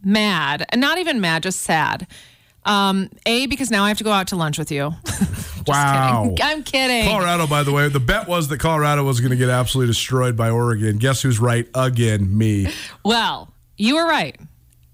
mad, 0.04 0.66
and 0.70 0.82
not 0.82 0.98
even 0.98 1.22
mad, 1.22 1.44
just 1.44 1.62
sad. 1.62 2.08
Um, 2.66 3.10
a 3.26 3.48
because 3.48 3.72
now 3.72 3.84
I 3.84 3.88
have 3.88 3.98
to 3.98 4.04
go 4.04 4.12
out 4.12 4.28
to 4.28 4.36
lunch 4.36 4.58
with 4.58 4.72
you. 4.72 4.94
Wow. 5.68 6.24
kidding. 6.24 6.38
I'm 6.44 6.64
kidding. 6.64 7.06
Colorado, 7.08 7.48
by 7.48 7.62
the 7.64 7.72
way, 7.72 7.88
the 7.88 8.00
bet 8.00 8.28
was 8.28 8.48
that 8.48 8.60
Colorado 8.60 9.04
was 9.04 9.20
going 9.20 9.32
to 9.32 9.38
get 9.38 9.50
absolutely 9.50 9.92
destroyed 9.92 10.36
by 10.36 10.50
Oregon. 10.50 10.98
Guess 10.98 11.22
who's 11.22 11.40
right 11.40 11.68
again? 11.76 12.36
Me. 12.36 12.68
Well, 13.04 13.54
you 13.78 13.96
were 13.96 14.08
right. 14.08 14.40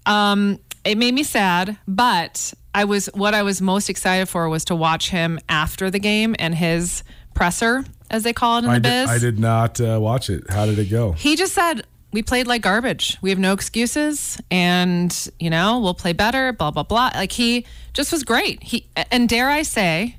Um, 0.06 0.58
it 0.84 0.98
made 0.98 1.14
me 1.14 1.22
sad, 1.22 1.78
but 1.86 2.52
I 2.74 2.84
was 2.84 3.06
what 3.14 3.34
I 3.34 3.42
was 3.42 3.60
most 3.60 3.90
excited 3.90 4.28
for 4.28 4.48
was 4.48 4.64
to 4.66 4.74
watch 4.74 5.10
him 5.10 5.38
after 5.48 5.90
the 5.90 5.98
game 5.98 6.34
and 6.38 6.54
his 6.54 7.02
presser, 7.34 7.84
as 8.10 8.22
they 8.22 8.32
call 8.32 8.58
it 8.58 8.64
in 8.64 8.72
the 8.72 8.80
biz. 8.80 9.08
did, 9.08 9.14
I 9.14 9.18
did 9.18 9.38
not 9.38 9.80
uh, 9.80 9.98
watch 10.00 10.30
it. 10.30 10.50
How 10.50 10.66
did 10.66 10.78
it 10.78 10.90
go? 10.90 11.12
He 11.12 11.36
just 11.36 11.54
said 11.54 11.84
we 12.12 12.22
played 12.22 12.46
like 12.46 12.62
garbage. 12.62 13.18
We 13.20 13.30
have 13.30 13.38
no 13.38 13.52
excuses, 13.52 14.40
and 14.50 15.14
you 15.38 15.50
know 15.50 15.78
we'll 15.80 15.94
play 15.94 16.12
better. 16.12 16.52
Blah 16.52 16.70
blah 16.70 16.82
blah. 16.82 17.10
Like 17.14 17.32
he 17.32 17.66
just 17.92 18.12
was 18.12 18.24
great. 18.24 18.62
He 18.62 18.86
and 19.10 19.28
dare 19.28 19.48
I 19.48 19.62
say, 19.62 20.16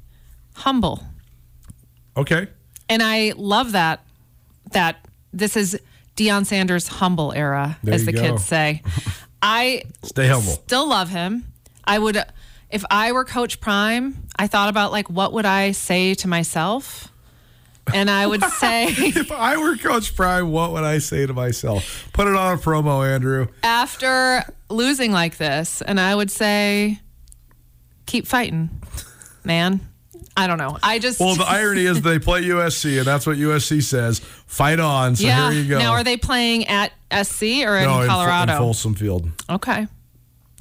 humble. 0.56 1.04
Okay. 2.18 2.48
And 2.90 3.02
I 3.04 3.34
love 3.38 3.72
that. 3.74 4.04
That 4.72 4.98
this 5.34 5.56
is 5.58 5.80
Deion 6.16 6.46
Sanders' 6.46 6.88
humble 6.88 7.32
era, 7.34 7.78
There 7.84 7.94
as 7.94 8.06
the 8.06 8.12
go. 8.14 8.22
kids 8.22 8.46
say. 8.46 8.82
I 9.42 9.84
Stay 10.04 10.28
humble. 10.28 10.52
Still 10.52 10.88
love 10.90 11.10
him. 11.10 11.46
I 11.86 11.98
would, 11.98 12.22
if 12.70 12.84
I 12.92 13.14
were 13.14 13.24
Coach 13.26 13.62
Prime, 13.62 14.28
I 14.38 14.48
thought 14.48 14.70
about 14.70 14.92
like 14.92 15.10
what 15.10 15.34
would 15.34 15.46
I 15.46 15.72
say 15.72 16.14
to 16.16 16.28
myself, 16.28 17.09
and 17.94 18.10
I 18.10 18.26
would 18.28 18.44
say 18.60 18.86
If 18.88 19.32
I 19.32 19.58
were 19.58 19.78
Coach 19.78 20.16
Prime, 20.16 20.52
what 20.52 20.72
would 20.72 20.84
I 20.84 21.00
say 21.00 21.26
to 21.26 21.34
myself? 21.34 22.10
Put 22.14 22.28
it 22.28 22.36
on 22.36 22.56
a 22.56 22.58
promo, 22.58 23.08
Andrew. 23.08 23.48
after 23.64 24.44
losing 24.70 25.12
like 25.12 25.38
this, 25.38 25.82
and 25.82 26.00
I 26.00 26.16
would 26.16 26.32
say, 26.32 27.00
keep 28.06 28.28
fighting, 28.28 28.70
man. 29.44 29.82
I 30.38 30.48
don't 30.48 30.58
know. 30.58 30.78
I 30.82 31.00
just 31.00 31.20
Well, 31.20 31.36
the 31.36 31.44
irony 31.44 31.86
is 31.86 32.02
they 32.02 32.18
play 32.18 32.44
USC, 32.44 32.98
and 33.00 33.06
that's 33.06 33.28
what 33.28 33.38
USC 33.38 33.84
says. 33.84 34.20
Fight 34.20 34.80
on. 34.80 35.16
So 35.18 35.26
yeah. 35.26 35.52
here 35.52 35.62
you 35.62 35.70
go. 35.70 35.80
Now 35.80 35.92
are 35.92 36.04
they 36.04 36.16
playing 36.16 36.68
at 36.68 36.94
SC 37.12 37.44
or 37.66 37.78
in 37.78 37.86
no, 37.86 38.06
Colorado? 38.08 38.54
In, 38.54 38.58
Folsom 38.58 38.96
Field. 38.96 39.30
okay. 39.50 39.88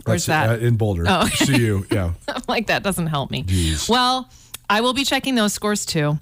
Where's 0.04 0.26
That's 0.26 0.46
it, 0.46 0.56
that? 0.56 0.62
uh, 0.62 0.66
in 0.66 0.76
Boulder. 0.76 1.04
Oh, 1.06 1.26
okay. 1.26 1.46
CU. 1.46 1.84
Yeah. 1.90 2.12
Like 2.48 2.68
that 2.68 2.82
doesn't 2.82 3.08
help 3.08 3.30
me. 3.30 3.42
Jeez. 3.42 3.88
Well, 3.88 4.28
I 4.70 4.80
will 4.80 4.92
be 4.94 5.04
checking 5.04 5.34
those 5.34 5.52
scores 5.52 5.84
too. 5.86 6.18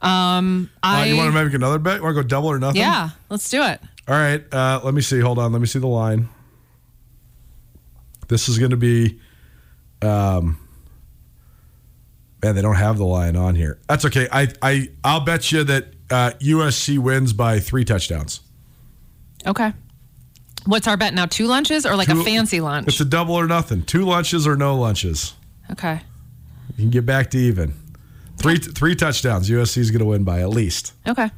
Um, 0.00 0.70
Uh, 0.82 1.04
you 1.08 1.16
want 1.16 1.32
to 1.34 1.44
make 1.44 1.52
another 1.54 1.78
bet? 1.78 2.02
Want 2.02 2.14
to 2.16 2.22
go 2.22 2.26
double 2.28 2.48
or 2.48 2.58
nothing? 2.58 2.80
yeah, 2.80 3.10
let's 3.30 3.48
do 3.50 3.62
it. 3.62 3.80
All 4.06 4.14
right. 4.14 4.42
Uh, 4.52 4.80
let 4.84 4.94
me 4.94 5.00
see. 5.00 5.20
Hold 5.20 5.38
on. 5.38 5.52
Let 5.52 5.60
me 5.60 5.66
see 5.66 5.78
the 5.78 5.86
line. 5.86 6.28
This 8.28 8.48
is 8.48 8.58
going 8.58 8.70
to 8.72 8.76
be. 8.76 9.18
Um, 10.02 10.58
man, 12.42 12.54
they 12.54 12.62
don't 12.62 12.76
have 12.76 12.98
the 12.98 13.04
line 13.06 13.36
on 13.36 13.54
here. 13.54 13.78
That's 13.88 14.04
okay. 14.04 14.28
I 14.30 14.48
I 14.62 14.88
I'll 15.02 15.20
bet 15.20 15.50
you 15.50 15.64
that 15.64 15.86
uh, 16.10 16.32
USC 16.40 16.98
wins 16.98 17.32
by 17.32 17.58
three 17.58 17.84
touchdowns. 17.84 18.40
Okay. 19.46 19.72
What's 20.66 20.86
our 20.86 20.96
bet 20.98 21.14
now? 21.14 21.26
Two 21.26 21.46
lunches 21.46 21.86
or 21.86 21.96
like 21.96 22.08
Two- 22.08 22.20
a 22.20 22.24
fancy 22.24 22.60
lunch? 22.60 22.88
It's 22.88 23.00
a 23.00 23.04
double 23.04 23.34
or 23.34 23.46
nothing. 23.46 23.82
Two 23.82 24.04
lunches 24.04 24.46
or 24.46 24.56
no 24.56 24.76
lunches. 24.76 25.32
okay. 25.72 26.00
You 26.76 26.84
can 26.84 26.90
get 26.90 27.06
back 27.06 27.30
to 27.30 27.38
even. 27.38 27.74
Three 28.36 28.58
three 28.58 28.94
touchdowns. 28.94 29.48
USC 29.50 29.78
is 29.78 29.90
going 29.90 30.00
to 30.00 30.04
win 30.06 30.24
by 30.24 30.40
at 30.40 30.50
least. 30.50 30.92
Okay. 31.06 31.30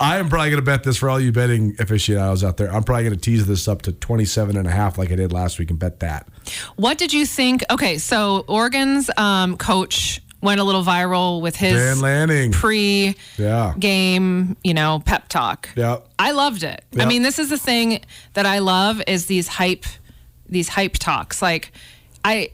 I 0.00 0.18
am 0.18 0.28
probably 0.28 0.50
going 0.50 0.60
to 0.62 0.64
bet 0.66 0.84
this 0.84 0.96
for 0.96 1.10
all 1.10 1.18
you 1.18 1.32
betting 1.32 1.74
aficionados 1.80 2.44
out 2.44 2.56
there. 2.56 2.72
I'm 2.72 2.84
probably 2.84 3.02
going 3.04 3.16
to 3.16 3.20
tease 3.20 3.46
this 3.46 3.66
up 3.66 3.82
to 3.82 3.92
27 3.92 4.56
and 4.56 4.66
a 4.66 4.70
half 4.70 4.96
like 4.96 5.10
I 5.10 5.16
did 5.16 5.32
last 5.32 5.58
week 5.58 5.70
and 5.70 5.78
bet 5.78 5.98
that. 6.00 6.28
What 6.76 6.98
did 6.98 7.12
you 7.12 7.26
think? 7.26 7.64
Okay, 7.68 7.98
so 7.98 8.44
Oregon's 8.46 9.10
um, 9.16 9.56
coach 9.56 10.20
went 10.40 10.60
a 10.60 10.64
little 10.64 10.84
viral 10.84 11.40
with 11.40 11.56
his 11.56 11.74
Dan 11.74 12.00
Lanning. 12.00 12.52
pre 12.52 13.16
Yeah. 13.36 13.74
game, 13.76 14.56
you 14.62 14.72
know, 14.72 15.02
pep 15.04 15.26
talk. 15.28 15.68
Yeah. 15.74 15.98
I 16.16 16.30
loved 16.30 16.62
it. 16.62 16.84
I 16.96 17.04
mean, 17.04 17.22
this 17.22 17.40
is 17.40 17.50
the 17.50 17.58
thing 17.58 18.00
that 18.34 18.46
I 18.46 18.60
love 18.60 19.02
is 19.08 19.26
these 19.26 19.48
hype 19.48 19.84
these 20.48 20.68
hype 20.68 20.94
talks. 20.94 21.42
Like 21.42 21.72
I 22.24 22.50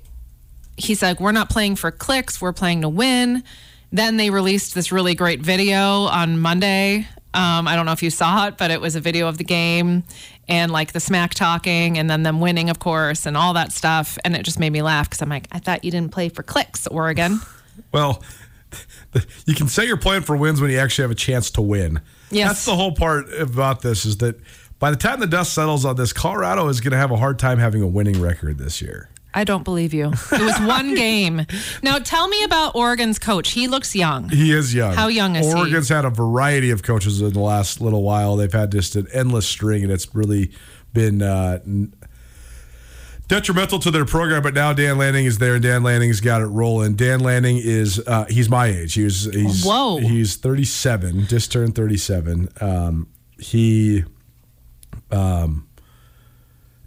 he's 0.77 1.03
like 1.03 1.21
we're 1.21 1.33
not 1.33 1.51
playing 1.51 1.77
for 1.77 1.91
clicks, 1.91 2.41
we're 2.41 2.53
playing 2.53 2.83
to 2.83 2.89
win. 2.89 3.43
Then 3.93 4.17
they 4.17 4.31
released 4.31 4.75
this 4.75 4.91
really 4.91 5.15
great 5.15 5.41
video 5.41 6.03
on 6.05 6.39
Monday. 6.39 7.07
Um, 7.33 7.67
I 7.67 7.75
don't 7.75 7.87
know 7.87 7.93
if 7.93 8.03
you 8.03 8.11
saw 8.11 8.47
it, 8.47 8.57
but 8.59 8.71
it 8.71 8.81
was 8.81 8.97
a 8.97 9.01
video 9.01 9.29
of 9.29 9.39
the 9.39 9.45
game 9.45 10.05
and 10.49 10.71
like 10.71 10.93
the 10.93 11.01
smack 11.01 11.35
talking 11.35 11.99
and 11.99 12.09
then 12.09 12.23
them 12.23 12.41
winning, 12.41 12.71
of 12.71 12.79
course, 12.79 13.27
and 13.27 13.37
all 13.37 13.55
that 13.55 13.73
stuff. 13.73 14.19
And 14.25 14.37
it 14.37 14.45
just 14.45 14.59
made 14.59 14.71
me 14.71 14.83
laugh 14.83 15.09
because 15.09 15.23
I'm 15.23 15.29
like, 15.29 15.49
I 15.51 15.59
thought 15.59 15.85
you 15.85 15.91
didn't 15.91 16.13
play 16.13 16.29
for 16.29 16.43
clicks, 16.43 16.87
Oregon. 16.87 17.41
Well, 17.91 18.23
you 19.47 19.55
can 19.55 19.67
say 19.67 19.85
you're 19.85 19.97
playing 19.97 20.23
for 20.23 20.37
wins 20.37 20.61
when 20.61 20.71
you 20.71 20.79
actually 20.79 21.03
have 21.03 21.11
a 21.11 21.17
chance 21.17 21.51
to 21.53 21.63
win. 21.63 22.01
Yes. 22.31 22.49
That's 22.49 22.65
the 22.67 22.77
whole 22.77 22.93
part 22.93 23.33
about 23.33 23.83
this 23.83 24.05
is 24.05 24.19
that 24.19 24.37
by 24.79 24.91
the 24.91 24.97
time 24.97 25.19
the 25.19 25.27
dust 25.27 25.55
settles 25.55 25.85
on 25.85 25.97
this, 25.97 26.13
Colorado 26.13 26.69
is 26.69 26.81
going 26.81 26.93
to 26.93 26.97
have 26.97 27.11
a 27.11 27.17
hard 27.17 27.39
time 27.39 27.59
having 27.59 27.83
a 27.83 27.87
winning 27.87 28.21
record 28.21 28.59
this 28.59 28.81
year. 28.81 29.11
I 29.35 29.45
don't 29.45 29.65
believe 29.65 29.93
you. 29.93 30.13
It 30.33 30.41
was 30.41 30.59
one 30.61 30.95
game. 30.97 31.45
Now 31.83 31.99
tell 31.99 32.29
me 32.29 32.45
about 32.45 32.75
Oregon's 32.77 33.19
coach. 33.19 33.51
He 33.51 33.67
looks 33.67 33.95
young. 33.95 34.29
He 34.29 34.53
is 34.53 34.73
young. 34.73 34.95
How 34.95 35.09
young 35.09 35.37
is 35.37 35.47
he? 35.53 35.59
Oregon's 35.59 35.89
had 35.89 36.05
a 36.05 36.11
variety 36.11 36.71
of 36.71 36.83
coaches 36.83 37.21
in 37.21 37.33
the 37.33 37.41
last 37.41 37.81
little 37.81 38.03
while. 38.03 38.37
They've 38.37 38.53
had 38.53 38.71
just 38.71 38.95
an 38.97 39.09
endless 39.13 39.47
string, 39.47 39.83
and 39.83 39.91
it's 39.93 40.15
really 40.15 40.53
been 40.93 41.21
uh, 41.21 41.59
detrimental 43.29 43.79
to 43.81 43.91
their 43.91 44.05
program. 44.05 44.43
But 44.43 44.55
now 44.55 44.73
Dan 44.73 44.99
Lanning 44.99 45.27
is 45.27 45.39
there, 45.39 45.55
and 45.55 45.63
Dan 45.63 45.83
Lanning's 45.83 46.21
got 46.21 46.41
it 46.41 46.47
rolling. 46.47 46.95
Dan 46.95 47.21
Lanning 47.21 47.59
is 47.59 47.99
uh, 48.07 48.27
he's 48.27 48.49
my 48.49 48.67
age. 48.67 48.95
He 48.95 49.05
was 49.05 49.25
he's 49.25 49.65
Whoa. 49.65 49.99
he's 49.99 50.37
37, 50.37 51.27
just 51.27 51.51
turned 51.51 51.75
37. 51.75 52.49
Um, 52.61 53.09
he 53.39 54.05
um, 55.11 55.67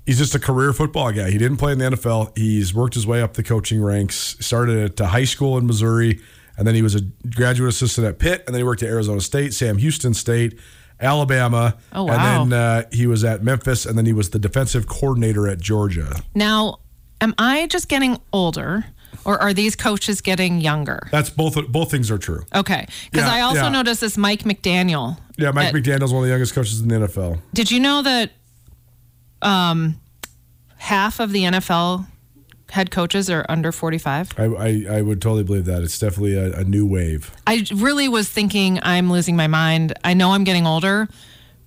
he's 0.07 0.17
just 0.17 0.33
a 0.33 0.39
career 0.39 0.73
football 0.73 1.11
guy. 1.11 1.29
He 1.29 1.37
didn't 1.37 1.57
play 1.57 1.73
in 1.73 1.77
the 1.77 1.91
NFL. 1.91 2.35
He's 2.35 2.73
worked 2.73 2.95
his 2.95 3.05
way 3.05 3.21
up 3.21 3.35
the 3.35 3.43
coaching 3.43 3.83
ranks. 3.83 4.35
Started 4.39 4.77
at 4.83 5.01
uh, 5.01 5.05
high 5.05 5.25
school 5.25 5.55
in 5.59 5.67
Missouri, 5.67 6.19
and 6.57 6.65
then 6.67 6.73
he 6.73 6.81
was 6.81 6.95
a 6.95 7.01
graduate 7.35 7.69
assistant 7.69 8.07
at 8.07 8.17
Pitt, 8.17 8.43
and 8.47 8.55
then 8.55 8.61
he 8.61 8.63
worked 8.63 8.81
at 8.81 8.89
Arizona 8.89 9.21
State, 9.21 9.53
Sam 9.53 9.77
Houston 9.77 10.15
State, 10.15 10.57
Alabama, 10.99 11.77
Oh, 11.93 12.05
wow. 12.05 12.41
and 12.43 12.51
then 12.51 12.59
uh, 12.59 12.83
he 12.91 13.05
was 13.05 13.23
at 13.23 13.43
Memphis, 13.43 13.85
and 13.85 13.97
then 13.97 14.05
he 14.07 14.13
was 14.13 14.31
the 14.31 14.39
defensive 14.39 14.87
coordinator 14.87 15.47
at 15.47 15.59
Georgia. 15.61 16.21
Now, 16.33 16.79
am 17.21 17.35
I 17.37 17.67
just 17.67 17.87
getting 17.87 18.17
older 18.33 18.85
or 19.25 19.39
are 19.41 19.53
these 19.53 19.75
coaches 19.75 20.21
getting 20.21 20.59
younger? 20.59 21.07
That's 21.11 21.29
both 21.29 21.55
both 21.71 21.91
things 21.91 22.09
are 22.09 22.17
true. 22.17 22.43
Okay, 22.55 22.87
because 23.11 23.27
Yeah, 23.27 23.33
I 23.35 23.41
also 23.41 23.63
yeah. 23.63 23.69
noticed 23.69 24.01
this 24.01 24.17
Mike 24.17 24.43
McDaniel. 24.43 25.17
Yeah, 25.37 25.51
Mike 25.51 25.67
at- 25.67 25.73
McDaniel's 25.75 26.11
one 26.13 26.23
of 26.23 26.27
the 26.27 26.29
youngest 26.31 26.53
coaches 26.55 26.81
in 26.81 26.87
the 26.87 26.95
NFL. 26.95 27.39
Did 27.53 27.69
you 27.69 27.79
know 27.79 28.01
that 28.01 28.31
um, 29.41 29.99
half 30.77 31.19
of 31.19 31.31
the 31.31 31.43
NFL 31.43 32.05
head 32.69 32.91
coaches 32.91 33.29
are 33.29 33.45
under 33.47 33.71
45? 33.71 34.33
I, 34.37 34.43
I, 34.43 34.85
I 34.97 35.01
would 35.01 35.21
totally 35.21 35.43
believe 35.43 35.65
that. 35.65 35.83
It's 35.83 35.97
definitely 35.99 36.35
a, 36.35 36.51
a 36.59 36.63
new 36.63 36.85
wave. 36.85 37.31
I 37.45 37.65
really 37.73 38.07
was 38.09 38.29
thinking 38.29 38.79
I'm 38.83 39.11
losing 39.11 39.35
my 39.35 39.47
mind. 39.47 39.93
I 40.03 40.13
know 40.13 40.31
I'm 40.31 40.43
getting 40.43 40.67
older, 40.67 41.07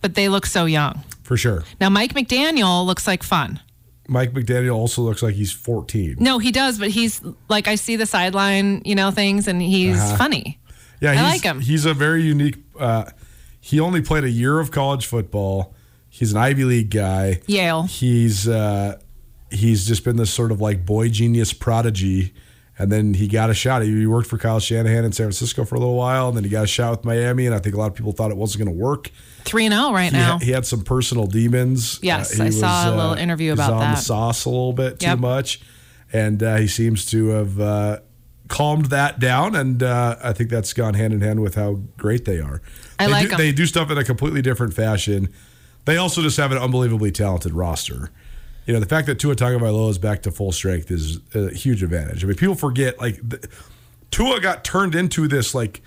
but 0.00 0.14
they 0.14 0.28
look 0.28 0.46
so 0.46 0.64
young. 0.66 1.02
For 1.22 1.36
sure. 1.36 1.64
Now, 1.80 1.88
Mike 1.88 2.14
McDaniel 2.14 2.84
looks 2.84 3.06
like 3.06 3.22
fun. 3.22 3.60
Mike 4.08 4.32
McDaniel 4.32 4.74
also 4.74 5.02
looks 5.02 5.22
like 5.22 5.36
he's 5.36 5.52
14. 5.52 6.16
No, 6.18 6.38
he 6.38 6.50
does, 6.50 6.78
but 6.80 6.88
he's 6.90 7.22
like, 7.48 7.68
I 7.68 7.76
see 7.76 7.94
the 7.94 8.06
sideline, 8.06 8.82
you 8.84 8.96
know, 8.96 9.12
things, 9.12 9.46
and 9.46 9.62
he's 9.62 9.96
Uh-huh. 10.00 10.16
funny. 10.16 10.58
Yeah, 11.00 11.12
I 11.12 11.14
he's, 11.14 11.22
like 11.22 11.42
him. 11.44 11.60
He's 11.60 11.86
a 11.86 11.94
very 11.94 12.22
unique. 12.24 12.56
Uh, 12.78 13.04
he 13.60 13.78
only 13.78 14.02
played 14.02 14.24
a 14.24 14.30
year 14.30 14.58
of 14.58 14.70
college 14.72 15.06
football. 15.06 15.74
He's 16.10 16.32
an 16.32 16.38
Ivy 16.38 16.64
League 16.64 16.90
guy. 16.90 17.40
Yale. 17.46 17.84
He's 17.84 18.46
uh, 18.48 18.98
he's 19.50 19.86
just 19.86 20.04
been 20.04 20.16
this 20.16 20.30
sort 20.32 20.52
of 20.52 20.60
like 20.60 20.84
boy 20.84 21.08
genius 21.08 21.52
prodigy, 21.52 22.34
and 22.78 22.90
then 22.90 23.14
he 23.14 23.28
got 23.28 23.48
a 23.48 23.54
shot. 23.54 23.82
He 23.82 24.06
worked 24.06 24.28
for 24.28 24.36
Kyle 24.36 24.60
Shanahan 24.60 25.04
in 25.04 25.12
San 25.12 25.24
Francisco 25.26 25.64
for 25.64 25.76
a 25.76 25.78
little 25.78 25.94
while, 25.96 26.28
and 26.28 26.36
then 26.36 26.44
he 26.44 26.50
got 26.50 26.64
a 26.64 26.66
shot 26.66 26.90
with 26.90 27.04
Miami. 27.04 27.46
And 27.46 27.54
I 27.54 27.58
think 27.58 27.74
a 27.74 27.78
lot 27.78 27.86
of 27.86 27.94
people 27.94 28.12
thought 28.12 28.30
it 28.30 28.36
wasn't 28.36 28.64
going 28.64 28.76
to 28.76 28.82
work. 28.82 29.10
3 29.44 29.66
and 29.66 29.74
0 29.74 29.92
right 29.92 30.10
He, 30.12 30.18
now. 30.18 30.38
he 30.38 30.50
had 30.50 30.66
some 30.66 30.82
personal 30.82 31.26
demons. 31.26 31.96
Uh, 31.96 32.00
Yes, 32.02 32.32
he 32.34 32.42
I 32.42 32.50
saw 32.50 32.92
a 32.92 32.94
little 32.94 33.14
interview 33.14 33.46
he 33.46 33.50
was 33.52 33.60
about 33.60 33.72
on 33.74 33.78
the 33.78 33.84
that. 33.96 34.02
sauce 34.02 34.44
a 34.44 34.50
little 34.50 34.72
bit 34.74 34.98
too 35.00 35.06
Yep. 35.06 35.18
much, 35.20 35.60
and 36.12 36.42
uh, 36.42 36.56
he 36.56 36.66
seems 36.66 37.06
to 37.06 37.28
have 37.28 37.60
uh, 37.60 37.98
calmed 38.48 38.86
that 38.86 39.18
down. 39.20 39.54
And 39.54 39.82
uh, 39.82 40.16
I 40.22 40.32
think 40.32 40.50
that's 40.50 40.72
gone 40.72 40.94
hand 40.94 41.14
in 41.14 41.20
hand 41.20 41.40
with 41.40 41.54
how 41.54 41.80
great 41.96 42.24
they 42.24 42.40
are. 42.40 42.60
I 42.98 43.06
they 43.06 43.12
like 43.12 43.26
do, 43.28 43.32
'em. 43.34 43.38
They 43.38 43.52
do 43.52 43.64
stuff 43.66 43.90
in 43.90 43.96
a 43.96 44.04
completely 44.04 44.42
different 44.42 44.74
fashion. 44.74 45.32
They 45.84 45.96
also 45.96 46.22
just 46.22 46.36
have 46.36 46.52
an 46.52 46.58
unbelievably 46.58 47.12
talented 47.12 47.52
roster. 47.52 48.10
You 48.66 48.74
know, 48.74 48.80
the 48.80 48.86
fact 48.86 49.06
that 49.08 49.18
Tua 49.18 49.34
Tagovailoa 49.34 49.90
is 49.90 49.98
back 49.98 50.22
to 50.22 50.30
full 50.30 50.52
strength 50.52 50.90
is 50.90 51.18
a 51.34 51.52
huge 51.52 51.82
advantage. 51.82 52.22
I 52.22 52.26
mean, 52.28 52.36
people 52.36 52.54
forget 52.54 53.00
like 53.00 53.16
the, 53.26 53.48
Tua 54.10 54.40
got 54.40 54.64
turned 54.64 54.94
into 54.94 55.26
this 55.26 55.54
like 55.54 55.82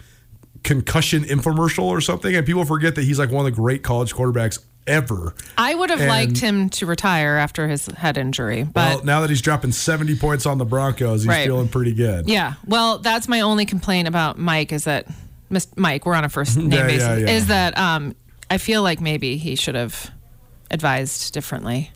concussion 0.64 1.24
infomercial 1.24 1.84
or 1.84 2.02
something, 2.02 2.36
and 2.36 2.46
people 2.46 2.66
forget 2.66 2.96
that 2.96 3.04
he's 3.04 3.20
like 3.20 3.32
one 3.32 3.46
of 3.46 3.52
the 3.54 3.56
great 3.56 3.84
college 3.84 4.14
quarterbacks 4.14 4.60
ever. 4.88 5.34
I 5.58 5.76
would 5.76 5.90
have 5.90 6.00
And- 6.02 6.10
liked 6.10 6.38
him 6.40 6.70
to 6.72 6.86
retire 6.86 7.38
after 7.38 7.68
his 7.68 7.86
head 7.88 8.18
injury, 8.18 8.64
but 8.64 8.96
well, 8.98 9.06
now 9.06 9.22
that 9.22 9.30
he's 9.30 9.42
dropping 9.42 9.72
70 9.72 10.16
points 10.18 10.46
on 10.46 10.58
the 10.58 10.66
Broncos, 10.66 11.22
he's 11.22 11.28
Right. 11.30 11.46
feeling 11.46 11.70
pretty 11.70 11.94
good. 11.94 12.28
yeah. 12.28 12.54
Well, 12.66 12.98
that's 13.00 13.28
my 13.30 13.42
only 13.42 13.66
complaint 13.66 14.08
about 14.08 14.38
Mike 14.38 14.72
is 14.74 14.84
that 14.86 15.06
Mike, 15.78 16.06
we're 16.06 16.16
on 16.16 16.26
a 16.26 16.30
first 16.30 16.58
name 16.58 16.72
Yeah, 16.72 16.88
basis, 16.88 17.02
yeah, 17.08 17.16
yeah. 17.18 17.30
is 17.30 17.48
that 17.48 17.78
um, 17.78 18.16
I 18.54 18.58
feel 18.60 18.84
like 18.84 19.02
maybe 19.02 19.38
he 19.38 19.56
should 19.56 19.74
have 19.76 20.12
advised 20.70 21.34
differently. 21.34 21.92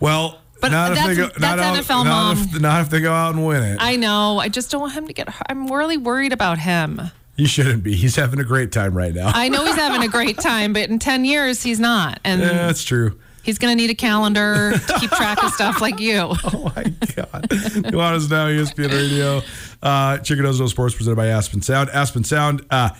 Well, 0.00 0.40
But 0.60 0.72
not 0.72 0.92
if 0.92 0.98
they 0.98 1.14
that's- 1.14 1.16
go, 1.16 1.40
not, 1.40 1.56
that's 1.56 1.78
out- 1.78 1.84
NFL 1.84 2.04
not 2.04 2.36
mom. 2.36 2.38
if, 2.38 2.60
not 2.60 2.80
if 2.82 2.90
they 2.90 3.00
go 3.00 3.12
out 3.12 3.34
and 3.34 3.46
win 3.46 3.62
it. 3.62 3.78
I 3.80 3.96
know. 3.96 4.38
I 4.38 4.48
just 4.48 4.70
don't 4.70 4.80
want 4.80 4.94
him 4.94 5.06
to 5.06 5.12
get 5.12 5.28
hurt. 5.28 5.46
I'm 5.48 5.68
really 5.70 5.96
worried 5.96 6.32
about 6.32 6.58
him. 6.58 7.00
you 7.36 7.46
shouldn't 7.46 7.82
be. 7.84 7.94
He's 7.94 8.16
having 8.16 8.40
a 8.40 8.44
great 8.44 8.72
time 8.72 8.96
right 8.96 9.14
now. 9.14 9.30
I 9.32 9.48
know 9.48 9.64
he's 9.64 9.76
having 9.76 10.02
a 10.02 10.10
great 10.10 10.38
time, 10.40 10.72
but 10.72 10.88
in 10.90 10.98
10 10.98 11.24
years, 11.24 11.62
he's 11.62 11.78
not. 11.80 12.18
And 12.24 12.40
yeah, 12.40 12.48
that's 12.66 12.82
true. 12.82 13.18
he's 13.44 13.58
going 13.58 13.76
to 13.76 13.80
need 13.80 13.90
a 13.90 13.94
calendar 13.94 14.72
to 14.72 14.98
keep 14.98 15.10
track 15.10 15.42
of 15.44 15.52
stuff 15.52 15.80
like 15.80 16.00
you. 16.00 16.34
Oh 16.44 16.72
my 16.74 16.82
God. 17.14 17.48
Nuanez 17.86 18.28
Now, 18.30 18.46
ESPN 18.48 18.90
Radio. 18.90 19.42
Uh, 19.82 20.18
Chicken 20.18 20.44
No 20.44 20.52
Sports 20.66 20.96
presented 20.96 21.14
by 21.16 21.28
Aspen 21.28 21.62
Sound. 21.62 21.88
Aspen 21.90 22.24
Sound, 22.24 22.64
uh, 22.70 22.90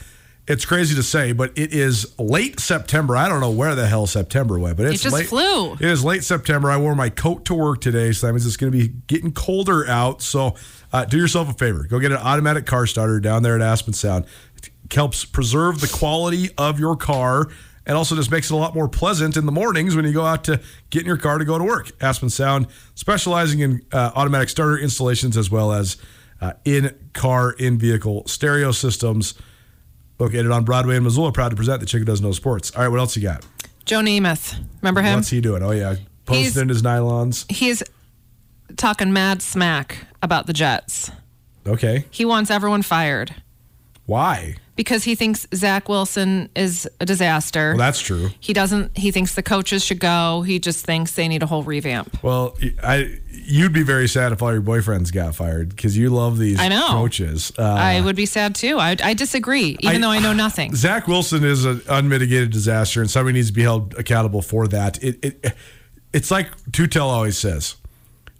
it's 0.49 0.65
crazy 0.65 0.95
to 0.95 1.03
say, 1.03 1.33
but 1.33 1.53
it 1.57 1.75
is 1.75 2.19
late 2.19 2.59
September. 2.59 3.17
I 3.17 3.29
don't 3.29 3.41
know 3.41 3.51
where 3.51 3.75
the 3.75 3.87
hell 3.87 4.07
September 4.07 4.59
went, 4.59 4.79
but 4.79 4.87
it's 4.87 5.03
just 5.03 5.15
late. 5.15 5.27
flew. 5.27 5.75
It 5.75 5.83
is 5.83 6.03
late 6.03 6.25
September. 6.25 6.71
I 6.71 6.79
wore 6.79 6.95
my 6.95 7.11
coat 7.11 7.45
to 7.47 7.55
work 7.55 7.83
today, 7.83 8.13
so 8.13 8.27
that 8.27 8.33
means 8.33 8.47
it's 8.47 8.57
going 8.57 8.73
to 8.73 8.79
be 8.79 8.89
getting 9.07 9.31
colder 9.33 9.87
out. 9.87 10.23
So 10.23 10.57
uh, 10.91 11.05
do 11.05 11.19
yourself 11.19 11.51
a 11.51 11.53
favor. 11.53 11.85
Go 11.85 11.99
get 12.01 12.13
an 12.13 12.19
automatic 12.19 12.65
car 12.65 12.87
starter 12.87 13.21
down 13.21 13.43
there 13.43 13.57
at 13.57 13.61
Aspen 13.61 13.93
Sound. 13.93 14.25
It 14.57 14.71
helps 14.91 15.27
preserve 15.27 15.83
the 15.83 15.89
quality 15.89 16.49
of 16.57 16.81
your 16.81 16.97
car 16.97 17.49
and 17.85 17.97
also 17.97 18.17
just 18.17 18.31
makes 18.31 18.51
it 18.51 18.55
a 18.55 18.57
lot 18.57 18.75
more 18.75 18.89
pleasant 18.89 19.37
in 19.37 19.45
the 19.45 19.53
mornings 19.53 19.97
when 19.97 20.07
you 20.07 20.13
go 20.13 20.25
out 20.25 20.45
to 20.45 20.61
get 20.89 21.01
in 21.01 21.07
your 21.07 21.17
car 21.19 21.37
to 21.37 21.45
go 21.45 21.59
to 21.59 21.65
work. 21.65 21.91
Aspen 22.01 22.31
Sound, 22.31 22.69
specializing 22.95 23.61
in 23.61 23.83
uh, 23.93 24.13
automatic 24.15 24.49
starter 24.49 24.79
installations 24.79 25.37
as 25.37 25.51
well 25.51 25.73
as 25.73 25.99
uh, 26.41 26.55
in 26.65 26.95
car, 27.13 27.53
in 27.53 27.79
vehicle 27.79 28.27
stereo 28.27 28.73
systems. 28.73 29.35
Located 30.19 30.51
on 30.51 30.65
Broadway 30.65 30.97
in 30.97 31.05
Missoula, 31.05 31.33
proud 31.33 31.51
to 31.51 31.57
present 31.57 31.81
the 31.81 31.87
Chicken 31.87 32.07
Does 32.07 32.21
No 32.21 32.33
Sports. 32.33 32.73
All 32.75 32.83
right, 32.83 32.89
what 32.89 32.99
else 32.99 33.17
you 33.17 33.23
got? 33.23 33.47
Joe 33.85 34.01
Namath. 34.01 34.59
Remember 34.83 35.01
him? 35.03 35.15
What's 35.17 35.31
he 35.31 35.41
doing? 35.41 35.63
Oh 35.63 35.71
yeah, 35.71 35.97
posting 36.27 36.43
He's- 36.45 36.57
in 36.57 36.69
his 36.69 36.83
nylons. 36.83 37.51
He's 37.51 37.83
talking 38.77 39.13
mad 39.13 39.41
smack 39.43 39.99
about 40.23 40.47
the 40.47 40.53
Jets. 40.53 41.11
Okay, 41.67 42.05
He 42.11 42.25
wants 42.25 42.51
everyone 42.51 42.83
fired 42.83 43.35
why? 44.07 44.57
Because 44.79 45.03
he 45.03 45.15
thinks 45.17 45.45
Zach 45.53 45.89
Wilson 45.89 46.49
is 46.55 46.89
a 47.01 47.05
disaster. 47.05 47.71
Well, 47.71 47.79
that's 47.79 48.01
true. 48.01 48.31
he 48.39 48.53
doesn't. 48.53 48.97
He 48.97 49.11
thinks 49.11 49.35
the 49.35 49.43
coaches 49.43 49.85
should 49.85 49.99
go. 49.99 50.43
He 50.43 50.61
just 50.61 50.87
thinks 50.87 51.13
they 51.17 51.27
need 51.27 51.43
a 51.43 51.47
whole 51.47 51.65
revamp. 51.65 52.23
Well, 52.23 52.57
I 52.83 53.19
you'd 53.31 53.73
be 53.73 53.83
very 53.83 54.07
sad 54.09 54.31
if 54.33 54.41
all 54.41 54.53
your 54.53 54.63
boyfriends 54.63 55.13
got 55.13 55.35
fired 55.35 55.71
because 55.71 55.99
you 55.99 56.11
love 56.11 56.39
these 56.39 56.61
I 56.61 56.69
know. 56.69 56.87
coaches. 56.91 57.53
Uh, 57.59 57.63
I 57.65 58.01
would 58.01 58.15
be 58.17 58.25
sad 58.27 58.55
too. 58.55 58.79
I, 58.79 58.97
I 59.03 59.15
disagree, 59.15 59.77
even 59.81 59.97
I- 59.97 59.99
though 59.99 60.11
I 60.13 60.21
know 60.21 60.33
nothing. 60.33 60.75
Zach 60.77 61.09
Wilson 61.09 61.43
is 61.45 61.65
an 61.65 61.83
unmitigated 61.89 62.51
disaster, 62.51 63.01
and 63.01 63.11
somebody 63.11 63.35
needs 63.35 63.49
to 63.49 63.53
be 63.55 63.63
held 63.63 63.95
accountable 63.99 64.43
for 64.43 64.69
that. 64.69 65.03
It, 65.03 65.19
it 65.25 65.55
it's 66.13 66.31
like 66.31 66.57
Tutel 66.71 67.03
always 67.03 67.37
says. 67.37 67.75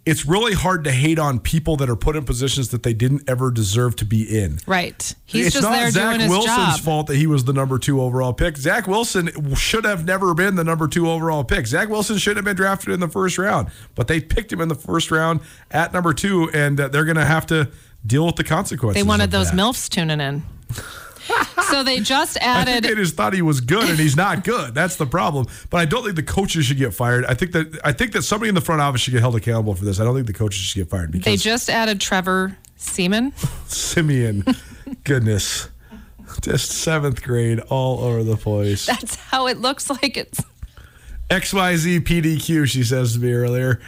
It's 0.09 0.25
really 0.25 0.55
hard 0.55 0.85
to 0.85 0.93
hate 0.93 1.19
on 1.19 1.39
people 1.39 1.77
that 1.77 1.91
are 1.91 1.97
put 1.97 2.17
in 2.17 2.25
positions 2.25 2.71
that 2.71 2.83
they 2.83 2.95
didn't 2.95 3.29
ever 3.29 3.51
deserve 3.51 3.97
to 3.97 4.05
be 4.05 4.23
in. 4.23 4.59
Right. 4.67 5.15
He's 5.27 5.47
it's 5.47 5.55
just 5.55 5.63
not 5.65 5.73
there 5.77 5.91
Zach 5.91 6.17
doing 6.17 6.31
Wilson's 6.31 6.77
job. 6.77 6.81
fault 6.81 7.07
that 7.09 7.17
he 7.17 7.27
was 7.27 7.45
the 7.45 7.53
number 7.53 7.79
two 7.79 8.01
overall 8.01 8.33
pick. 8.33 8.57
Zach 8.57 8.87
Wilson 8.87 9.55
should 9.55 9.85
have 9.85 10.05
never 10.05 10.33
been 10.35 10.55
the 10.55 10.65
number 10.65 10.89
two 10.89 11.11
overall 11.11 11.45
pick. 11.45 11.67
Zach 11.67 11.89
Wilson 11.89 12.17
should 12.17 12.37
have 12.37 12.45
been 12.45 12.57
drafted 12.57 12.95
in 12.95 13.01
the 13.01 13.09
first 13.09 13.37
round, 13.37 13.69
but 13.95 14.09
they 14.09 14.21
picked 14.21 14.53
him 14.53 14.61
in 14.61 14.69
the 14.69 14.75
first 14.75 15.11
round 15.11 15.41
at 15.71 15.93
number 15.93 16.15
two, 16.15 16.51
and 16.55 16.81
uh, 16.81 16.89
they're 16.89 17.05
going 17.05 17.17
to 17.17 17.25
have 17.27 17.47
to 17.47 17.71
deal 18.07 18.25
with 18.25 18.37
the 18.37 18.45
consequences. 18.45 19.03
They 19.03 19.07
wanted 19.07 19.31
those 19.31 19.51
that. 19.51 19.57
MILFs 19.57 19.89
tuning 19.89 20.21
in. 20.21 20.43
So 21.71 21.83
they 21.85 22.01
just 22.01 22.37
added. 22.41 22.85
they 22.85 22.95
just 22.95 23.15
thought 23.15 23.33
he 23.35 23.43
was 23.43 23.61
good, 23.61 23.89
and 23.89 23.99
he's 23.99 24.17
not 24.17 24.43
good. 24.45 24.75
That's 24.75 24.97
the 24.97 25.07
problem. 25.07 25.47
But 25.71 25.79
I 25.79 25.85
don't 25.85 26.03
think 26.03 26.17
the 26.17 26.23
coaches 26.23 26.65
should 26.67 26.79
get 26.79 26.95
fired. 26.95 27.25
I 27.27 27.35
think 27.35 27.53
that 27.53 27.79
I 27.85 27.93
think 27.93 28.13
that 28.13 28.23
somebody 28.23 28.49
in 28.49 28.55
the 28.55 28.61
front 28.61 28.81
office 28.81 29.03
should 29.03 29.13
get 29.13 29.21
held 29.21 29.37
accountable 29.37 29.75
for 29.75 29.85
this. 29.85 30.01
I 30.01 30.05
don't 30.05 30.15
think 30.15 30.27
the 30.27 30.33
coaches 30.33 30.61
should 30.63 30.79
get 30.81 30.89
fired 30.91 31.11
because 31.13 31.25
They 31.25 31.37
just 31.37 31.69
added 31.69 32.01
Trevor 32.01 32.57
Seaman. 32.77 33.33
Siemian, 33.67 34.45
goodness, 35.05 35.69
just 36.41 36.71
seventh 36.71 37.23
grade 37.23 37.61
all 37.69 38.01
over 38.01 38.23
the 38.23 38.37
place. 38.37 38.87
That's 38.87 39.17
how 39.17 39.47
it 39.47 39.59
looks 39.59 39.91
like 39.91 40.17
it's. 40.17 40.43
XYZ 41.31 42.01
PDQ, 42.01 42.67
she 42.67 42.83
says 42.83 43.13
to 43.13 43.19
me 43.19 43.33
earlier. 43.33 43.81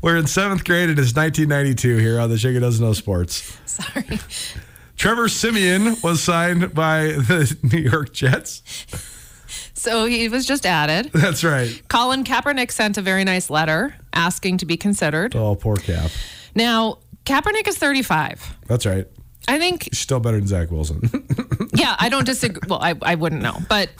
We're 0.00 0.16
in 0.16 0.26
seventh 0.26 0.64
grade 0.64 0.88
and 0.88 0.98
it's 0.98 1.14
1992 1.14 1.98
here 1.98 2.18
on 2.18 2.30
the 2.30 2.38
Chicken 2.38 2.62
Doesn't 2.62 2.82
Know 2.84 2.94
Sports. 2.94 3.58
Sorry. 3.66 4.18
Trevor 4.96 5.28
Siemian 5.28 5.96
was 6.02 6.22
signed 6.22 6.74
by 6.74 7.04
the 7.08 7.56
New 7.72 7.78
York 7.80 8.12
Jets. 8.12 8.62
So 9.74 10.06
he 10.06 10.28
was 10.28 10.46
just 10.46 10.64
added. 10.64 11.10
That's 11.12 11.44
right. 11.44 11.82
Colin 11.88 12.24
Kaepernick 12.24 12.70
sent 12.70 12.96
a 12.96 13.02
very 13.02 13.24
nice 13.24 13.50
letter 13.50 13.94
asking 14.12 14.58
to 14.58 14.66
be 14.66 14.76
considered. 14.76 15.36
Oh, 15.36 15.56
poor 15.56 15.76
Cap. 15.76 16.10
Now, 16.54 16.98
Kaepernick 17.26 17.68
is 17.68 17.76
35. 17.76 18.56
That's 18.66 18.86
right. 18.86 19.06
I 19.46 19.58
think, 19.58 19.84
He's 19.84 19.98
still 19.98 20.20
better 20.20 20.38
than 20.38 20.46
Zach 20.46 20.70
Wilson. 20.70 21.02
yeah, 21.74 21.96
I 21.98 22.08
don't 22.08 22.24
disagree. 22.24 22.62
Well, 22.66 22.78
I, 22.80 22.94
I 23.02 23.14
wouldn't 23.16 23.42
know. 23.42 23.58
But 23.68 23.90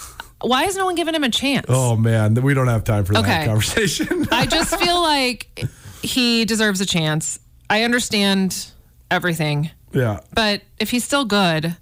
why 0.41 0.65
is 0.65 0.75
no 0.77 0.87
one 0.87 0.95
giving 0.95 1.15
him 1.15 1.25
a 1.25 1.29
chance? 1.29 1.67
oh, 1.69 1.97
man. 1.97 2.35
We 2.35 2.55
don't 2.55 2.69
have 2.69 2.85
time 2.85 3.05
for 3.05 3.13
that 3.15 3.47
conversation. 3.47 4.27
I 4.33 4.47
just 4.47 4.75
feel 4.79 5.03
like 5.03 5.65
he 6.03 6.47
deserves 6.47 6.81
a 6.81 6.87
chance. 6.87 7.39
I 7.69 7.83
understand 7.83 8.71
everything, 9.11 9.71
yeah. 9.95 10.21
but 10.35 10.63
if 10.79 10.91
he's 10.91 11.05
still 11.05 11.25
good, 11.25 11.77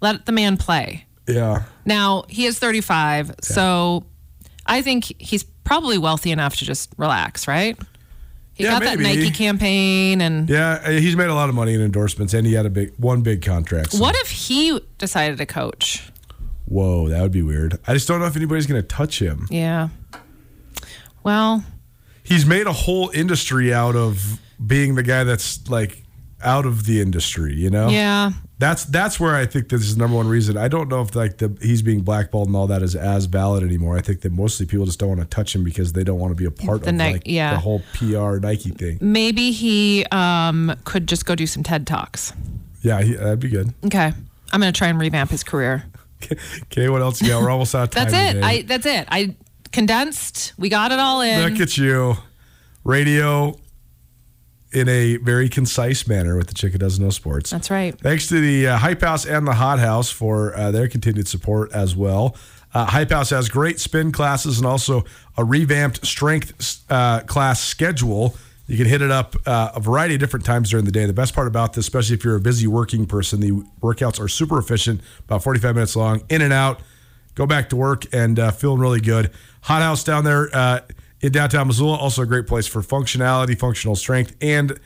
let 0.00 0.26
the 0.26 0.32
man 0.32 0.56
play. 0.56 1.04
Yeah. 1.26 1.64
Now, 1.84 2.24
he 2.28 2.46
is 2.46 2.58
35, 2.58 3.34
so 3.42 4.04
I 4.66 4.82
think 4.82 5.12
he's 5.18 5.44
probably 5.64 5.98
wealthy 5.98 6.30
enough 6.30 6.56
to 6.56 6.64
just 6.64 6.90
relax, 6.96 7.46
right? 7.46 7.76
He 8.54 8.64
Yeah, 8.64 8.70
got 8.72 8.82
that. 8.82 8.98
Nike 8.98 9.30
campaign 9.30 10.20
and 10.20 10.48
Yeah. 10.50 10.90
He's 10.98 11.14
made 11.16 11.28
a 11.28 11.34
lot 11.34 11.48
of 11.48 11.54
money 11.54 11.74
in 11.74 11.80
endorsements 11.80 12.34
and 12.34 12.46
he 12.46 12.54
had 12.54 12.66
a 12.66 12.70
big 12.70 12.92
one 12.96 13.20
big 13.20 13.42
contract. 13.42 13.92
so- 13.92 13.98
what 14.00 14.16
if 14.16 14.30
he 14.30 14.80
decided 14.98 15.38
to 15.38 15.46
coach? 15.46 16.10
Whoa, 16.64 17.08
that 17.08 17.22
would 17.22 17.32
be 17.32 17.42
weird. 17.42 17.78
I 17.86 17.94
just 17.94 18.08
don't 18.08 18.20
know 18.20 18.26
if 18.26 18.36
anybody's 18.36 18.66
going 18.66 18.80
to 18.82 18.86
touch 18.86 19.20
him. 19.22 19.46
Yeah. 19.50 19.88
Well, 21.22 21.64
he's 22.22 22.46
made 22.46 22.66
a 22.66 22.72
whole 22.72 23.10
industry 23.14 23.72
out 23.72 23.96
of 23.96 24.38
being 24.64 24.94
the 24.94 25.02
guy 25.02 25.24
that's 25.24 25.68
like 25.70 26.02
out 26.44 26.66
of 26.66 26.86
the 26.86 27.00
industry. 27.00 27.54
You 27.54 27.70
know, 27.70 27.88
Yeah. 27.88 28.32
that's 28.58 28.84
that's 28.84 29.18
where 29.18 29.34
I 29.34 29.44
think 29.46 29.68
this 29.68 29.82
is 29.82 29.94
the 29.96 29.98
number 30.00 30.16
one 30.16 30.28
reason. 30.28 30.56
I 30.56 30.68
don't 30.68 30.88
know 30.88 31.00
if 31.02 31.14
like 31.16 31.38
the 31.38 31.56
he's 31.60 31.82
being 31.82 32.02
blackballed 32.02 32.46
and 32.48 32.56
all 32.56 32.66
that 32.68 32.82
is 32.82 32.94
as 32.94 33.24
valid 33.26 33.62
anymore. 33.64 33.96
I 33.96 34.00
think 34.00 34.20
that 34.20 34.32
mostly 34.32 34.64
people 34.66 34.86
just 34.86 34.98
don't 34.98 35.08
want 35.08 35.20
to 35.20 35.26
touch 35.26 35.54
him 35.54 35.64
because 35.64 35.92
they 35.94 36.04
don't 36.04 36.18
want 36.20 36.30
to 36.32 36.36
be 36.36 36.44
a 36.44 36.50
part 36.50 36.82
The 36.82 36.90
of 36.90 36.94
Ni- 36.94 37.12
like 37.14 37.22
yeah. 37.26 37.54
the 37.54 37.60
whole 37.60 37.82
PR 37.94 38.38
Nike 38.38 38.70
thing. 38.70 38.98
Maybe 39.00 39.50
he 39.52 40.04
um, 40.12 40.74
could 40.84 41.08
just 41.08 41.26
go 41.26 41.34
do 41.34 41.46
some 41.46 41.62
TED 41.62 41.86
Talks. 41.86 42.32
Yeah, 42.82 43.02
he, 43.02 43.14
that'd 43.14 43.40
be 43.40 43.48
good. 43.48 43.74
Okay. 43.84 44.12
I'm 44.52 44.60
going 44.60 44.72
to 44.72 44.78
try 44.78 44.88
and 44.88 44.98
revamp 45.00 45.30
his 45.30 45.42
career. 45.44 45.84
Okay, 46.64 46.88
what 46.88 47.00
else? 47.00 47.22
Yeah, 47.22 47.40
we're 47.40 47.48
almost 47.50 47.74
out 47.76 47.84
of 47.84 47.90
time. 47.90 48.10
That's 48.10 48.34
it. 48.36 48.42
I 48.42 48.62
that's 48.62 48.86
it. 48.86 49.06
I 49.08 49.36
condensed. 49.70 50.52
We 50.58 50.68
got 50.68 50.90
it 50.90 50.98
all 50.98 51.20
in. 51.20 51.48
Look 51.48 51.60
at 51.60 51.78
you, 51.78 52.16
radio 52.84 53.56
in 54.72 54.88
a 54.88 55.16
very 55.16 55.48
concise 55.48 56.06
manner 56.06 56.36
with 56.36 56.48
the 56.48 56.54
Chicken 56.54 56.78
Doesn't 56.78 57.02
Know 57.02 57.10
Sports. 57.10 57.50
That's 57.50 57.70
right. 57.70 57.98
Thanks 57.98 58.26
to 58.28 58.40
the 58.40 58.68
uh, 58.68 58.78
Hype 58.78 59.00
House 59.00 59.24
and 59.24 59.46
the 59.46 59.54
Hot 59.54 59.78
House 59.78 60.10
for 60.10 60.54
uh, 60.56 60.70
their 60.70 60.88
continued 60.88 61.28
support 61.28 61.72
as 61.72 61.96
well. 61.96 62.36
Uh, 62.74 62.84
Hype 62.84 63.10
House 63.10 63.30
has 63.30 63.48
great 63.48 63.80
spin 63.80 64.12
classes 64.12 64.58
and 64.58 64.66
also 64.66 65.04
a 65.36 65.44
revamped 65.44 66.06
strength 66.06 66.84
uh, 66.90 67.20
class 67.20 67.62
schedule. 67.62 68.36
You 68.66 68.76
can 68.76 68.86
hit 68.86 69.00
it 69.00 69.10
up 69.10 69.34
uh, 69.46 69.72
a 69.74 69.80
variety 69.80 70.14
of 70.14 70.20
different 70.20 70.44
times 70.44 70.70
during 70.70 70.84
the 70.84 70.92
day. 70.92 71.06
The 71.06 71.14
best 71.14 71.34
part 71.34 71.46
about 71.46 71.72
this, 71.72 71.86
especially 71.86 72.16
if 72.16 72.24
you're 72.24 72.36
a 72.36 72.40
busy 72.40 72.66
working 72.66 73.06
person, 73.06 73.40
the 73.40 73.52
workouts 73.80 74.20
are 74.20 74.28
super 74.28 74.58
efficient, 74.58 75.00
about 75.24 75.42
45 75.42 75.74
minutes 75.74 75.96
long, 75.96 76.22
in 76.28 76.42
and 76.42 76.52
out. 76.52 76.80
Go 77.34 77.46
back 77.46 77.70
to 77.70 77.76
work 77.76 78.04
and 78.12 78.38
uh, 78.38 78.50
feeling 78.50 78.80
really 78.80 79.00
good. 79.00 79.30
Hot 79.62 79.80
House 79.80 80.04
down 80.04 80.24
there 80.24 80.54
uh, 80.54 80.80
in 81.20 81.32
downtown 81.32 81.66
Missoula, 81.66 81.96
also 81.96 82.22
a 82.22 82.26
great 82.26 82.46
place 82.46 82.66
for 82.66 82.80
functionality, 82.82 83.58
functional 83.58 83.96
strength, 83.96 84.36
and 84.40 84.78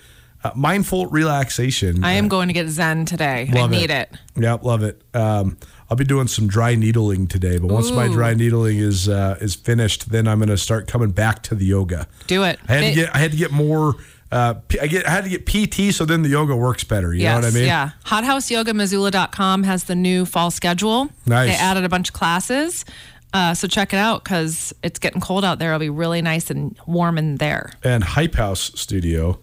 uh, 0.44 0.50
mindful 0.54 1.06
relaxation. 1.06 2.02
I 2.02 2.12
am 2.12 2.28
going 2.28 2.48
to 2.48 2.54
get 2.54 2.68
Zen 2.68 3.04
today. 3.04 3.48
Love 3.52 3.72
I 3.72 3.76
need 3.76 3.90
it. 3.90 4.10
Yeah, 4.36 4.54
love 4.54 4.82
it. 4.82 5.00
Um, 5.14 5.56
I'll 5.92 5.96
be 5.96 6.04
doing 6.04 6.26
some 6.26 6.48
dry 6.48 6.74
needling 6.74 7.26
today, 7.26 7.58
but 7.58 7.70
once 7.70 7.90
my 7.90 8.08
dry 8.08 8.32
needling 8.32 8.78
is 8.78 9.10
uh, 9.10 9.36
is 9.42 9.54
finished, 9.54 10.10
then 10.10 10.26
I'm 10.26 10.38
going 10.38 10.48
to 10.48 10.56
start 10.56 10.88
coming 10.88 11.10
back 11.10 11.42
to 11.44 11.54
the 11.54 11.66
yoga. 11.66 12.08
Do 12.28 12.44
it. 12.44 12.58
I 12.66 12.72
had 12.72 12.80
to 12.80 12.94
get 12.94 13.14
I 13.14 13.18
had 13.18 13.30
to 13.32 13.36
get 13.36 13.52
more. 13.52 13.96
Uh, 14.30 14.54
I 14.80 14.86
get 14.86 15.06
I 15.06 15.10
had 15.10 15.24
to 15.24 15.30
get 15.30 15.44
PT, 15.44 15.94
so 15.94 16.06
then 16.06 16.22
the 16.22 16.30
yoga 16.30 16.56
works 16.56 16.82
better. 16.82 17.12
You 17.12 17.20
yes, 17.20 17.34
know 17.34 17.46
what 17.46 17.52
I 17.52 17.58
mean? 17.58 17.66
Yeah. 17.66 17.90
HotHouseYogaMissoula.com 18.06 19.64
has 19.64 19.84
the 19.84 19.94
new 19.94 20.24
fall 20.24 20.50
schedule. 20.50 21.10
Nice. 21.26 21.50
They 21.50 21.62
added 21.62 21.84
a 21.84 21.90
bunch 21.90 22.08
of 22.08 22.14
classes. 22.14 22.86
Uh, 23.32 23.54
so 23.54 23.66
check 23.66 23.92
it 23.92 23.96
out 23.96 24.22
because 24.24 24.74
it's 24.82 24.98
getting 24.98 25.20
cold 25.20 25.44
out 25.44 25.58
there. 25.58 25.70
It'll 25.70 25.80
be 25.80 25.88
really 25.88 26.20
nice 26.20 26.50
and 26.50 26.78
warm 26.86 27.16
in 27.18 27.36
there. 27.36 27.72
And 27.82 28.04
Hype 28.04 28.34
House 28.34 28.72
Studio. 28.74 29.40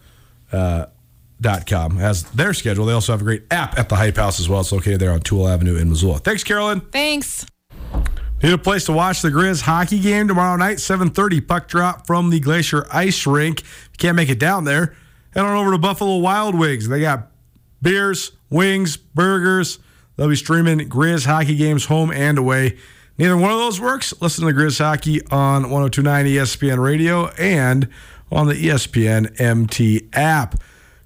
Uh, 0.51 0.85
Dot 1.41 1.65
com 1.67 1.95
has 1.95 2.23
their 2.31 2.53
schedule. 2.53 2.85
They 2.85 2.91
also 2.91 3.13
have 3.13 3.21
a 3.21 3.23
great 3.23 3.43
app 3.49 3.79
at 3.79 3.87
the 3.87 3.95
Hype 3.95 4.17
House 4.17 4.41
as 4.41 4.49
well. 4.49 4.59
It's 4.59 4.73
located 4.73 4.99
there 4.99 5.11
on 5.11 5.21
Toole 5.21 5.47
Avenue 5.47 5.77
in 5.77 5.89
Missoula. 5.89 6.19
Thanks, 6.19 6.43
Carolyn. 6.43 6.81
Thanks. 6.81 7.45
Need 8.43 8.51
a 8.51 8.57
place 8.57 8.83
to 8.85 8.91
watch 8.91 9.21
the 9.21 9.29
Grizz 9.29 9.61
hockey 9.61 9.99
game 9.99 10.27
tomorrow 10.27 10.57
night, 10.57 10.79
7:30 10.79 11.39
puck 11.47 11.69
drop 11.69 12.05
from 12.05 12.29
the 12.29 12.41
Glacier 12.41 12.85
Ice 12.91 13.25
Rink. 13.25 13.61
If 13.61 13.89
you 13.93 13.97
can't 13.99 14.17
make 14.17 14.27
it 14.27 14.37
down 14.37 14.65
there, 14.65 14.95
head 15.33 15.45
on 15.45 15.55
over 15.55 15.71
to 15.71 15.77
Buffalo 15.77 16.17
Wild 16.17 16.55
Wings. 16.55 16.89
They 16.89 16.99
got 16.99 17.31
beers, 17.81 18.33
wings, 18.49 18.97
burgers. 18.97 19.79
They'll 20.17 20.27
be 20.27 20.35
streaming 20.35 20.89
Grizz 20.89 21.25
hockey 21.25 21.55
games 21.55 21.85
home 21.85 22.11
and 22.11 22.37
away. 22.37 22.77
Neither 23.19 23.35
one 23.35 23.51
of 23.51 23.57
those 23.57 23.81
works. 23.81 24.13
Listen 24.21 24.47
to 24.47 24.53
the 24.53 24.57
Grizz 24.57 24.79
hockey 24.79 25.21
on 25.29 25.63
1029 25.69 26.25
ESPN 26.25 26.81
radio 26.81 27.27
and 27.37 27.89
on 28.31 28.47
the 28.47 28.53
ESPN 28.53 29.39
MT 29.41 30.07
app. 30.13 30.55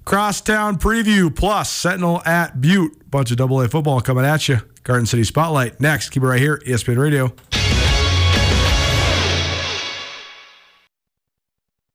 Crosstown 0.04 0.78
preview 0.78 1.34
plus 1.34 1.70
Sentinel 1.72 2.22
at 2.24 2.60
Butte. 2.60 3.10
Bunch 3.10 3.32
of 3.32 3.36
double 3.36 3.60
A 3.60 3.68
football 3.68 4.00
coming 4.00 4.24
at 4.24 4.48
you. 4.48 4.58
Garden 4.84 5.06
City 5.06 5.24
Spotlight 5.24 5.80
next. 5.80 6.10
Keep 6.10 6.22
it 6.22 6.26
right 6.26 6.40
here, 6.40 6.58
ESPN 6.64 6.98
Radio. 6.98 7.34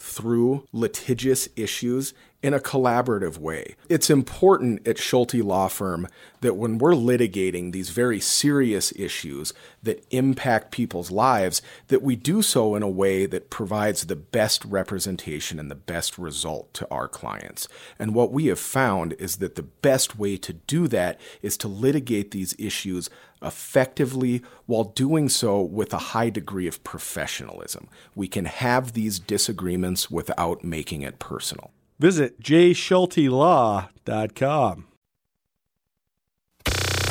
through 0.00 0.66
litigious 0.72 1.48
issues 1.56 2.14
in 2.42 2.54
a 2.54 2.58
collaborative 2.58 3.36
way. 3.36 3.76
It's 3.90 4.08
important 4.08 4.88
at 4.88 4.96
Schulte 4.96 5.34
Law 5.34 5.68
Firm 5.68 6.08
that 6.40 6.56
when 6.56 6.78
we're 6.78 6.92
litigating 6.92 7.72
these 7.72 7.90
very 7.90 8.18
serious 8.18 8.92
issues 8.96 9.52
that 9.82 10.02
impact 10.10 10.70
people's 10.70 11.10
lives, 11.10 11.60
that 11.88 12.00
we 12.00 12.16
do 12.16 12.40
so 12.40 12.74
in 12.74 12.82
a 12.82 12.88
way 12.88 13.26
that 13.26 13.50
provides 13.50 14.06
the 14.06 14.16
best 14.16 14.64
representation 14.64 15.58
and 15.58 15.70
the 15.70 15.74
best 15.74 16.16
result 16.16 16.72
to 16.72 16.88
our 16.90 17.06
clients. 17.06 17.68
And 17.98 18.14
what 18.14 18.32
we 18.32 18.46
have 18.46 18.58
found 18.58 19.12
is 19.18 19.36
that 19.36 19.56
the 19.56 19.62
best 19.62 20.18
way 20.18 20.38
to 20.38 20.54
do 20.54 20.88
that 20.88 21.20
is 21.42 21.58
to 21.58 21.68
litigate 21.68 22.30
these 22.30 22.54
issues 22.58 23.10
effectively 23.42 24.42
while 24.66 24.84
doing 24.84 25.28
so 25.28 25.60
with 25.60 25.92
a 25.92 25.98
high 25.98 26.30
degree 26.30 26.66
of 26.66 26.82
professionalism. 26.84 27.88
We 28.14 28.28
can 28.28 28.44
have 28.44 28.92
these 28.92 29.18
disagreements 29.18 30.10
without 30.10 30.62
making 30.64 31.02
it 31.02 31.18
personal. 31.18 31.72
Visit 31.98 32.40
jschultelaw.com. 32.40 34.86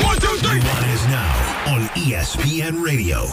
One 0.02 0.18
is 0.18 1.06
now 1.08 1.66
on 1.68 1.82
ESPN 1.90 2.84
Radio. 2.84 3.26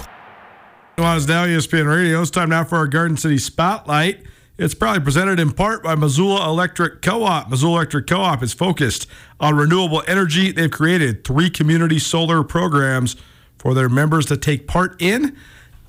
Well, 0.99 1.17
it's 1.17 1.29
now 1.29 1.47
ESPN 1.47 1.87
Radio. 1.87 2.21
It's 2.23 2.31
time 2.31 2.51
now 2.51 2.65
for 2.65 2.77
our 2.77 2.87
Garden 2.87 3.17
City 3.17 3.39
Spotlight. 3.39 4.21
It's 4.59 4.75
probably 4.75 5.01
presented 5.01 5.39
in 5.39 5.53
part 5.53 5.83
by 5.83 5.95
Missoula 5.97 6.49
Electric 6.49 7.03
Co-op. 7.03 7.51
Missoula 7.51 7.77
Electric 7.77 8.07
Co-op 8.07 8.43
is 8.43 8.55
focused 8.55 9.07
on 9.39 9.55
renewable 9.55 10.03
energy. 10.07 10.51
They've 10.51 10.71
created 10.71 11.25
three 11.25 11.51
community 11.51 11.99
solar 11.99 12.43
programs 12.43 13.17
for 13.59 13.75
their 13.75 13.91
members 13.91 14.25
to 14.27 14.37
take 14.39 14.67
part 14.67 15.01
in 15.01 15.37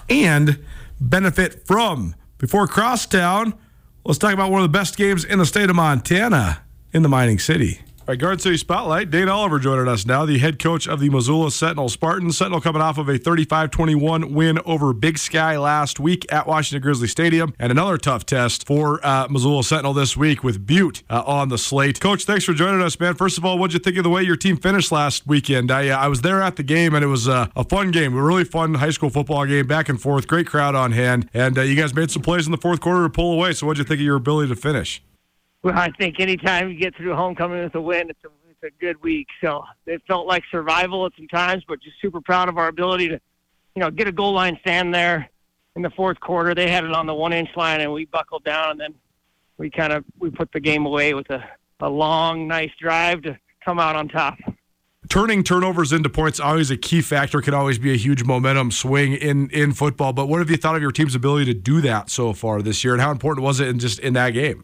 and 0.10 0.62
benefit 1.00 1.66
from. 1.66 2.16
Before 2.40 2.68
Crosstown, 2.68 3.54
let's 4.04 4.20
talk 4.20 4.34
about 4.34 4.52
one 4.52 4.62
of 4.62 4.70
the 4.70 4.78
best 4.78 4.98
games 4.98 5.24
in 5.24 5.40
the 5.40 5.46
state 5.46 5.70
of 5.70 5.78
Montana 5.78 6.62
in 6.92 7.04
the 7.04 7.10
mining 7.10 7.40
city. 7.40 7.80
Right, 8.08 8.18
Garden 8.18 8.40
City 8.40 8.56
Spotlight. 8.56 9.12
Dane 9.12 9.28
Oliver 9.28 9.60
joining 9.60 9.90
us 9.90 10.06
now, 10.06 10.26
the 10.26 10.38
head 10.38 10.60
coach 10.60 10.88
of 10.88 11.02
the 11.02 11.10
Missoula 11.10 11.52
Sentinel 11.52 11.90
Spartans. 11.90 12.38
Sentinel 12.38 12.62
coming 12.62 12.82
off 12.82 12.98
of 12.98 13.10
a 13.10 13.18
35 13.18 13.70
21 13.70 14.34
win 14.34 14.60
over 14.66 14.94
Big 14.94 15.18
Sky 15.18 15.58
last 15.58 16.00
week 16.00 16.26
at 16.32 16.48
Washington 16.48 16.82
Grizzly 16.82 17.10
Stadium, 17.10 17.54
and 17.60 17.70
another 17.70 17.98
tough 17.98 18.26
test 18.26 18.66
for 18.66 19.06
uh, 19.06 19.28
Missoula 19.30 19.62
Sentinel 19.62 19.92
this 19.92 20.16
week 20.16 20.42
with 20.42 20.66
Butte 20.66 21.04
uh, 21.10 21.22
on 21.26 21.50
the 21.50 21.58
slate. 21.58 22.00
Coach, 22.00 22.24
thanks 22.24 22.46
for 22.46 22.54
joining 22.54 22.82
us, 22.82 22.98
man. 22.98 23.14
First 23.14 23.38
of 23.38 23.44
all, 23.44 23.60
what'd 23.60 23.74
you 23.74 23.80
think 23.82 23.98
of 23.98 24.06
the 24.06 24.10
way 24.10 24.24
your 24.24 24.38
team 24.38 24.56
finished 24.56 24.90
last 24.90 25.28
weekend? 25.28 25.70
I, 25.70 25.90
uh, 25.90 25.98
I 25.98 26.08
was 26.08 26.22
there 26.22 26.42
at 26.42 26.56
the 26.56 26.64
game, 26.64 26.96
and 26.96 27.04
it 27.04 27.08
was 27.08 27.28
uh, 27.28 27.48
a 27.58 27.66
fun 27.66 27.92
game, 27.92 28.16
a 28.16 28.24
really 28.24 28.46
fun 28.46 28.76
high 28.76 28.92
school 28.92 29.10
football 29.10 29.46
game, 29.46 29.68
back 29.68 29.90
and 29.90 30.02
forth. 30.02 30.30
Great 30.30 30.48
crowd 30.48 30.76
on 30.76 30.94
hand, 30.94 31.30
and 31.34 31.58
uh, 31.58 31.62
you 31.62 31.76
guys 31.76 31.94
made 31.94 32.10
some 32.10 32.22
plays 32.22 32.46
in 32.46 32.54
the 32.54 32.58
fourth 32.58 32.80
quarter 32.80 33.04
to 33.04 33.10
pull 33.10 33.34
away. 33.34 33.52
So, 33.52 33.68
what'd 33.68 33.80
you 33.80 33.84
think 33.84 34.00
of 34.00 34.06
your 34.06 34.16
ability 34.16 34.48
to 34.48 34.56
finish? 34.56 35.04
Well, 35.68 35.78
I 35.78 35.92
think 36.00 36.22
anytime 36.22 36.70
you 36.70 36.80
get 36.80 36.96
through 36.96 37.14
homecoming 37.14 37.62
with 37.62 37.76
a 37.76 37.82
win, 37.82 38.10
it's 38.10 38.24
a, 38.24 38.30
it's 38.50 38.64
a 38.64 38.80
good 38.80 39.04
week. 39.04 39.28
So 39.44 39.66
it 39.86 40.02
felt 40.08 40.26
like 40.26 40.44
survival 40.50 41.06
at 41.06 41.12
some 41.18 41.28
times, 41.28 41.66
but 41.68 41.82
just 41.82 42.00
super 42.02 42.22
proud 42.22 42.48
of 42.48 42.58
our 42.58 42.70
ability 42.70 43.10
to, 43.10 43.20
you 43.76 43.82
know, 43.82 43.92
get 43.92 44.08
a 44.08 44.14
goal 44.14 44.32
line 44.32 44.58
stand 44.62 44.96
there 44.96 45.30
in 45.76 45.82
the 45.82 45.90
fourth 45.90 46.22
quarter. 46.22 46.56
They 46.56 46.70
had 46.70 46.86
it 46.86 46.94
on 46.94 47.06
the 47.06 47.14
one 47.14 47.34
inch 47.34 47.50
line, 47.58 47.82
and 47.82 47.92
we 47.92 48.06
buckled 48.06 48.46
down, 48.46 48.72
and 48.72 48.80
then 48.80 48.94
we 49.58 49.70
kind 49.70 49.92
of 49.92 50.06
we 50.18 50.30
put 50.30 50.54
the 50.54 50.62
game 50.62 50.86
away 50.86 51.14
with 51.14 51.30
a, 51.32 51.44
a 51.82 51.90
long, 51.90 52.48
nice 52.48 52.72
drive 52.80 53.24
to 53.24 53.38
come 53.66 53.78
out 53.78 53.98
on 53.98 54.08
top. 54.08 54.38
turning 55.10 55.44
turnovers 55.44 55.92
into 55.92 56.08
points 56.08 56.40
always 56.40 56.72
a 56.72 56.78
key 56.78 57.02
factor 57.02 57.42
can 57.42 57.54
always 57.54 57.78
be 57.78 57.92
a 57.92 57.98
huge 57.98 58.24
momentum 58.24 58.72
swing 58.72 59.16
in 59.16 59.50
in 59.50 59.74
football 59.74 60.14
but 60.14 60.28
what 60.28 60.40
have 60.40 60.50
you 60.50 60.56
thought 60.56 60.78
of 60.78 60.82
your 60.82 60.92
team's 60.92 61.14
ability 61.14 61.44
to 61.44 61.54
do 61.54 61.82
that 61.82 62.10
so 62.10 62.32
far 62.32 62.62
this 62.62 62.86
year 62.86 62.94
and 62.94 63.02
how 63.02 63.12
important 63.12 63.44
was 63.44 63.60
it 63.60 63.68
in 63.68 63.80
just 63.80 64.00
in 64.00 64.14
that 64.14 64.30
game 64.30 64.64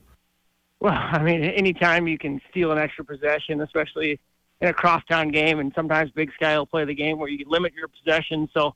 Well, 0.83 0.93
I 1.11 1.23
mean, 1.23 1.43
anytime 1.43 2.07
you 2.07 2.19
can 2.19 2.39
steal 2.51 2.71
an 2.71 2.77
extra 2.77 3.03
possession, 3.03 3.61
especially 3.61 4.19
in 4.61 4.67
a 4.67 4.73
crosstown 4.73 5.29
game, 5.29 5.59
and 5.59 5.71
sometimes 5.73 6.11
Big 6.11 6.31
Sky 6.33 6.55
will 6.57 6.67
play 6.67 6.85
the 6.85 6.93
game 6.93 7.17
where 7.17 7.29
you 7.29 7.43
limit 7.47 7.73
your 7.73 7.87
possession. 7.87 8.47
So, 8.53 8.75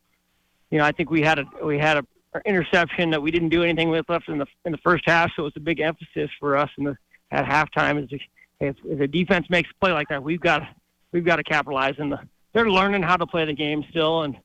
you 0.72 0.80
know, 0.80 0.86
I 0.86 0.92
think 0.92 1.12
we 1.12 1.22
had 1.22 1.38
a 1.38 1.46
we 1.64 1.78
had 1.78 1.98
a 1.98 2.06
interception 2.46 3.10
that 3.12 3.22
we 3.22 3.32
didn't 3.32 3.50
do 3.50 3.64
anything 3.64 3.90
with 3.90 4.10
left 4.10 4.28
in 4.30 4.40
the 4.40 4.48
in 4.66 4.72
the 4.72 4.78
first 4.80 5.04
half, 5.06 5.32
so 5.36 5.44
it 5.44 5.46
was 5.46 5.54
a 5.58 5.60
big 5.60 5.80
emphasis 5.80 6.32
for 6.40 6.58
us 6.58 6.70
in 6.78 6.86
the 6.86 6.98
at 7.32 7.46
halftime. 7.46 8.04
Is 8.04 8.20
if, 8.60 8.76
if 8.84 9.00
the 9.00 9.08
defense 9.08 9.50
makes 9.50 9.70
a 9.70 9.74
play 9.80 9.92
like 9.92 10.08
that, 10.10 10.24
we've 10.24 10.40
got 10.40 10.64
we've 11.12 11.26
got 11.26 11.38
to 11.38 11.44
capitalize. 11.44 11.96
And 12.00 12.12
the, 12.12 12.20
they're 12.54 12.70
learning 12.70 13.04
how 13.04 13.18
to 13.18 13.28
play 13.28 13.46
the 13.46 13.54
game 13.54 13.86
still, 13.90 14.24
and 14.24 14.38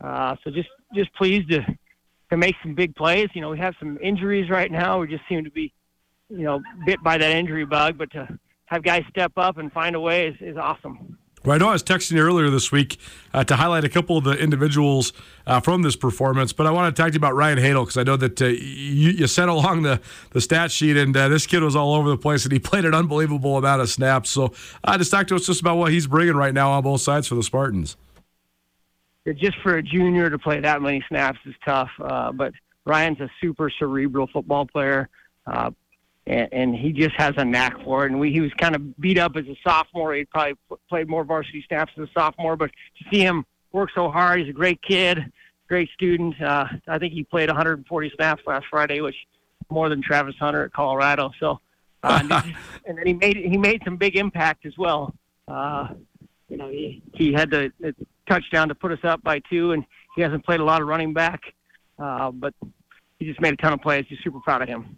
uh, 0.00 0.36
so 0.44 0.50
just 0.50 0.68
just 0.94 1.12
pleased 1.14 1.50
to 1.50 1.64
to 2.30 2.36
make 2.36 2.56
some 2.62 2.74
big 2.74 2.94
plays. 2.94 3.28
You 3.34 3.40
know, 3.40 3.50
we 3.50 3.58
have 3.58 3.74
some 3.78 3.98
injuries 4.02 4.50
right 4.50 4.70
now. 4.70 5.00
We 5.00 5.08
just 5.08 5.24
seem 5.28 5.44
to 5.44 5.50
be, 5.50 5.72
you 6.28 6.44
know, 6.44 6.62
bit 6.84 7.02
by 7.02 7.18
that 7.18 7.30
injury 7.30 7.64
bug, 7.64 7.98
but 7.98 8.10
to 8.12 8.38
have 8.66 8.82
guys 8.82 9.04
step 9.10 9.32
up 9.36 9.58
and 9.58 9.72
find 9.72 9.94
a 9.94 10.00
way 10.00 10.28
is, 10.28 10.36
is 10.40 10.56
awesome. 10.56 11.18
Well, 11.44 11.54
I 11.54 11.58
know 11.58 11.68
I 11.68 11.72
was 11.72 11.84
texting 11.84 12.12
you 12.12 12.22
earlier 12.22 12.50
this 12.50 12.72
week 12.72 12.98
uh, 13.32 13.44
to 13.44 13.54
highlight 13.54 13.84
a 13.84 13.88
couple 13.88 14.18
of 14.18 14.24
the 14.24 14.32
individuals 14.32 15.12
uh, 15.46 15.60
from 15.60 15.82
this 15.82 15.94
performance, 15.94 16.52
but 16.52 16.66
I 16.66 16.72
want 16.72 16.94
to 16.94 17.00
talk 17.00 17.10
to 17.10 17.14
you 17.14 17.18
about 17.18 17.36
Ryan 17.36 17.58
Hadel 17.58 17.84
because 17.84 17.96
I 17.96 18.02
know 18.02 18.16
that 18.16 18.42
uh, 18.42 18.46
you, 18.46 19.10
you 19.10 19.26
sent 19.28 19.48
along 19.48 19.82
the, 19.82 20.00
the 20.32 20.40
stat 20.40 20.72
sheet, 20.72 20.96
and 20.96 21.16
uh, 21.16 21.28
this 21.28 21.46
kid 21.46 21.62
was 21.62 21.76
all 21.76 21.94
over 21.94 22.08
the 22.08 22.16
place, 22.16 22.44
and 22.44 22.52
he 22.52 22.58
played 22.58 22.84
an 22.84 22.94
unbelievable 22.94 23.56
amount 23.56 23.80
of 23.80 23.88
snaps. 23.88 24.30
So 24.30 24.52
uh, 24.82 24.98
just 24.98 25.12
talk 25.12 25.28
to 25.28 25.36
us 25.36 25.46
just 25.46 25.60
about 25.60 25.76
what 25.76 25.92
he's 25.92 26.08
bringing 26.08 26.34
right 26.34 26.52
now 26.52 26.72
on 26.72 26.82
both 26.82 27.02
sides 27.02 27.28
for 27.28 27.36
the 27.36 27.44
Spartans. 27.44 27.96
Just 29.36 29.58
for 29.62 29.76
a 29.76 29.82
junior 29.82 30.30
to 30.30 30.38
play 30.38 30.58
that 30.60 30.82
many 30.82 31.04
snaps 31.08 31.38
is 31.46 31.54
tough, 31.64 31.90
uh, 32.00 32.32
but 32.32 32.54
Ryan's 32.84 33.20
a 33.20 33.30
super 33.40 33.70
cerebral 33.70 34.28
football 34.32 34.66
player 34.66 35.08
and, 36.26 36.48
and 36.52 36.74
he 36.74 36.92
just 36.92 37.14
has 37.16 37.34
a 37.36 37.44
knack 37.44 37.82
for 37.84 38.04
it. 38.04 38.10
And 38.10 38.20
we, 38.20 38.32
he 38.32 38.40
was 38.40 38.52
kind 38.58 38.74
of 38.74 38.96
beat 38.98 39.18
up 39.18 39.36
as 39.36 39.46
a 39.46 39.56
sophomore. 39.62 40.14
He 40.14 40.24
probably 40.24 40.54
played 40.88 41.08
more 41.08 41.24
varsity 41.24 41.64
snaps 41.66 41.92
as 41.96 42.08
a 42.08 42.10
sophomore, 42.12 42.56
but 42.56 42.70
to 42.70 43.04
see 43.10 43.20
him 43.20 43.44
work 43.72 43.90
so 43.94 44.10
hard, 44.10 44.40
he's 44.40 44.48
a 44.48 44.52
great 44.52 44.80
kid, 44.82 45.20
great 45.68 45.88
student. 45.90 46.40
Uh, 46.40 46.66
I 46.88 46.98
think 46.98 47.12
he 47.12 47.24
played 47.24 47.48
140 47.48 48.12
snaps 48.16 48.42
last 48.46 48.66
Friday, 48.70 49.00
which 49.00 49.16
more 49.70 49.88
than 49.88 50.02
Travis 50.02 50.34
Hunter 50.38 50.64
at 50.64 50.72
Colorado. 50.72 51.30
So, 51.38 51.60
uh, 52.02 52.20
and, 52.86 52.98
then 52.98 53.06
he 53.06 53.12
made 53.12 53.36
he 53.36 53.56
made 53.56 53.82
some 53.84 53.96
big 53.96 54.16
impact 54.16 54.66
as 54.66 54.76
well. 54.78 55.14
Uh, 55.48 55.88
you 56.48 56.56
know, 56.56 56.68
he 56.68 57.02
he 57.14 57.32
had 57.32 57.50
the, 57.50 57.72
the 57.80 57.94
touchdown 58.28 58.68
to 58.68 58.74
put 58.74 58.92
us 58.92 58.98
up 59.04 59.22
by 59.22 59.40
two, 59.50 59.72
and 59.72 59.84
he 60.14 60.22
hasn't 60.22 60.44
played 60.44 60.60
a 60.60 60.64
lot 60.64 60.80
of 60.80 60.88
running 60.88 61.12
back, 61.12 61.40
uh, 61.98 62.30
but 62.30 62.54
he 63.18 63.26
just 63.26 63.40
made 63.40 63.54
a 63.54 63.56
ton 63.56 63.72
of 63.72 63.80
plays. 63.80 64.04
Just 64.08 64.22
super 64.22 64.40
proud 64.40 64.62
of 64.62 64.68
him. 64.68 64.96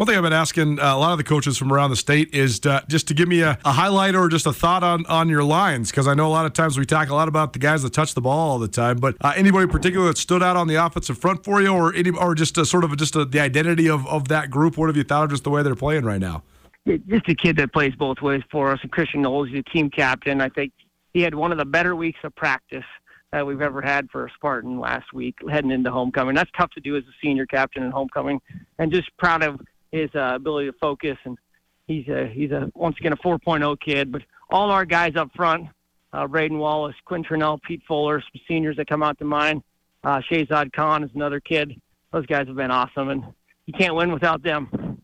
One 0.00 0.06
thing 0.06 0.16
I've 0.16 0.22
been 0.22 0.32
asking 0.32 0.80
uh, 0.80 0.96
a 0.96 0.96
lot 0.96 1.12
of 1.12 1.18
the 1.18 1.24
coaches 1.24 1.58
from 1.58 1.70
around 1.70 1.90
the 1.90 1.96
state 1.96 2.34
is 2.34 2.60
to, 2.60 2.82
just 2.88 3.06
to 3.08 3.12
give 3.12 3.28
me 3.28 3.42
a, 3.42 3.58
a 3.66 3.72
highlight 3.72 4.14
or 4.14 4.30
just 4.30 4.46
a 4.46 4.52
thought 4.54 4.82
on, 4.82 5.04
on 5.04 5.28
your 5.28 5.44
lines, 5.44 5.90
because 5.90 6.08
I 6.08 6.14
know 6.14 6.26
a 6.26 6.32
lot 6.32 6.46
of 6.46 6.54
times 6.54 6.78
we 6.78 6.86
talk 6.86 7.10
a 7.10 7.14
lot 7.14 7.28
about 7.28 7.52
the 7.52 7.58
guys 7.58 7.82
that 7.82 7.92
touch 7.92 8.14
the 8.14 8.22
ball 8.22 8.52
all 8.52 8.58
the 8.58 8.66
time. 8.66 8.96
But 8.96 9.16
uh, 9.20 9.34
anybody 9.36 9.64
in 9.64 9.68
particular 9.68 10.06
that 10.06 10.16
stood 10.16 10.42
out 10.42 10.56
on 10.56 10.68
the 10.68 10.76
offensive 10.76 11.18
front 11.18 11.44
for 11.44 11.60
you, 11.60 11.68
or 11.68 11.94
any, 11.94 12.08
or 12.12 12.34
just 12.34 12.56
a, 12.56 12.64
sort 12.64 12.84
of 12.84 12.96
just 12.96 13.14
a, 13.14 13.26
the 13.26 13.40
identity 13.40 13.90
of, 13.90 14.06
of 14.06 14.28
that 14.28 14.50
group? 14.50 14.78
What 14.78 14.86
have 14.86 14.96
you 14.96 15.04
thought 15.04 15.24
of 15.24 15.30
just 15.32 15.44
the 15.44 15.50
way 15.50 15.62
they're 15.62 15.74
playing 15.74 16.06
right 16.06 16.18
now? 16.18 16.44
Just 16.86 17.28
a 17.28 17.34
kid 17.34 17.58
that 17.58 17.74
plays 17.74 17.94
both 17.94 18.22
ways 18.22 18.42
for 18.50 18.72
us. 18.72 18.78
And 18.80 18.90
Christian 18.90 19.20
Knowles, 19.20 19.50
he's 19.50 19.58
a 19.58 19.62
team 19.64 19.90
captain. 19.90 20.40
I 20.40 20.48
think 20.48 20.72
he 21.12 21.20
had 21.20 21.34
one 21.34 21.52
of 21.52 21.58
the 21.58 21.66
better 21.66 21.94
weeks 21.94 22.20
of 22.24 22.34
practice 22.36 22.86
that 23.32 23.46
we've 23.46 23.60
ever 23.60 23.82
had 23.82 24.10
for 24.10 24.24
a 24.24 24.30
Spartan 24.30 24.80
last 24.80 25.12
week 25.12 25.36
heading 25.50 25.70
into 25.70 25.90
homecoming. 25.90 26.34
That's 26.34 26.50
tough 26.56 26.70
to 26.70 26.80
do 26.80 26.96
as 26.96 27.04
a 27.04 27.12
senior 27.22 27.44
captain 27.44 27.82
in 27.82 27.90
homecoming, 27.90 28.40
and 28.78 28.90
just 28.90 29.14
proud 29.18 29.42
of 29.42 29.60
his 29.92 30.10
uh, 30.14 30.32
ability 30.34 30.70
to 30.70 30.76
focus. 30.78 31.16
And 31.24 31.38
he's 31.86 32.08
a, 32.08 32.26
he's 32.26 32.50
a 32.50 32.70
once 32.74 32.96
again 32.98 33.12
a 33.12 33.16
4.0 33.16 33.80
kid. 33.80 34.12
But 34.12 34.22
all 34.50 34.70
our 34.70 34.84
guys 34.84 35.16
up 35.16 35.30
front, 35.34 35.68
uh, 36.12 36.26
Braden 36.26 36.58
Wallace, 36.58 36.96
Quinn 37.04 37.24
Trinnell, 37.24 37.60
Pete 37.62 37.82
Fuller, 37.86 38.20
some 38.20 38.40
seniors 38.48 38.76
that 38.76 38.88
come 38.88 39.02
out 39.02 39.18
to 39.18 39.24
mind. 39.24 39.62
Uh, 40.02 40.20
Shahzad 40.30 40.72
Khan 40.72 41.04
is 41.04 41.10
another 41.14 41.40
kid. 41.40 41.80
Those 42.12 42.26
guys 42.26 42.46
have 42.46 42.56
been 42.56 42.70
awesome, 42.70 43.10
and 43.10 43.24
you 43.66 43.74
can't 43.74 43.94
win 43.94 44.12
without 44.12 44.42
them. 44.42 45.00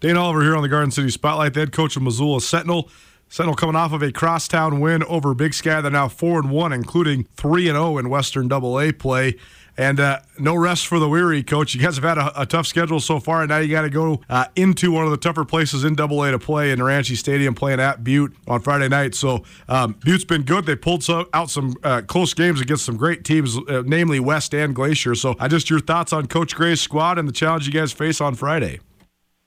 Dane 0.00 0.16
Oliver 0.16 0.42
here 0.42 0.56
on 0.56 0.62
the 0.62 0.68
Garden 0.68 0.90
City 0.90 1.10
Spotlight, 1.10 1.54
the 1.54 1.60
head 1.60 1.72
coach 1.72 1.96
of 1.96 2.02
Missoula 2.02 2.40
Sentinel. 2.40 2.88
Sentinel 3.28 3.56
coming 3.56 3.76
off 3.76 3.92
of 3.92 4.00
a 4.00 4.10
crosstown 4.10 4.80
win 4.80 5.02
over 5.04 5.34
Big 5.34 5.52
Sky. 5.52 5.80
They're 5.80 5.90
now 5.90 6.08
four 6.08 6.38
and 6.38 6.50
one, 6.50 6.72
including 6.72 7.24
three 7.34 7.68
and 7.68 7.74
zero 7.74 7.94
oh 7.94 7.98
in 7.98 8.08
Western 8.08 8.48
Double 8.48 8.80
A 8.80 8.92
play. 8.92 9.36
And 9.78 10.00
uh, 10.00 10.18
no 10.40 10.56
rest 10.56 10.88
for 10.88 10.98
the 10.98 11.08
weary, 11.08 11.44
coach. 11.44 11.72
You 11.72 11.80
guys 11.80 11.94
have 11.94 12.04
had 12.04 12.18
a, 12.18 12.42
a 12.42 12.44
tough 12.44 12.66
schedule 12.66 12.98
so 12.98 13.20
far, 13.20 13.42
and 13.42 13.48
now 13.48 13.58
you 13.58 13.70
got 13.70 13.82
to 13.82 13.90
go 13.90 14.20
uh, 14.28 14.46
into 14.56 14.90
one 14.90 15.04
of 15.04 15.12
the 15.12 15.16
tougher 15.16 15.44
places 15.44 15.84
in 15.84 15.94
Double 15.94 16.20
A 16.24 16.32
to 16.32 16.38
play 16.38 16.72
in 16.72 16.80
Naranche 16.80 17.16
Stadium, 17.16 17.54
playing 17.54 17.78
at 17.78 18.02
Butte 18.02 18.34
on 18.48 18.60
Friday 18.60 18.88
night. 18.88 19.14
So 19.14 19.44
um, 19.68 19.92
Butte's 20.04 20.24
been 20.24 20.42
good. 20.42 20.66
They 20.66 20.74
pulled 20.74 21.08
out 21.32 21.48
some 21.48 21.76
uh, 21.84 22.02
close 22.02 22.34
games 22.34 22.60
against 22.60 22.84
some 22.84 22.96
great 22.96 23.24
teams, 23.24 23.56
uh, 23.56 23.84
namely 23.86 24.18
West 24.18 24.52
and 24.52 24.74
Glacier. 24.74 25.14
So, 25.14 25.36
I 25.38 25.46
just 25.46 25.70
your 25.70 25.78
thoughts 25.78 26.12
on 26.12 26.26
Coach 26.26 26.56
Gray's 26.56 26.80
squad 26.80 27.16
and 27.16 27.28
the 27.28 27.32
challenge 27.32 27.66
you 27.66 27.72
guys 27.72 27.92
face 27.92 28.20
on 28.20 28.34
Friday. 28.34 28.80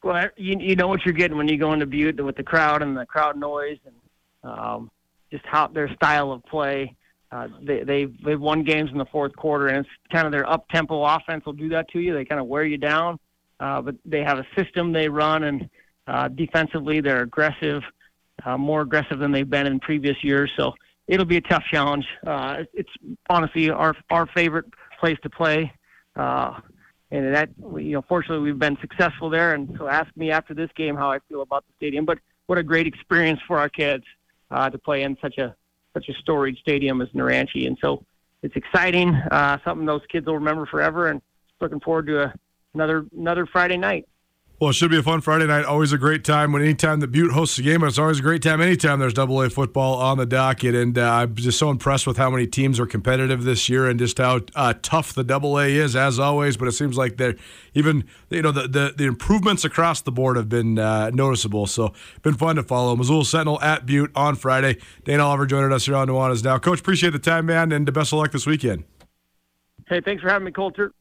Well, 0.02 0.30
you 0.38 0.58
you 0.60 0.78
know 0.78 0.88
what 0.88 1.06
you're 1.06 1.14
getting 1.14 1.36
when 1.36 1.50
you 1.50 1.58
go 1.58 1.74
into 1.74 1.86
Butte 1.86 2.24
with 2.24 2.38
the 2.38 2.44
crowd 2.44 2.82
and 2.82 2.96
the 2.96 3.06
crowd 3.06 3.38
noise 3.38 3.80
and 3.86 4.50
um, 4.50 4.92
just 5.30 5.46
how 5.46 5.68
their 5.68 5.94
style 5.96 6.32
of 6.32 6.44
play. 6.46 6.96
Uh, 7.32 7.48
they, 7.62 7.84
they've 7.84 8.14
they've 8.24 8.42
won 8.42 8.64
games 8.64 8.92
in 8.92 8.98
the 8.98 9.06
fourth 9.06 9.36
quarter, 9.36 9.68
and 9.68 9.78
it's 9.78 9.90
kind 10.12 10.26
of 10.26 10.34
their 10.34 10.50
up 10.50 10.68
tempo 10.70 11.04
offense 11.04 11.46
will 11.46 11.54
do 11.54 11.70
that 11.70 11.88
to 11.90 12.00
you. 12.00 12.14
They 12.14 12.26
kind 12.26 12.42
of 12.42 12.48
wear 12.48 12.66
you 12.66 12.78
down, 12.78 13.20
uh, 13.60 13.82
but 13.82 13.96
they 14.04 14.22
have 14.22 14.38
a 14.38 14.46
system 14.58 14.92
they 14.92 15.08
run, 15.08 15.44
and 15.44 15.70
uh, 16.08 16.28
defensively 16.28 17.00
they're 17.00 17.22
aggressive, 17.22 17.84
uh, 18.46 18.58
more 18.58 18.82
aggressive 18.82 19.20
than 19.20 19.32
they've 19.32 19.50
been 19.50 19.66
in 19.66 19.80
previous 19.80 20.18
years. 20.24 20.52
So 20.58 20.74
it'll 21.08 21.26
be 21.26 21.38
a 21.38 21.42
tough 21.42 21.64
challenge. 21.72 22.06
Uh, 22.28 22.64
it's 22.74 22.92
honestly 23.30 23.70
our 23.70 23.96
our 24.10 24.28
favorite 24.28 24.66
place 25.00 25.18
to 25.24 25.30
play, 25.30 25.72
uh, 26.18 26.60
and 27.12 27.34
that 27.34 27.50
you 27.78 27.94
know 27.94 28.02
fortunately 28.10 28.44
we've 28.44 28.60
been 28.60 28.78
successful 28.82 29.30
there. 29.30 29.54
And 29.54 29.74
so 29.78 29.88
ask 29.88 30.10
me 30.18 30.32
after 30.32 30.54
this 30.54 30.70
game 30.76 30.98
how 30.98 31.10
I 31.10 31.20
feel 31.30 31.44
about 31.44 31.64
the 31.66 31.74
stadium. 31.78 32.04
But 32.04 32.20
what 32.48 32.58
a 32.58 32.64
great 32.64 32.88
experience 32.88 33.40
for 33.48 33.58
our 33.58 33.70
kids 33.70 34.04
uh, 34.50 34.70
to 34.70 34.78
play 34.78 35.04
in 35.04 35.16
such 35.22 35.38
a 35.38 35.56
such 35.94 36.10
a 36.10 36.14
storied 36.14 36.58
stadium 36.58 37.02
as 37.02 37.10
Naranche. 37.10 37.68
And 37.68 37.78
so 37.82 38.04
it's 38.44 38.56
exciting, 38.56 39.14
uh, 39.14 39.58
something 39.64 39.86
those 39.86 40.02
kids 40.10 40.26
will 40.26 40.36
remember 40.36 40.66
forever, 40.66 41.10
and 41.10 41.22
looking 41.60 41.80
forward 41.80 42.08
to 42.08 42.24
a, 42.24 42.34
another 42.74 43.06
another 43.16 43.46
Friday 43.46 43.78
night. 43.78 44.08
Well, 44.62 44.70
it 44.70 44.74
should 44.74 44.92
be 44.92 44.98
a 45.00 45.02
fun 45.02 45.22
Friday 45.22 45.48
night. 45.48 45.66
Always 45.66 45.92
a 45.92 45.98
great 45.98 46.24
time 46.24 46.52
when 46.52 46.62
anytime 46.62 47.00
the 47.00 47.08
Butte 47.08 47.32
hosts 47.32 47.58
a 47.58 47.64
game. 47.64 47.84
It's 47.84 47.98
always 47.98 48.20
a 48.20 48.22
great 48.22 48.44
time 48.44 48.62
anytime 48.62 49.00
there's 49.00 49.16
Double 49.16 49.42
A 49.42 49.50
football 49.50 49.96
on 49.96 50.20
the 50.20 50.26
docket. 50.28 50.76
And 50.76 51.00
uh, 51.00 51.12
I'm 51.12 51.34
just 51.34 51.58
so 51.58 51.72
impressed 51.72 52.06
with 52.06 52.18
how 52.18 52.30
many 52.30 52.46
teams 52.46 52.80
are 52.80 52.86
competitive 52.86 53.44
this 53.44 53.70
year 53.70 53.88
and 53.88 53.98
just 53.98 54.20
how 54.20 54.42
uh, 54.56 54.76
tough 54.84 55.14
the 55.14 55.24
Double 55.24 55.58
A 55.58 55.66
is, 55.66 55.96
as 55.96 56.20
always. 56.20 56.58
But 56.58 56.68
it 56.68 56.74
seems 56.74 56.96
like 56.96 57.18
they're 57.18 57.38
even 57.74 58.04
you 58.30 58.44
know 58.44 58.52
the 58.52 58.68
the, 58.68 58.94
the 58.96 59.06
improvements 59.06 59.66
across 59.66 60.02
the 60.02 60.12
board 60.12 60.38
have 60.38 60.48
been 60.48 60.78
uh, 60.78 61.10
noticeable. 61.10 61.66
So 61.66 61.94
been 62.22 62.36
fun 62.36 62.58
to 62.58 62.64
follow. 62.64 62.96
Missoula 62.96 63.26
Sentinel 63.26 63.60
at 63.62 63.88
Butte 63.88 64.12
on 64.16 64.36
Friday. 64.36 64.78
Dane 65.06 65.22
Oliver 65.22 65.48
joining 65.48 65.74
us 65.74 65.88
here 65.88 65.96
on 65.96 66.08
Nuanez 66.08 66.44
now. 66.44 66.60
Coach, 66.60 66.82
appreciate 66.82 67.14
the 67.14 67.20
time, 67.20 67.48
man, 67.48 67.72
and 67.72 67.88
the 67.88 67.92
best 67.92 68.14
of 68.14 68.20
luck 68.20 68.32
this 68.32 68.46
weekend. 68.46 68.84
Hey, 69.88 70.02
thanks 70.02 70.22
for 70.22 70.30
having 70.30 70.46
me, 70.46 70.52
Colter. 70.52 70.94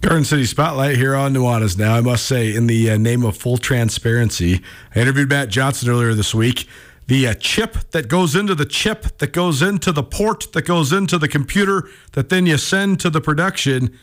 Garden 0.00 0.24
City 0.24 0.46
Spotlight 0.46 0.96
here 0.96 1.14
on 1.14 1.34
Nuanez 1.34 1.76
now. 1.76 1.94
I 1.94 2.00
must 2.00 2.24
say, 2.24 2.54
in 2.54 2.66
the 2.66 2.92
uh, 2.92 2.96
name 2.96 3.22
of 3.22 3.36
full 3.36 3.58
transparency, 3.58 4.62
I 4.96 5.00
interviewed 5.00 5.28
Matt 5.28 5.50
Johnson 5.50 5.90
earlier 5.90 6.14
this 6.14 6.34
week. 6.34 6.66
The 7.06 7.28
uh, 7.28 7.34
chip 7.34 7.76
that 7.90 8.08
goes 8.08 8.34
into 8.34 8.54
the 8.54 8.64
chip 8.64 9.18
that 9.18 9.34
goes 9.34 9.60
into 9.60 9.92
the 9.92 10.02
port 10.02 10.52
that 10.54 10.62
goes 10.62 10.90
into 10.90 11.18
the 11.18 11.28
computer 11.28 11.86
that 12.12 12.30
then 12.30 12.46
you 12.46 12.56
send 12.56 12.98
to 13.00 13.10
the 13.10 13.20
production. 13.20 13.98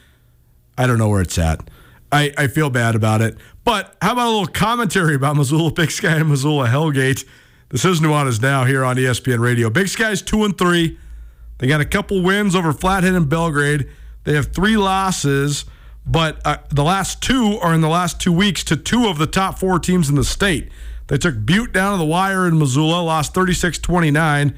I 0.77 0.85
don't 0.85 0.99
know 0.99 1.09
where 1.09 1.21
it's 1.21 1.39
at. 1.39 1.67
I, 2.11 2.31
I 2.37 2.45
feel 2.45 2.69
bad 2.69 2.93
about 2.93 3.21
it. 3.21 3.35
But 3.63 3.95
how 3.99 4.11
about 4.13 4.27
a 4.27 4.29
little 4.29 4.45
commentary 4.45 5.15
about 5.15 5.35
Missoula 5.35 5.71
Big 5.71 5.89
Sky 5.89 6.17
and 6.17 6.29
Missoula 6.29 6.67
Hellgate? 6.67 7.25
This 7.69 7.85
is 7.85 8.01
Nuanez 8.01 8.39
now 8.39 8.65
here 8.65 8.85
on 8.85 8.97
ESPN 8.97 9.39
Radio. 9.39 9.71
Big 9.71 9.87
Sky's 9.87 10.21
two 10.21 10.43
and 10.45 10.55
three. 10.55 10.99
They 11.57 11.65
got 11.65 11.81
a 11.81 11.85
couple 11.85 12.21
wins 12.21 12.55
over 12.55 12.71
Flathead 12.71 13.15
and 13.15 13.27
Belgrade. 13.27 13.89
They 14.25 14.35
have 14.35 14.53
three 14.53 14.77
losses 14.77 15.65
but 16.07 16.39
uh, 16.45 16.57
the 16.69 16.83
last 16.83 17.21
two 17.21 17.59
are 17.61 17.73
in 17.73 17.81
the 17.81 17.89
last 17.89 18.21
two 18.21 18.31
weeks 18.31 18.63
to 18.65 18.77
two 18.77 19.07
of 19.07 19.17
the 19.17 19.27
top 19.27 19.59
four 19.59 19.77
teams 19.77 20.09
in 20.09 20.15
the 20.15 20.23
state. 20.23 20.69
They 21.07 21.17
took 21.17 21.45
Butte 21.45 21.73
down 21.73 21.93
to 21.93 21.97
the 21.97 22.05
wire 22.05 22.47
in 22.47 22.57
Missoula, 22.57 23.01
lost 23.01 23.33
36 23.33 23.77
29. 23.79 24.57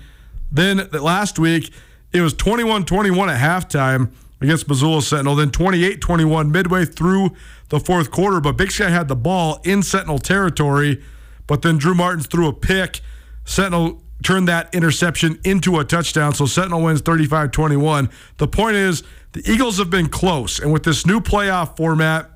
Then 0.51 0.89
last 0.91 1.39
week, 1.39 1.71
it 2.11 2.21
was 2.21 2.33
21 2.33 2.85
21 2.85 3.29
at 3.29 3.39
halftime 3.39 4.11
against 4.41 4.67
Missoula 4.67 5.01
Sentinel, 5.01 5.35
then 5.35 5.51
28 5.51 5.99
21 6.01 6.51
midway 6.51 6.85
through 6.85 7.31
the 7.69 7.79
fourth 7.79 8.11
quarter. 8.11 8.39
But 8.39 8.53
Big 8.53 8.71
Sky 8.71 8.89
had 8.89 9.07
the 9.07 9.15
ball 9.15 9.59
in 9.63 9.83
Sentinel 9.83 10.19
territory, 10.19 11.03
but 11.47 11.61
then 11.61 11.77
Drew 11.77 11.95
Martins 11.95 12.27
threw 12.27 12.47
a 12.47 12.53
pick. 12.53 13.01
Sentinel 13.45 14.01
turned 14.23 14.47
that 14.47 14.73
interception 14.73 15.39
into 15.43 15.79
a 15.79 15.85
touchdown. 15.85 16.33
So 16.33 16.45
Sentinel 16.45 16.83
wins 16.83 17.01
35 17.01 17.51
21. 17.51 18.09
The 18.37 18.47
point 18.47 18.75
is, 18.75 19.03
the 19.33 19.49
Eagles 19.49 19.77
have 19.77 19.89
been 19.89 20.09
close. 20.09 20.59
And 20.59 20.73
with 20.73 20.83
this 20.83 21.05
new 21.05 21.19
playoff 21.19 21.77
format 21.77 22.29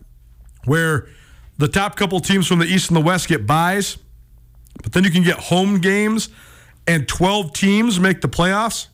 where 0.65 1.07
the 1.57 1.67
top 1.67 1.95
couple 1.95 2.19
teams 2.19 2.47
from 2.47 2.59
the 2.59 2.65
East 2.65 2.89
and 2.89 2.97
the 2.97 3.01
West 3.01 3.27
get 3.27 3.45
buys, 3.45 3.97
but 4.81 4.91
then 4.91 5.03
you 5.03 5.11
can 5.11 5.23
get 5.23 5.37
home 5.37 5.79
games 5.79 6.29
and 6.87 7.07
12 7.07 7.53
teams 7.53 7.99
make 7.99 8.21
the 8.21 8.27
playoffs. 8.27 8.87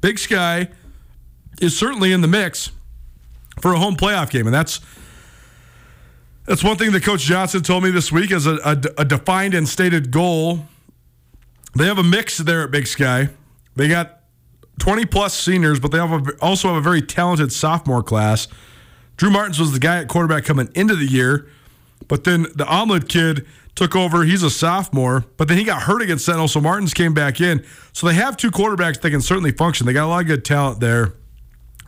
Big 0.00 0.18
Sky 0.18 0.68
is 1.60 1.78
certainly 1.78 2.12
in 2.12 2.20
the 2.20 2.28
mix 2.28 2.70
for 3.60 3.72
a 3.72 3.78
home 3.78 3.96
playoff 3.96 4.30
game, 4.30 4.46
and 4.46 4.54
that's 4.54 4.80
that's 6.46 6.64
one 6.64 6.76
thing 6.76 6.90
that 6.92 7.02
Coach 7.02 7.20
Johnson 7.20 7.62
told 7.62 7.84
me 7.84 7.90
this 7.90 8.10
week 8.10 8.32
as 8.32 8.46
a, 8.46 8.54
a, 8.64 9.02
a 9.02 9.04
defined 9.04 9.54
and 9.54 9.68
stated 9.68 10.10
goal. 10.10 10.66
They 11.76 11.84
have 11.84 11.98
a 11.98 12.02
mix 12.02 12.38
there 12.38 12.62
at 12.62 12.70
Big 12.70 12.86
Sky. 12.86 13.28
They 13.76 13.88
got 13.88 14.19
20 14.80 15.04
plus 15.06 15.38
seniors, 15.38 15.78
but 15.78 15.92
they 15.92 15.98
also 15.98 16.68
have 16.68 16.76
a 16.76 16.80
very 16.80 17.02
talented 17.02 17.52
sophomore 17.52 18.02
class. 18.02 18.48
Drew 19.16 19.30
Martins 19.30 19.60
was 19.60 19.72
the 19.72 19.78
guy 19.78 19.98
at 19.98 20.08
quarterback 20.08 20.44
coming 20.44 20.68
into 20.74 20.96
the 20.96 21.04
year, 21.04 21.48
but 22.08 22.24
then 22.24 22.46
the 22.54 22.66
omelet 22.66 23.08
kid 23.08 23.46
took 23.76 23.94
over. 23.94 24.24
He's 24.24 24.42
a 24.42 24.50
sophomore, 24.50 25.26
but 25.36 25.46
then 25.48 25.58
he 25.58 25.64
got 25.64 25.82
hurt 25.82 26.02
against 26.02 26.24
Sentinel, 26.24 26.48
so 26.48 26.60
Martins 26.60 26.94
came 26.94 27.14
back 27.14 27.40
in. 27.40 27.64
So 27.92 28.06
they 28.06 28.14
have 28.14 28.36
two 28.36 28.50
quarterbacks 28.50 29.00
that 29.00 29.10
can 29.10 29.20
certainly 29.20 29.52
function. 29.52 29.86
They 29.86 29.92
got 29.92 30.06
a 30.06 30.08
lot 30.08 30.22
of 30.22 30.26
good 30.26 30.44
talent 30.44 30.80
there 30.80 31.14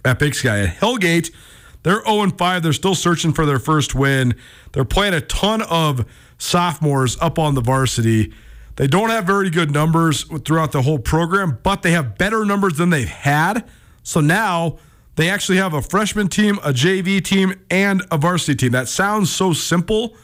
at 0.04 0.18
Big 0.18 0.34
Sky. 0.34 0.60
At 0.60 0.76
Hellgate, 0.76 1.32
they're 1.82 2.04
0 2.04 2.30
5. 2.30 2.62
They're 2.62 2.72
still 2.72 2.94
searching 2.94 3.32
for 3.32 3.46
their 3.46 3.58
first 3.58 3.94
win. 3.94 4.34
They're 4.72 4.84
playing 4.84 5.14
a 5.14 5.20
ton 5.22 5.62
of 5.62 6.06
sophomores 6.38 7.16
up 7.20 7.38
on 7.38 7.54
the 7.54 7.62
varsity. 7.62 8.32
They 8.76 8.86
don't 8.86 9.10
have 9.10 9.24
very 9.24 9.50
good 9.50 9.70
numbers 9.70 10.24
throughout 10.44 10.72
the 10.72 10.82
whole 10.82 10.98
program, 10.98 11.58
but 11.62 11.82
they 11.82 11.92
have 11.92 12.16
better 12.16 12.44
numbers 12.44 12.78
than 12.78 12.90
they've 12.90 13.08
had. 13.08 13.68
So 14.02 14.20
now 14.20 14.78
they 15.16 15.28
actually 15.28 15.58
have 15.58 15.74
a 15.74 15.82
freshman 15.82 16.28
team, 16.28 16.58
a 16.58 16.72
JV 16.72 17.22
team, 17.22 17.54
and 17.70 18.02
a 18.10 18.16
varsity 18.16 18.56
team. 18.56 18.72
That 18.72 18.88
sounds 18.88 19.30
so 19.30 19.52
simple, 19.52 20.16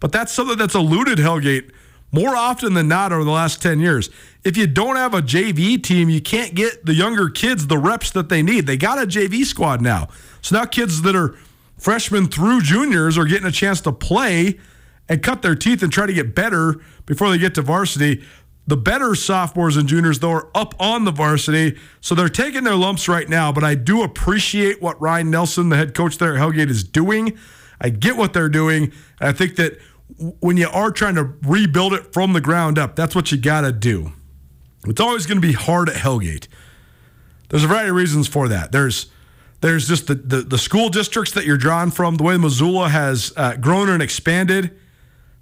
but 0.00 0.12
that's 0.12 0.32
something 0.32 0.58
that's 0.58 0.74
eluded 0.74 1.18
Hellgate 1.18 1.70
more 2.12 2.36
often 2.36 2.74
than 2.74 2.86
not 2.86 3.10
over 3.10 3.24
the 3.24 3.30
last 3.30 3.60
10 3.60 3.80
years. 3.80 4.08
If 4.44 4.56
you 4.56 4.68
don't 4.68 4.94
have 4.94 5.14
a 5.14 5.22
JV 5.22 5.82
team, 5.82 6.08
you 6.08 6.20
can't 6.20 6.54
get 6.54 6.86
the 6.86 6.94
younger 6.94 7.28
kids 7.28 7.66
the 7.66 7.78
reps 7.78 8.12
that 8.12 8.28
they 8.28 8.40
need. 8.40 8.66
They 8.66 8.76
got 8.76 9.02
a 9.02 9.06
JV 9.06 9.44
squad 9.44 9.80
now. 9.80 10.08
So 10.40 10.56
now 10.56 10.64
kids 10.64 11.02
that 11.02 11.16
are 11.16 11.36
freshmen 11.76 12.28
through 12.28 12.60
juniors 12.60 13.18
are 13.18 13.24
getting 13.24 13.48
a 13.48 13.52
chance 13.52 13.80
to 13.80 13.92
play 13.92 14.60
and 15.08 15.22
cut 15.22 15.42
their 15.42 15.54
teeth 15.54 15.82
and 15.82 15.92
try 15.92 16.06
to 16.06 16.12
get 16.12 16.34
better 16.34 16.80
before 17.06 17.30
they 17.30 17.38
get 17.38 17.54
to 17.54 17.62
varsity. 17.62 18.24
The 18.66 18.76
better 18.76 19.14
sophomores 19.14 19.76
and 19.76 19.86
juniors, 19.86 20.20
though, 20.20 20.30
are 20.30 20.48
up 20.54 20.74
on 20.80 21.04
the 21.04 21.10
varsity. 21.10 21.78
So 22.00 22.14
they're 22.14 22.30
taking 22.30 22.64
their 22.64 22.76
lumps 22.76 23.08
right 23.08 23.28
now. 23.28 23.52
But 23.52 23.62
I 23.62 23.74
do 23.74 24.02
appreciate 24.02 24.80
what 24.80 24.98
Ryan 25.00 25.30
Nelson, 25.30 25.68
the 25.68 25.76
head 25.76 25.94
coach 25.94 26.16
there 26.16 26.34
at 26.34 26.40
Hellgate, 26.40 26.70
is 26.70 26.82
doing. 26.82 27.38
I 27.80 27.90
get 27.90 28.16
what 28.16 28.32
they're 28.32 28.48
doing. 28.48 28.92
I 29.20 29.32
think 29.32 29.56
that 29.56 29.78
when 30.40 30.56
you 30.56 30.68
are 30.68 30.90
trying 30.90 31.16
to 31.16 31.34
rebuild 31.42 31.92
it 31.92 32.12
from 32.12 32.32
the 32.32 32.40
ground 32.40 32.78
up, 32.78 32.96
that's 32.96 33.14
what 33.14 33.30
you 33.32 33.38
got 33.38 33.62
to 33.62 33.72
do. 33.72 34.12
It's 34.86 35.00
always 35.00 35.26
going 35.26 35.40
to 35.40 35.46
be 35.46 35.54
hard 35.54 35.88
at 35.88 35.96
Hellgate. 35.96 36.48
There's 37.48 37.64
a 37.64 37.66
variety 37.66 37.90
of 37.90 37.96
reasons 37.96 38.28
for 38.28 38.48
that. 38.48 38.72
There's 38.72 39.10
there's 39.60 39.88
just 39.88 40.08
the, 40.08 40.14
the, 40.14 40.42
the 40.42 40.58
school 40.58 40.90
districts 40.90 41.32
that 41.32 41.46
you're 41.46 41.56
drawn 41.56 41.90
from, 41.90 42.16
the 42.16 42.22
way 42.22 42.36
Missoula 42.36 42.90
has 42.90 43.32
uh, 43.34 43.56
grown 43.56 43.88
and 43.88 44.02
expanded. 44.02 44.78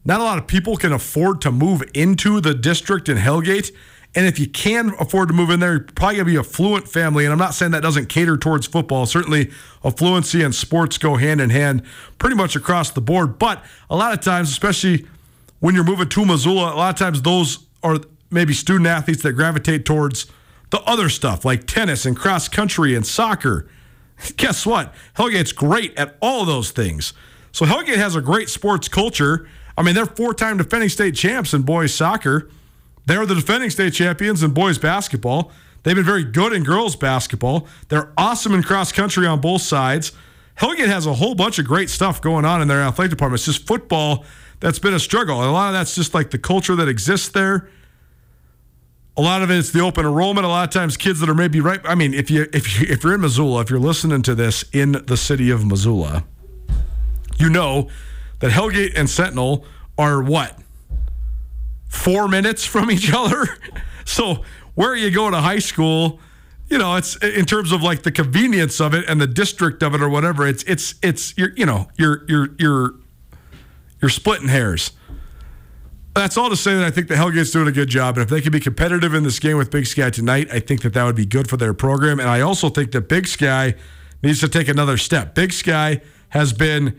Not 0.04 0.20
a 0.20 0.24
lot 0.24 0.38
of 0.38 0.46
people 0.46 0.76
can 0.76 0.92
afford 0.92 1.40
to 1.42 1.52
move 1.52 1.82
into 1.94 2.40
the 2.40 2.54
district 2.54 3.08
in 3.08 3.16
Hellgate. 3.16 3.72
And 4.14 4.26
if 4.26 4.38
you 4.38 4.46
can 4.46 4.92
afford 5.00 5.28
to 5.28 5.34
move 5.34 5.48
in 5.48 5.60
there, 5.60 5.72
you're 5.72 5.80
probably 5.94 6.16
going 6.16 6.26
to 6.26 6.32
be 6.32 6.36
a 6.36 6.42
fluent 6.42 6.86
family. 6.88 7.24
And 7.24 7.32
I'm 7.32 7.38
not 7.38 7.54
saying 7.54 7.72
that 7.72 7.82
doesn't 7.82 8.08
cater 8.08 8.36
towards 8.36 8.66
football. 8.66 9.06
Certainly, 9.06 9.50
affluency 9.82 10.44
and 10.44 10.54
sports 10.54 10.98
go 10.98 11.16
hand 11.16 11.40
in 11.40 11.50
hand 11.50 11.82
pretty 12.18 12.36
much 12.36 12.54
across 12.54 12.90
the 12.90 13.00
board. 13.00 13.38
But 13.38 13.64
a 13.88 13.96
lot 13.96 14.12
of 14.12 14.20
times, 14.20 14.50
especially 14.50 15.06
when 15.60 15.74
you're 15.74 15.84
moving 15.84 16.08
to 16.08 16.26
Missoula, 16.26 16.74
a 16.74 16.76
lot 16.76 16.90
of 16.90 16.98
times 16.98 17.22
those 17.22 17.60
are 17.82 17.98
maybe 18.30 18.52
student 18.52 18.86
athletes 18.86 19.22
that 19.22 19.32
gravitate 19.32 19.86
towards 19.86 20.26
the 20.70 20.80
other 20.82 21.08
stuff 21.08 21.44
like 21.44 21.66
tennis 21.66 22.04
and 22.04 22.16
cross 22.16 22.48
country 22.48 22.94
and 22.94 23.06
soccer. 23.06 23.68
Guess 24.36 24.66
what? 24.66 24.92
Hellgate's 25.16 25.52
great 25.52 25.96
at 25.96 26.16
all 26.20 26.44
those 26.44 26.70
things. 26.70 27.12
So 27.52 27.64
Hellgate 27.64 27.96
has 27.96 28.16
a 28.16 28.20
great 28.20 28.48
sports 28.48 28.88
culture. 28.88 29.48
I 29.76 29.82
mean, 29.82 29.94
they're 29.94 30.06
four 30.06 30.34
time 30.34 30.58
defending 30.58 30.88
state 30.88 31.14
champs 31.14 31.54
in 31.54 31.62
boys 31.62 31.94
soccer. 31.94 32.50
They're 33.06 33.26
the 33.26 33.34
defending 33.34 33.70
state 33.70 33.94
champions 33.94 34.42
in 34.42 34.52
boys 34.52 34.78
basketball. 34.78 35.50
They've 35.82 35.96
been 35.96 36.04
very 36.04 36.24
good 36.24 36.52
in 36.52 36.62
girls 36.62 36.94
basketball. 36.94 37.66
They're 37.88 38.12
awesome 38.16 38.54
in 38.54 38.62
cross 38.62 38.92
country 38.92 39.26
on 39.26 39.40
both 39.40 39.62
sides. 39.62 40.12
Hellgate 40.56 40.86
has 40.86 41.06
a 41.06 41.14
whole 41.14 41.34
bunch 41.34 41.58
of 41.58 41.66
great 41.66 41.90
stuff 41.90 42.20
going 42.20 42.44
on 42.44 42.62
in 42.62 42.68
their 42.68 42.82
athletic 42.82 43.10
department. 43.10 43.40
It's 43.40 43.46
just 43.46 43.66
football 43.66 44.24
that's 44.60 44.78
been 44.78 44.94
a 44.94 45.00
struggle. 45.00 45.40
And 45.40 45.48
a 45.48 45.52
lot 45.52 45.68
of 45.68 45.72
that's 45.72 45.94
just 45.94 46.14
like 46.14 46.30
the 46.30 46.38
culture 46.38 46.76
that 46.76 46.88
exists 46.88 47.28
there. 47.30 47.68
A 49.16 49.20
lot 49.20 49.42
of 49.42 49.50
it 49.50 49.56
is 49.56 49.72
the 49.72 49.80
open 49.80 50.06
enrollment. 50.06 50.46
A 50.46 50.48
lot 50.48 50.68
of 50.68 50.72
times, 50.72 50.96
kids 50.96 51.20
that 51.20 51.28
are 51.28 51.34
maybe 51.34 51.60
right. 51.60 51.80
I 51.84 51.94
mean, 51.94 52.14
if 52.14 52.30
you 52.30 52.46
if 52.52 52.80
you 52.80 52.86
if 52.88 53.04
you're 53.04 53.14
in 53.14 53.20
Missoula, 53.20 53.60
if 53.60 53.68
you're 53.68 53.78
listening 53.78 54.22
to 54.22 54.34
this 54.34 54.64
in 54.72 54.92
the 54.92 55.18
city 55.18 55.50
of 55.50 55.66
Missoula, 55.66 56.24
you 57.38 57.50
know 57.50 57.90
that 58.42 58.50
Hellgate 58.50 58.92
and 58.96 59.08
Sentinel 59.08 59.64
are 59.96 60.20
what 60.20 60.58
four 61.88 62.26
minutes 62.26 62.64
from 62.64 62.90
each 62.90 63.12
other. 63.14 63.46
so 64.04 64.42
where 64.74 64.96
you 64.96 65.12
go 65.12 65.30
to 65.30 65.36
high 65.36 65.60
school, 65.60 66.18
you 66.68 66.76
know, 66.76 66.96
it's 66.96 67.14
in 67.16 67.44
terms 67.44 67.70
of 67.70 67.82
like 67.82 68.02
the 68.02 68.10
convenience 68.10 68.80
of 68.80 68.94
it 68.94 69.08
and 69.08 69.20
the 69.20 69.28
district 69.28 69.82
of 69.82 69.94
it 69.94 70.02
or 70.02 70.08
whatever. 70.08 70.44
It's 70.44 70.64
it's 70.64 70.96
it's 71.02 71.38
you're 71.38 71.52
you 71.54 71.64
know 71.64 71.88
you're 71.96 72.24
you're 72.26 72.48
you're 72.58 72.94
you're 74.00 74.08
splitting 74.08 74.48
hairs. 74.48 74.90
That's 76.14 76.36
all 76.36 76.50
to 76.50 76.56
say 76.56 76.74
that 76.74 76.84
I 76.84 76.90
think 76.90 77.06
the 77.06 77.14
Hellgate's 77.14 77.52
doing 77.52 77.68
a 77.68 77.72
good 77.72 77.88
job, 77.88 78.16
and 78.16 78.24
if 78.24 78.28
they 78.28 78.40
can 78.40 78.50
be 78.50 78.60
competitive 78.60 79.14
in 79.14 79.22
this 79.22 79.38
game 79.38 79.56
with 79.56 79.70
Big 79.70 79.86
Sky 79.86 80.10
tonight, 80.10 80.48
I 80.52 80.58
think 80.58 80.82
that 80.82 80.94
that 80.94 81.04
would 81.04 81.16
be 81.16 81.24
good 81.24 81.48
for 81.48 81.56
their 81.56 81.72
program. 81.72 82.18
And 82.18 82.28
I 82.28 82.40
also 82.40 82.68
think 82.70 82.90
that 82.90 83.08
Big 83.08 83.28
Sky 83.28 83.76
needs 84.20 84.40
to 84.40 84.48
take 84.48 84.66
another 84.66 84.96
step. 84.96 85.34
Big 85.34 85.52
Sky 85.52 86.02
has 86.30 86.52
been 86.52 86.98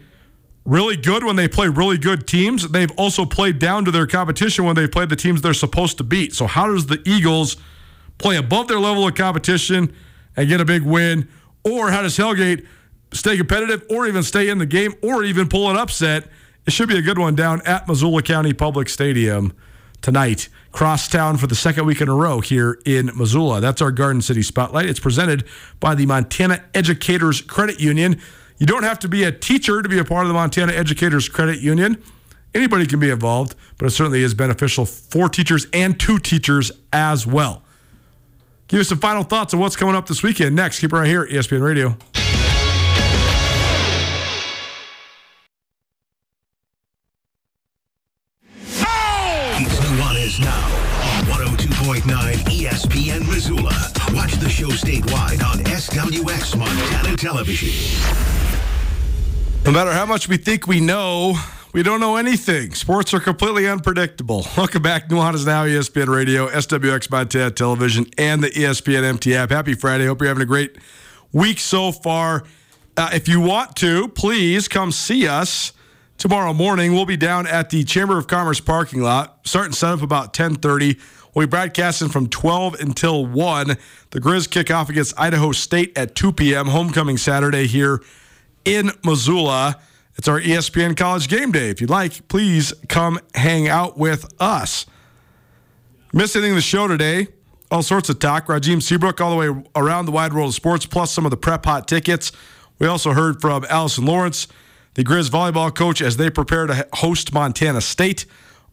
really 0.65 0.95
good 0.95 1.23
when 1.23 1.35
they 1.35 1.47
play 1.47 1.67
really 1.67 1.97
good 1.97 2.27
teams. 2.27 2.69
They've 2.69 2.91
also 2.91 3.25
played 3.25 3.59
down 3.59 3.85
to 3.85 3.91
their 3.91 4.07
competition 4.07 4.65
when 4.65 4.75
they 4.75 4.87
played 4.87 5.09
the 5.09 5.15
teams 5.15 5.41
they're 5.41 5.53
supposed 5.53 5.97
to 5.97 6.03
beat. 6.03 6.33
So 6.33 6.47
how 6.47 6.67
does 6.67 6.87
the 6.87 7.01
Eagles 7.05 7.57
play 8.17 8.37
above 8.37 8.67
their 8.67 8.79
level 8.79 9.07
of 9.07 9.15
competition 9.15 9.93
and 10.35 10.47
get 10.47 10.61
a 10.61 10.65
big 10.65 10.83
win? 10.83 11.27
Or 11.63 11.91
how 11.91 12.01
does 12.01 12.17
Hellgate 12.17 12.65
stay 13.11 13.37
competitive 13.37 13.83
or 13.89 14.07
even 14.07 14.23
stay 14.23 14.49
in 14.49 14.57
the 14.57 14.65
game 14.65 14.93
or 15.01 15.23
even 15.23 15.49
pull 15.49 15.69
an 15.69 15.77
upset? 15.77 16.27
It 16.65 16.71
should 16.71 16.87
be 16.87 16.97
a 16.97 17.01
good 17.01 17.19
one 17.19 17.35
down 17.35 17.61
at 17.65 17.87
Missoula 17.87 18.21
County 18.21 18.53
Public 18.53 18.87
Stadium 18.87 19.53
tonight. 20.01 20.47
Crosstown 20.71 21.37
for 21.37 21.45
the 21.45 21.55
second 21.55 21.85
week 21.85 22.01
in 22.01 22.09
a 22.09 22.15
row 22.15 22.39
here 22.39 22.79
in 22.85 23.11
Missoula. 23.15 23.61
That's 23.61 23.81
our 23.81 23.91
Garden 23.91 24.21
City 24.21 24.41
Spotlight. 24.41 24.87
It's 24.87 24.99
presented 24.99 25.43
by 25.79 25.93
the 25.93 26.05
Montana 26.05 26.63
Educators 26.73 27.41
Credit 27.41 27.79
Union. 27.79 28.19
You 28.57 28.65
don't 28.65 28.83
have 28.83 28.99
to 28.99 29.07
be 29.07 29.23
a 29.23 29.31
teacher 29.31 29.81
to 29.81 29.89
be 29.89 29.99
a 29.99 30.05
part 30.05 30.23
of 30.23 30.27
the 30.27 30.33
Montana 30.33 30.73
Educators 30.73 31.27
Credit 31.27 31.59
Union. 31.59 32.01
Anybody 32.53 32.85
can 32.85 32.99
be 32.99 33.09
involved, 33.09 33.55
but 33.77 33.87
it 33.87 33.91
certainly 33.91 34.21
is 34.21 34.33
beneficial 34.33 34.85
for 34.85 35.27
teachers 35.27 35.67
and 35.73 35.99
to 36.01 36.19
teachers 36.19 36.71
as 36.91 37.25
well. 37.25 37.63
Give 38.67 38.79
us 38.79 38.89
some 38.89 38.99
final 38.99 39.23
thoughts 39.23 39.53
on 39.53 39.59
what's 39.59 39.75
coming 39.75 39.95
up 39.95 40.07
this 40.07 40.23
weekend. 40.23 40.55
Next, 40.55 40.79
keep 40.79 40.93
it 40.93 40.95
right 40.95 41.07
here 41.07 41.25
ESPN 41.25 41.63
Radio. 41.63 41.97
102.9 51.93 52.33
ESPN 52.45 53.27
Missoula. 53.27 53.71
Watch 54.15 54.33
the 54.37 54.49
show 54.49 54.69
statewide 54.69 55.43
on 55.45 55.59
SWX 55.59 56.57
Montana 56.57 57.15
Television. 57.15 57.69
No 59.63 59.71
matter 59.71 59.91
how 59.91 60.07
much 60.07 60.27
we 60.27 60.37
think 60.37 60.65
we 60.65 60.79
know, 60.79 61.35
we 61.71 61.83
don't 61.83 61.99
know 61.99 62.15
anything. 62.15 62.73
Sports 62.73 63.13
are 63.13 63.19
completely 63.19 63.67
unpredictable. 63.67 64.43
Welcome 64.57 64.81
back. 64.81 65.07
Nuanez 65.09 65.45
Now, 65.45 65.65
ESPN 65.65 66.07
Radio, 66.07 66.47
SWX 66.47 67.11
Montana 67.11 67.51
Television, 67.51 68.07
and 68.17 68.43
the 68.43 68.49
ESPN 68.49 69.03
MT 69.03 69.35
app. 69.35 69.51
Happy 69.51 69.75
Friday. 69.75 70.07
Hope 70.07 70.19
you're 70.19 70.29
having 70.29 70.41
a 70.41 70.47
great 70.47 70.75
week 71.31 71.59
so 71.59 71.91
far. 71.91 72.43
Uh, 72.97 73.11
if 73.13 73.27
you 73.27 73.39
want 73.39 73.75
to, 73.77 74.07
please 74.07 74.67
come 74.67 74.91
see 74.91 75.27
us 75.27 75.73
tomorrow 76.17 76.53
morning. 76.53 76.93
We'll 76.93 77.05
be 77.05 77.17
down 77.17 77.45
at 77.45 77.69
the 77.69 77.83
Chamber 77.83 78.17
of 78.17 78.25
Commerce 78.25 78.59
parking 78.59 79.03
lot, 79.03 79.41
starting 79.45 79.73
set 79.73 79.93
up 79.93 80.01
about 80.01 80.37
1030. 80.37 80.97
We'll 81.33 81.47
be 81.47 81.49
broadcasting 81.49 82.09
from 82.09 82.27
12 82.29 82.75
until 82.75 83.25
1. 83.25 83.77
The 84.11 84.21
Grizz 84.21 84.49
kick 84.49 84.69
off 84.69 84.89
against 84.89 85.19
Idaho 85.19 85.51
State 85.51 85.97
at 85.97 86.15
2 86.15 86.33
p.m. 86.33 86.67
Homecoming 86.67 87.17
Saturday 87.17 87.65
here 87.65 88.03
in 88.65 88.91
Missoula. 89.03 89.79
It's 90.15 90.27
our 90.27 90.39
ESPN 90.39 90.95
College 90.95 91.27
Game 91.27 91.51
Day. 91.51 91.69
If 91.69 91.81
you'd 91.81 91.89
like, 91.89 92.27
please 92.27 92.71
come 92.87 93.19
hang 93.33 93.67
out 93.67 93.97
with 93.97 94.31
us. 94.39 94.85
Miss 96.13 96.35
anything 96.35 96.51
in 96.51 96.55
the 96.55 96.61
show 96.61 96.87
today? 96.87 97.27
All 97.71 97.81
sorts 97.81 98.09
of 98.09 98.19
talk. 98.19 98.45
Rajim 98.45 98.83
Seabrook 98.83 99.19
all 99.19 99.31
the 99.31 99.35
way 99.35 99.63
around 99.75 100.05
the 100.05 100.11
wide 100.11 100.33
world 100.33 100.49
of 100.49 100.53
sports, 100.53 100.85
plus 100.85 101.11
some 101.11 101.25
of 101.25 101.31
the 101.31 101.37
prep 101.37 101.65
hot 101.65 101.87
tickets. 101.87 102.31
We 102.77 102.85
also 102.85 103.13
heard 103.13 103.41
from 103.41 103.65
Allison 103.67 104.05
Lawrence, 104.05 104.47
the 104.93 105.03
Grizz 105.03 105.31
volleyball 105.31 105.73
coach, 105.73 105.99
as 105.99 106.17
they 106.17 106.29
prepare 106.29 106.67
to 106.67 106.87
host 106.93 107.33
Montana 107.33 107.81
State 107.81 108.27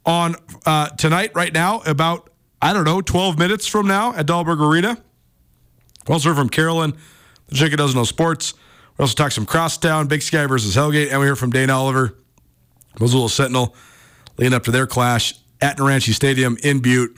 on 0.04 0.34
uh, 0.66 0.88
tonight, 0.90 1.32
right 1.34 1.52
now, 1.52 1.80
about, 1.86 2.29
I 2.62 2.72
don't 2.72 2.84
know, 2.84 3.00
12 3.00 3.38
minutes 3.38 3.66
from 3.66 3.86
now 3.86 4.14
at 4.14 4.26
Dahlberg 4.26 4.60
Arena. 4.60 4.98
We 6.06 6.12
also 6.12 6.28
heard 6.28 6.36
from 6.36 6.50
Carolyn, 6.50 6.94
the 7.48 7.54
chick 7.54 7.70
who 7.70 7.76
doesn't 7.76 7.96
know 7.96 8.04
sports. 8.04 8.54
We 8.98 9.02
also 9.02 9.14
talked 9.14 9.34
some 9.34 9.46
crosstown, 9.46 10.08
Big 10.08 10.22
Sky 10.22 10.46
versus 10.46 10.76
Hellgate, 10.76 11.10
and 11.10 11.20
we 11.20 11.26
heard 11.26 11.38
from 11.38 11.50
Dane 11.50 11.70
Oliver, 11.70 12.18
Missoula 13.00 13.30
Sentinel, 13.30 13.74
leading 14.36 14.54
up 14.54 14.64
to 14.64 14.70
their 14.70 14.86
clash 14.86 15.34
at 15.60 15.78
Naranche 15.78 16.12
Stadium 16.12 16.58
in 16.62 16.80
Butte. 16.80 17.16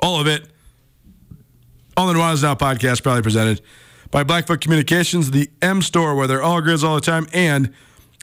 All 0.00 0.20
of 0.20 0.26
it 0.26 0.46
on 1.96 2.12
the 2.12 2.18
Nuanez 2.18 2.42
Now 2.42 2.54
podcast, 2.54 3.02
proudly 3.02 3.22
presented 3.22 3.60
by 4.10 4.24
Blackfoot 4.24 4.60
Communications, 4.60 5.30
the 5.30 5.50
M 5.60 5.82
Store, 5.82 6.14
where 6.14 6.26
they're 6.26 6.42
all 6.42 6.60
Grizz 6.62 6.82
all 6.82 6.94
the 6.94 7.00
time, 7.02 7.26
and 7.32 7.72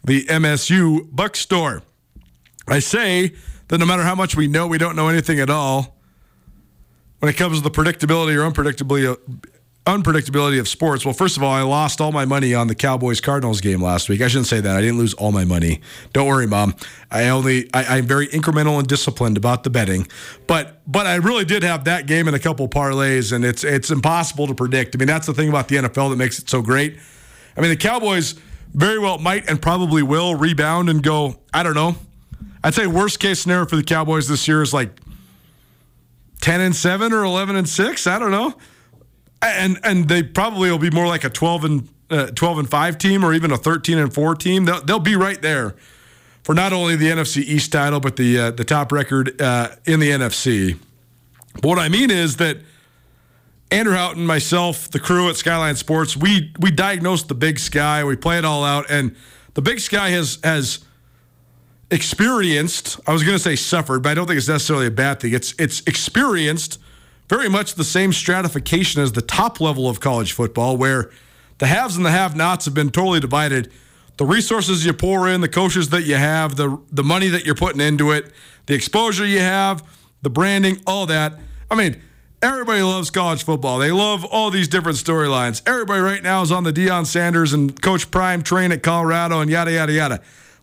the 0.03 0.25
MSU 0.25 1.07
Buck 1.11 1.35
Store. 1.35 1.83
I 2.67 2.79
say 2.79 3.33
that 3.67 3.77
no 3.77 3.85
matter 3.85 4.03
how 4.03 4.15
much 4.15 4.35
we 4.35 4.47
know, 4.47 4.67
we 4.67 4.77
don't 4.77 4.95
know 4.95 5.07
anything 5.07 5.39
at 5.39 5.49
all 5.49 5.98
when 7.19 7.29
it 7.29 7.37
comes 7.37 7.57
to 7.57 7.63
the 7.63 7.71
predictability 7.71 8.35
or 8.35 8.49
unpredictability 8.49 9.17
unpredictability 9.85 10.59
of 10.59 10.67
sports. 10.67 11.03
Well, 11.03 11.13
first 11.13 11.35
of 11.35 11.41
all, 11.41 11.51
I 11.51 11.61
lost 11.61 11.99
all 11.99 12.11
my 12.11 12.25
money 12.25 12.53
on 12.53 12.67
the 12.67 12.75
Cowboys 12.75 13.19
Cardinals 13.21 13.59
game 13.59 13.81
last 13.81 14.07
week. 14.07 14.21
I 14.21 14.27
shouldn't 14.27 14.47
say 14.47 14.61
that. 14.61 14.75
I 14.75 14.81
didn't 14.81 14.99
lose 14.99 15.13
all 15.15 15.31
my 15.31 15.45
money. 15.45 15.81
Don't 16.13 16.27
worry, 16.27 16.45
mom. 16.45 16.75
I 17.09 17.29
only 17.29 17.73
I, 17.73 17.97
am 17.97 18.05
very 18.05 18.27
incremental 18.27 18.77
and 18.77 18.87
disciplined 18.87 19.37
about 19.37 19.63
the 19.63 19.69
betting. 19.69 20.07
But 20.47 20.81
but 20.85 21.07
I 21.07 21.15
really 21.15 21.45
did 21.45 21.63
have 21.63 21.85
that 21.85 22.05
game 22.05 22.27
in 22.27 22.33
a 22.33 22.39
couple 22.39 22.67
parlays, 22.67 23.33
and 23.33 23.43
it's 23.43 23.63
it's 23.63 23.89
impossible 23.89 24.47
to 24.47 24.53
predict. 24.53 24.95
I 24.95 24.97
mean, 24.99 25.07
that's 25.07 25.25
the 25.25 25.33
thing 25.33 25.49
about 25.49 25.67
the 25.69 25.77
NFL 25.77 26.11
that 26.11 26.17
makes 26.17 26.39
it 26.39 26.49
so 26.49 26.61
great. 26.61 26.97
I 27.57 27.61
mean, 27.61 27.71
the 27.71 27.77
Cowboys 27.77 28.35
very 28.73 28.99
well 28.99 29.17
might 29.17 29.49
and 29.49 29.59
probably 29.61 30.03
will 30.03 30.35
rebound 30.35 30.89
and 30.89 31.01
go. 31.01 31.39
I 31.53 31.63
don't 31.63 31.75
know. 31.75 31.95
I'd 32.63 32.75
say 32.75 32.85
worst 32.85 33.19
case 33.19 33.39
scenario 33.39 33.65
for 33.65 33.75
the 33.77 33.83
Cowboys 33.83 34.27
this 34.27 34.47
year 34.47 34.61
is 34.61 34.73
like 34.73 34.91
ten 36.41 36.61
and 36.61 36.75
seven 36.75 37.13
or 37.13 37.23
eleven 37.23 37.55
and 37.55 37.67
six. 37.67 38.07
I 38.07 38.19
don't 38.19 38.31
know. 38.31 38.55
And 39.41 39.79
and 39.83 40.07
they 40.07 40.23
probably 40.23 40.69
will 40.69 40.79
be 40.79 40.89
more 40.89 41.07
like 41.07 41.23
a 41.23 41.29
12 41.29 41.63
and 41.63 41.89
uh, 42.09 42.27
12 42.27 42.59
and 42.59 42.69
5 42.69 42.97
team 42.97 43.23
or 43.23 43.33
even 43.33 43.51
a 43.51 43.57
13 43.57 43.97
and 43.97 44.13
4 44.13 44.35
team. 44.35 44.65
They'll, 44.65 44.81
they'll 44.81 44.99
be 44.99 45.15
right 45.15 45.41
there 45.41 45.75
for 46.43 46.55
not 46.55 46.73
only 46.73 46.95
the 46.95 47.07
NFC 47.07 47.43
East 47.43 47.71
title 47.71 47.99
but 47.99 48.15
the 48.17 48.37
uh, 48.37 48.51
the 48.51 48.65
top 48.65 48.91
record 48.91 49.41
uh, 49.41 49.69
in 49.85 49.99
the 49.99 50.09
NFC 50.09 50.77
but 51.53 51.65
what 51.65 51.79
I 51.79 51.87
mean 51.89 52.11
is 52.11 52.37
that 52.37 52.57
Andrew 53.71 53.93
Houghton 53.93 54.25
myself 54.25 54.89
the 54.89 54.99
crew 54.99 55.29
at 55.29 55.35
Skyline 55.35 55.75
Sports 55.75 56.17
we 56.17 56.51
we 56.59 56.71
diagnosed 56.71 57.27
the 57.27 57.35
big 57.35 57.59
sky. 57.59 58.03
We 58.03 58.15
play 58.15 58.37
it 58.37 58.45
all 58.45 58.65
out. 58.65 58.89
And 58.89 59.15
the 59.53 59.61
big 59.61 59.79
sky 59.79 60.09
has 60.09 60.39
has 60.43 60.79
experienced 61.91 62.99
I 63.07 63.13
was 63.13 63.23
going 63.23 63.35
to 63.35 63.43
say 63.43 63.55
suffered 63.55 64.03
but 64.03 64.09
I 64.09 64.13
don't 64.13 64.27
think 64.27 64.37
it's 64.37 64.47
necessarily 64.47 64.85
a 64.85 64.91
bad 64.91 65.19
thing 65.19 65.33
it's 65.33 65.55
it's 65.57 65.81
experienced 65.87 66.79
very 67.29 67.47
much 67.47 67.75
the 67.75 67.83
same 67.83 68.11
stratification 68.11 69.01
as 69.01 69.11
the 69.11 69.21
top 69.21 69.61
level 69.61 69.87
of 69.87 69.99
college 69.99 70.33
football, 70.33 70.75
where 70.75 71.11
the 71.59 71.67
haves 71.67 71.95
and 71.95 72.05
the 72.05 72.11
have 72.11 72.35
nots 72.35 72.65
have 72.65 72.73
been 72.73 72.89
totally 72.89 73.19
divided. 73.19 73.71
The 74.17 74.25
resources 74.25 74.83
you 74.83 74.93
pour 74.93 75.29
in, 75.29 75.39
the 75.39 75.47
coaches 75.47 75.89
that 75.89 76.01
you 76.03 76.15
have, 76.15 76.55
the, 76.55 76.81
the 76.91 77.03
money 77.03 77.29
that 77.29 77.45
you're 77.45 77.55
putting 77.55 77.79
into 77.79 78.11
it, 78.11 78.31
the 78.65 78.73
exposure 78.73 79.25
you 79.25 79.39
have, 79.39 79.83
the 80.23 80.29
branding, 80.29 80.81
all 80.87 81.05
that. 81.05 81.39
I 81.69 81.75
mean, 81.75 82.01
everybody 82.41 82.81
loves 82.81 83.11
college 83.11 83.43
football. 83.43 83.77
They 83.77 83.91
love 83.91 84.25
all 84.25 84.49
these 84.49 84.67
different 84.67 84.97
storylines. 84.97 85.61
Everybody 85.67 86.01
right 86.01 86.23
now 86.23 86.41
is 86.41 86.51
on 86.51 86.63
the 86.63 86.73
Deion 86.73 87.05
Sanders 87.05 87.53
and 87.53 87.79
Coach 87.79 88.09
Prime 88.09 88.41
train 88.41 88.71
at 88.71 88.81
Colorado 88.81 89.39
and 89.39 89.51
yada, 89.51 89.71
yada, 89.71 89.93
yada. 89.93 90.21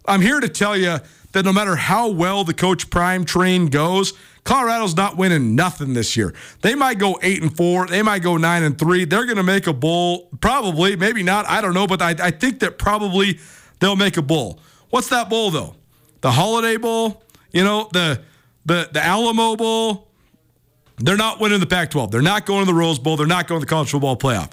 I'm 0.09 0.21
here 0.21 0.41
to 0.41 0.49
tell 0.49 0.77
you 0.77 0.99
that 1.33 1.45
no 1.45 1.53
matter 1.53 1.77
how 1.77 2.09
well 2.09 2.45
the 2.45 2.55
Coach 2.55 2.89
Prime 2.91 3.25
train 3.25 3.67
goes, 3.67 4.13
Colorado's 4.45 4.97
not 4.97 5.17
winning 5.17 5.55
nothing 5.55 5.93
this 5.93 6.17
year. 6.17 6.33
They 6.63 6.75
might 6.75 6.99
go 6.99 7.19
eight 7.21 7.43
and 7.43 7.55
four. 7.55 7.87
They 7.87 8.01
might 8.01 8.23
go 8.23 8.37
nine 8.37 8.63
and 8.63 8.79
three. 8.79 9.05
They're 9.05 9.25
going 9.25 9.37
to 9.37 9.43
make 9.43 9.67
a 9.67 9.73
bowl, 9.73 10.31
probably, 10.41 10.97
maybe 10.97 11.23
not. 11.23 11.47
I 11.47 11.61
don't 11.61 11.75
know, 11.75 11.87
but 11.87 12.01
I, 12.01 12.15
I 12.21 12.31
think 12.31 12.61
that 12.61 12.79
probably 12.79 13.41
they'll 13.81 13.97
make 13.97 14.17
a 14.17 14.23
bowl. 14.23 14.61
What's 14.91 15.09
that 15.09 15.29
bowl 15.29 15.51
though? 15.51 15.75
The 16.21 16.31
Holiday 16.31 16.77
Bowl, 16.77 17.23
you 17.53 17.65
know, 17.65 17.89
the 17.93 18.23
the 18.65 18.89
the 18.93 19.05
Alamo 19.05 19.57
Bowl. 19.57 20.09
They're 20.99 21.17
not 21.19 21.41
winning 21.41 21.61
the 21.61 21.67
Pac-12. 21.67 22.11
They're 22.11 22.23
not 22.23 22.47
going 22.47 22.65
to 22.65 22.73
the 22.73 22.79
Rose 22.79 22.99
Bowl. 22.99 23.19
They're 23.19 23.27
not 23.27 23.47
going 23.49 23.61
to 23.61 23.67
the 23.67 23.69
college 23.69 23.91
football 23.91 24.17
playoff. 24.17 24.51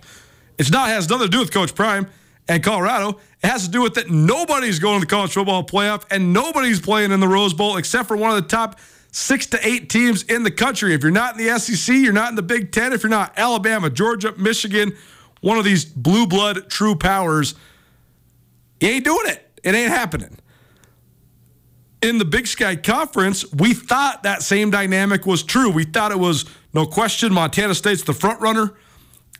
It's 0.57 0.71
not 0.71 0.89
has 0.89 1.09
nothing 1.09 1.27
to 1.27 1.31
do 1.31 1.39
with 1.39 1.53
Coach 1.53 1.73
Prime 1.73 2.07
and 2.47 2.63
Colorado. 2.63 3.19
It 3.43 3.47
has 3.47 3.65
to 3.65 3.71
do 3.71 3.81
with 3.81 3.95
that 3.95 4.09
nobody's 4.09 4.79
going 4.79 4.99
to 4.99 5.05
the 5.05 5.09
college 5.09 5.33
football 5.33 5.63
playoff 5.63 6.03
and 6.11 6.33
nobody's 6.33 6.79
playing 6.79 7.11
in 7.11 7.19
the 7.19 7.27
Rose 7.27 7.53
Bowl 7.53 7.77
except 7.77 8.07
for 8.07 8.17
one 8.17 8.31
of 8.31 8.41
the 8.41 8.49
top 8.49 8.79
six 9.11 9.45
to 9.47 9.67
eight 9.67 9.89
teams 9.89 10.23
in 10.23 10.43
the 10.43 10.51
country. 10.51 10.93
If 10.93 11.03
you're 11.03 11.11
not 11.11 11.39
in 11.39 11.45
the 11.45 11.59
SEC, 11.59 11.95
you're 11.95 12.13
not 12.13 12.29
in 12.29 12.35
the 12.35 12.41
Big 12.41 12.71
Ten. 12.71 12.93
If 12.93 13.03
you're 13.03 13.09
not 13.09 13.33
Alabama, 13.37 13.89
Georgia, 13.89 14.33
Michigan, 14.37 14.93
one 15.41 15.57
of 15.57 15.65
these 15.65 15.85
blue 15.85 16.25
blood 16.25 16.69
true 16.69 16.95
powers, 16.95 17.55
you 18.79 18.89
ain't 18.89 19.05
doing 19.05 19.27
it. 19.27 19.47
It 19.63 19.75
ain't 19.75 19.91
happening. 19.91 20.37
In 22.01 22.17
the 22.17 22.25
Big 22.25 22.47
Sky 22.47 22.75
Conference, 22.75 23.49
we 23.53 23.73
thought 23.73 24.23
that 24.23 24.41
same 24.41 24.71
dynamic 24.71 25.25
was 25.25 25.41
true. 25.41 25.69
We 25.69 25.85
thought 25.85 26.11
it 26.11 26.19
was 26.19 26.45
no 26.73 26.85
question 26.85 27.31
Montana 27.31 27.75
State's 27.75 28.03
the 28.03 28.13
front 28.13 28.41
runner. 28.41 28.73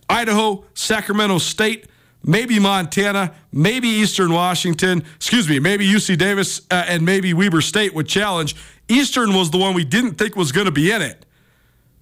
Idaho, 0.10 0.64
Sacramento 0.74 1.40
State, 1.40 1.88
maybe 2.24 2.60
Montana, 2.60 3.34
maybe 3.52 3.88
Eastern 3.88 4.32
Washington, 4.32 5.04
excuse 5.16 5.48
me, 5.48 5.60
maybe 5.60 5.88
UC 5.88 6.18
Davis, 6.18 6.62
uh, 6.72 6.86
and 6.88 7.06
maybe 7.06 7.34
Weber 7.34 7.62
State 7.62 7.94
would 7.94 8.08
challenge. 8.08 8.56
Eastern 8.88 9.34
was 9.34 9.52
the 9.52 9.58
one 9.58 9.74
we 9.74 9.86
didn't 9.86 10.16
think 10.16 10.36
was 10.36 10.52
going 10.52 10.66
to 10.66 10.72
be 10.72 10.92
in 10.92 11.02
it. 11.02 11.26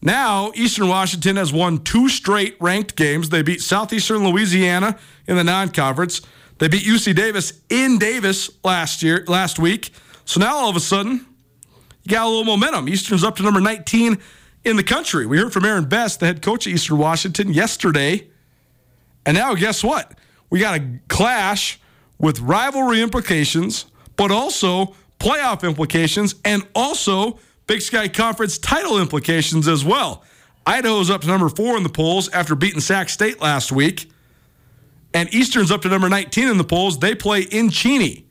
Now, 0.02 0.52
Eastern 0.56 0.88
Washington 0.88 1.36
has 1.36 1.54
won 1.54 1.84
two 1.84 2.10
straight 2.10 2.58
ranked 2.60 2.96
games. 2.96 3.30
They 3.30 3.44
beat 3.44 3.62
Southeastern 3.62 4.28
Louisiana 4.28 4.98
in 5.28 5.36
the 5.36 5.44
non-conference. 5.44 6.22
They 6.58 6.68
beat 6.68 6.84
UC 6.84 7.16
Davis 7.16 7.54
in 7.70 8.00
Davis 8.00 8.50
last 8.64 9.04
year, 9.04 9.24
last 9.28 9.60
week. 9.60 9.92
So 10.26 10.40
now 10.40 10.56
all 10.56 10.70
of 10.70 10.76
a 10.76 10.80
sudden, 10.80 11.26
you 12.04 12.12
got 12.12 12.26
a 12.26 12.30
little 12.30 12.46
momentum. 12.46 12.90
Eastern's 12.90 13.24
up 13.24 13.36
to 13.36 13.44
number 13.44 13.62
19 13.62 14.18
in 14.64 14.76
the 14.76 14.84
country. 14.84 15.28
We 15.28 15.38
heard 15.38 15.54
from 15.54 15.66
Aaron 15.66 15.86
Best, 15.86 16.20
the 16.20 16.26
head 16.26 16.42
coach 16.42 16.66
of 16.66 16.74
Eastern 16.74 16.98
Washington, 16.98 17.54
yesterday. 17.54 18.28
And 19.26 19.38
now, 19.38 19.54
guess 19.56 19.84
what? 19.84 20.18
We 20.50 20.60
got 20.60 20.80
a 20.80 21.00
clash 21.08 21.80
with 22.18 22.40
rivalry 22.40 23.02
implications, 23.02 23.86
but 24.16 24.32
also 24.32 24.96
playoff 25.20 25.68
implications, 25.68 26.36
and 26.44 26.68
also 26.76 27.40
Big 27.68 27.82
Sky 27.82 28.08
Conference 28.08 28.58
title 28.58 29.00
implications 29.00 29.68
as 29.68 29.86
well. 29.86 30.24
Idaho's 30.66 31.10
up 31.10 31.22
to 31.22 31.28
number 31.28 31.50
four 31.50 31.78
in 31.78 31.84
the 31.84 31.90
polls 31.90 32.30
after 32.30 32.56
beating 32.56 32.82
Sac 32.82 33.10
State 33.10 33.42
last 33.42 33.72
week. 33.72 34.12
And 35.14 35.34
Eastern's 35.34 35.72
up 35.72 35.82
to 35.82 35.90
number 35.90 36.08
19 36.10 36.48
in 36.48 36.58
the 36.58 36.64
polls. 36.64 37.00
They 37.00 37.16
play 37.16 37.42
in 37.42 37.70
Cheney. 37.70 38.26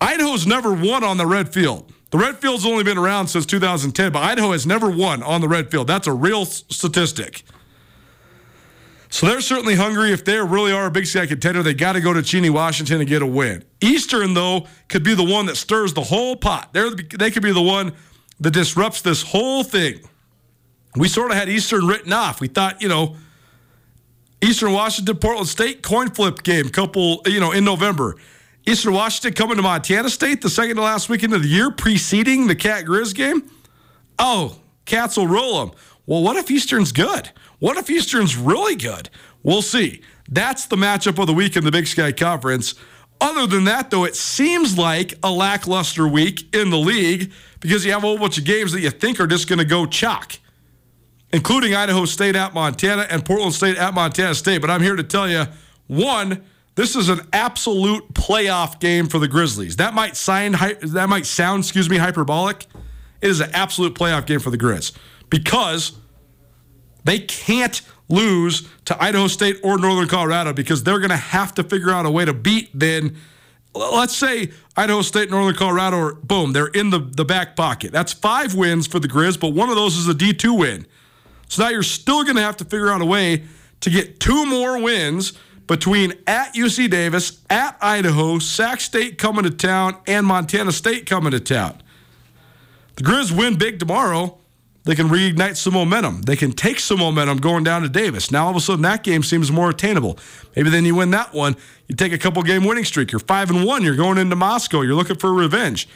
Idaho's 0.00 0.46
never 0.46 0.72
won 0.72 1.04
on 1.04 1.16
the 1.16 1.26
red 1.26 1.52
field. 1.52 1.92
The 2.10 2.18
red 2.18 2.38
field's 2.38 2.66
only 2.66 2.84
been 2.84 2.98
around 2.98 3.28
since 3.28 3.46
2010, 3.46 4.12
but 4.12 4.22
Idaho 4.22 4.52
has 4.52 4.66
never 4.66 4.90
won 4.90 5.22
on 5.22 5.40
the 5.40 5.48
red 5.48 5.70
field. 5.70 5.86
That's 5.86 6.06
a 6.06 6.12
real 6.12 6.44
statistic. 6.44 7.44
So 9.12 9.26
they're 9.26 9.42
certainly 9.42 9.74
hungry. 9.74 10.10
If 10.10 10.24
they 10.24 10.38
really 10.38 10.72
are 10.72 10.86
a 10.86 10.90
Big 10.90 11.06
Sky 11.06 11.26
contender, 11.26 11.62
they 11.62 11.74
got 11.74 11.92
to 11.92 12.00
go 12.00 12.14
to 12.14 12.22
Cheney, 12.22 12.48
Washington, 12.48 12.98
and 12.98 13.06
get 13.06 13.20
a 13.20 13.26
win. 13.26 13.62
Eastern, 13.82 14.32
though, 14.32 14.66
could 14.88 15.04
be 15.04 15.14
the 15.14 15.22
one 15.22 15.44
that 15.46 15.56
stirs 15.58 15.92
the 15.92 16.00
whole 16.00 16.34
pot. 16.34 16.72
They're, 16.72 16.88
they 16.90 17.30
could 17.30 17.42
be 17.42 17.52
the 17.52 17.60
one 17.60 17.92
that 18.40 18.52
disrupts 18.52 19.02
this 19.02 19.20
whole 19.20 19.64
thing. 19.64 20.00
We 20.96 21.08
sort 21.08 21.30
of 21.30 21.36
had 21.36 21.50
Eastern 21.50 21.86
written 21.86 22.10
off. 22.10 22.40
We 22.40 22.48
thought, 22.48 22.80
you 22.80 22.88
know, 22.88 23.16
Eastern 24.40 24.72
Washington, 24.72 25.18
Portland 25.18 25.46
State 25.46 25.82
coin 25.82 26.08
flip 26.08 26.42
game, 26.42 26.70
couple, 26.70 27.20
you 27.26 27.38
know, 27.38 27.52
in 27.52 27.64
November. 27.66 28.16
Eastern 28.66 28.94
Washington 28.94 29.34
coming 29.34 29.56
to 29.56 29.62
Montana 29.62 30.08
State 30.08 30.40
the 30.40 30.48
second 30.48 30.76
to 30.76 30.82
last 30.82 31.10
weekend 31.10 31.34
of 31.34 31.42
the 31.42 31.48
year, 31.48 31.70
preceding 31.70 32.46
the 32.46 32.56
Cat 32.56 32.86
Grizz 32.86 33.14
game. 33.14 33.50
Oh, 34.18 34.56
Cats 34.86 35.18
will 35.18 35.28
roll 35.28 35.66
them. 35.66 35.76
Well, 36.06 36.22
what 36.22 36.36
if 36.36 36.50
Eastern's 36.50 36.92
good? 36.92 37.30
What 37.62 37.76
if 37.76 37.88
Eastern's 37.88 38.36
really 38.36 38.74
good? 38.74 39.08
We'll 39.44 39.62
see. 39.62 40.02
That's 40.28 40.66
the 40.66 40.74
matchup 40.74 41.20
of 41.20 41.28
the 41.28 41.32
week 41.32 41.56
in 41.56 41.62
the 41.62 41.70
Big 41.70 41.86
Sky 41.86 42.10
Conference. 42.10 42.74
Other 43.20 43.46
than 43.46 43.66
that, 43.66 43.88
though, 43.88 44.02
it 44.02 44.16
seems 44.16 44.76
like 44.76 45.14
a 45.22 45.30
lackluster 45.30 46.08
week 46.08 46.52
in 46.52 46.70
the 46.70 46.76
league 46.76 47.30
because 47.60 47.84
you 47.84 47.92
have 47.92 48.02
a 48.02 48.06
whole 48.08 48.18
bunch 48.18 48.36
of 48.36 48.42
games 48.42 48.72
that 48.72 48.80
you 48.80 48.90
think 48.90 49.20
are 49.20 49.28
just 49.28 49.48
going 49.48 49.60
to 49.60 49.64
go 49.64 49.86
chalk, 49.86 50.40
including 51.32 51.72
Idaho 51.72 52.04
State 52.04 52.34
at 52.34 52.52
Montana 52.52 53.06
and 53.08 53.24
Portland 53.24 53.54
State 53.54 53.76
at 53.76 53.94
Montana 53.94 54.34
State. 54.34 54.60
But 54.60 54.68
I'm 54.68 54.82
here 54.82 54.96
to 54.96 55.04
tell 55.04 55.30
you 55.30 55.44
one, 55.86 56.42
this 56.74 56.96
is 56.96 57.08
an 57.10 57.20
absolute 57.32 58.12
playoff 58.12 58.80
game 58.80 59.06
for 59.06 59.20
the 59.20 59.28
Grizzlies. 59.28 59.76
That 59.76 59.94
might 59.94 60.16
sign 60.16 60.50
that 60.82 61.06
might 61.08 61.26
sound, 61.26 61.62
excuse 61.62 61.88
me, 61.88 61.98
hyperbolic. 61.98 62.66
It 63.20 63.30
is 63.30 63.38
an 63.38 63.50
absolute 63.52 63.94
playoff 63.94 64.26
game 64.26 64.40
for 64.40 64.50
the 64.50 64.58
Grizz 64.58 64.90
because 65.30 65.92
they 67.04 67.18
can't 67.18 67.82
lose 68.08 68.68
to 68.84 69.02
Idaho 69.02 69.26
State 69.26 69.58
or 69.62 69.78
Northern 69.78 70.08
Colorado 70.08 70.52
because 70.52 70.82
they're 70.82 70.98
going 70.98 71.10
to 71.10 71.16
have 71.16 71.54
to 71.54 71.64
figure 71.64 71.90
out 71.90 72.06
a 72.06 72.10
way 72.10 72.24
to 72.24 72.34
beat 72.34 72.70
then 72.74 73.16
let's 73.74 74.16
say 74.16 74.50
Idaho 74.76 75.02
State, 75.02 75.30
Northern 75.30 75.54
Colorado, 75.54 75.98
or 75.98 76.14
boom, 76.14 76.52
they're 76.52 76.66
in 76.66 76.90
the, 76.90 76.98
the 76.98 77.24
back 77.24 77.56
pocket. 77.56 77.92
That's 77.92 78.12
five 78.12 78.54
wins 78.54 78.86
for 78.86 78.98
the 78.98 79.08
Grizz, 79.08 79.38
but 79.40 79.48
one 79.48 79.68
of 79.68 79.76
those 79.76 79.96
is 79.96 80.08
a 80.08 80.14
D2 80.14 80.58
win. 80.58 80.86
So 81.48 81.62
now 81.62 81.70
you're 81.70 81.82
still 81.82 82.22
going 82.22 82.36
to 82.36 82.42
have 82.42 82.56
to 82.58 82.64
figure 82.64 82.90
out 82.90 83.00
a 83.00 83.06
way 83.06 83.44
to 83.80 83.90
get 83.90 84.20
two 84.20 84.46
more 84.46 84.80
wins 84.80 85.32
between 85.66 86.12
at 86.26 86.54
UC 86.54 86.90
Davis, 86.90 87.40
at 87.48 87.76
Idaho, 87.80 88.38
Sac 88.38 88.80
State 88.80 89.18
coming 89.18 89.44
to 89.44 89.50
town, 89.50 89.96
and 90.06 90.26
Montana 90.26 90.72
State 90.72 91.06
coming 91.06 91.30
to 91.32 91.40
town. 91.40 91.82
The 92.96 93.04
Grizz 93.04 93.36
win 93.36 93.56
big 93.56 93.78
tomorrow 93.78 94.38
they 94.84 94.94
can 94.94 95.08
reignite 95.08 95.56
some 95.56 95.74
momentum. 95.74 96.22
They 96.22 96.34
can 96.34 96.52
take 96.52 96.80
some 96.80 96.98
momentum 96.98 97.38
going 97.38 97.62
down 97.62 97.82
to 97.82 97.88
Davis. 97.88 98.30
Now 98.30 98.44
all 98.44 98.50
of 98.50 98.56
a 98.56 98.60
sudden 98.60 98.82
that 98.82 99.04
game 99.04 99.22
seems 99.22 99.52
more 99.52 99.70
attainable. 99.70 100.18
Maybe 100.56 100.70
then 100.70 100.84
you 100.84 100.96
win 100.96 101.10
that 101.12 101.32
one. 101.32 101.56
You 101.86 101.94
take 101.94 102.12
a 102.12 102.18
couple 102.18 102.42
game 102.42 102.64
winning 102.64 102.84
streak. 102.84 103.12
You're 103.12 103.20
five 103.20 103.50
and 103.50 103.64
one. 103.64 103.82
You're 103.82 103.96
going 103.96 104.18
into 104.18 104.34
Moscow. 104.34 104.80
You're 104.80 104.96
looking 104.96 105.16
for 105.16 105.32
revenge. 105.32 105.88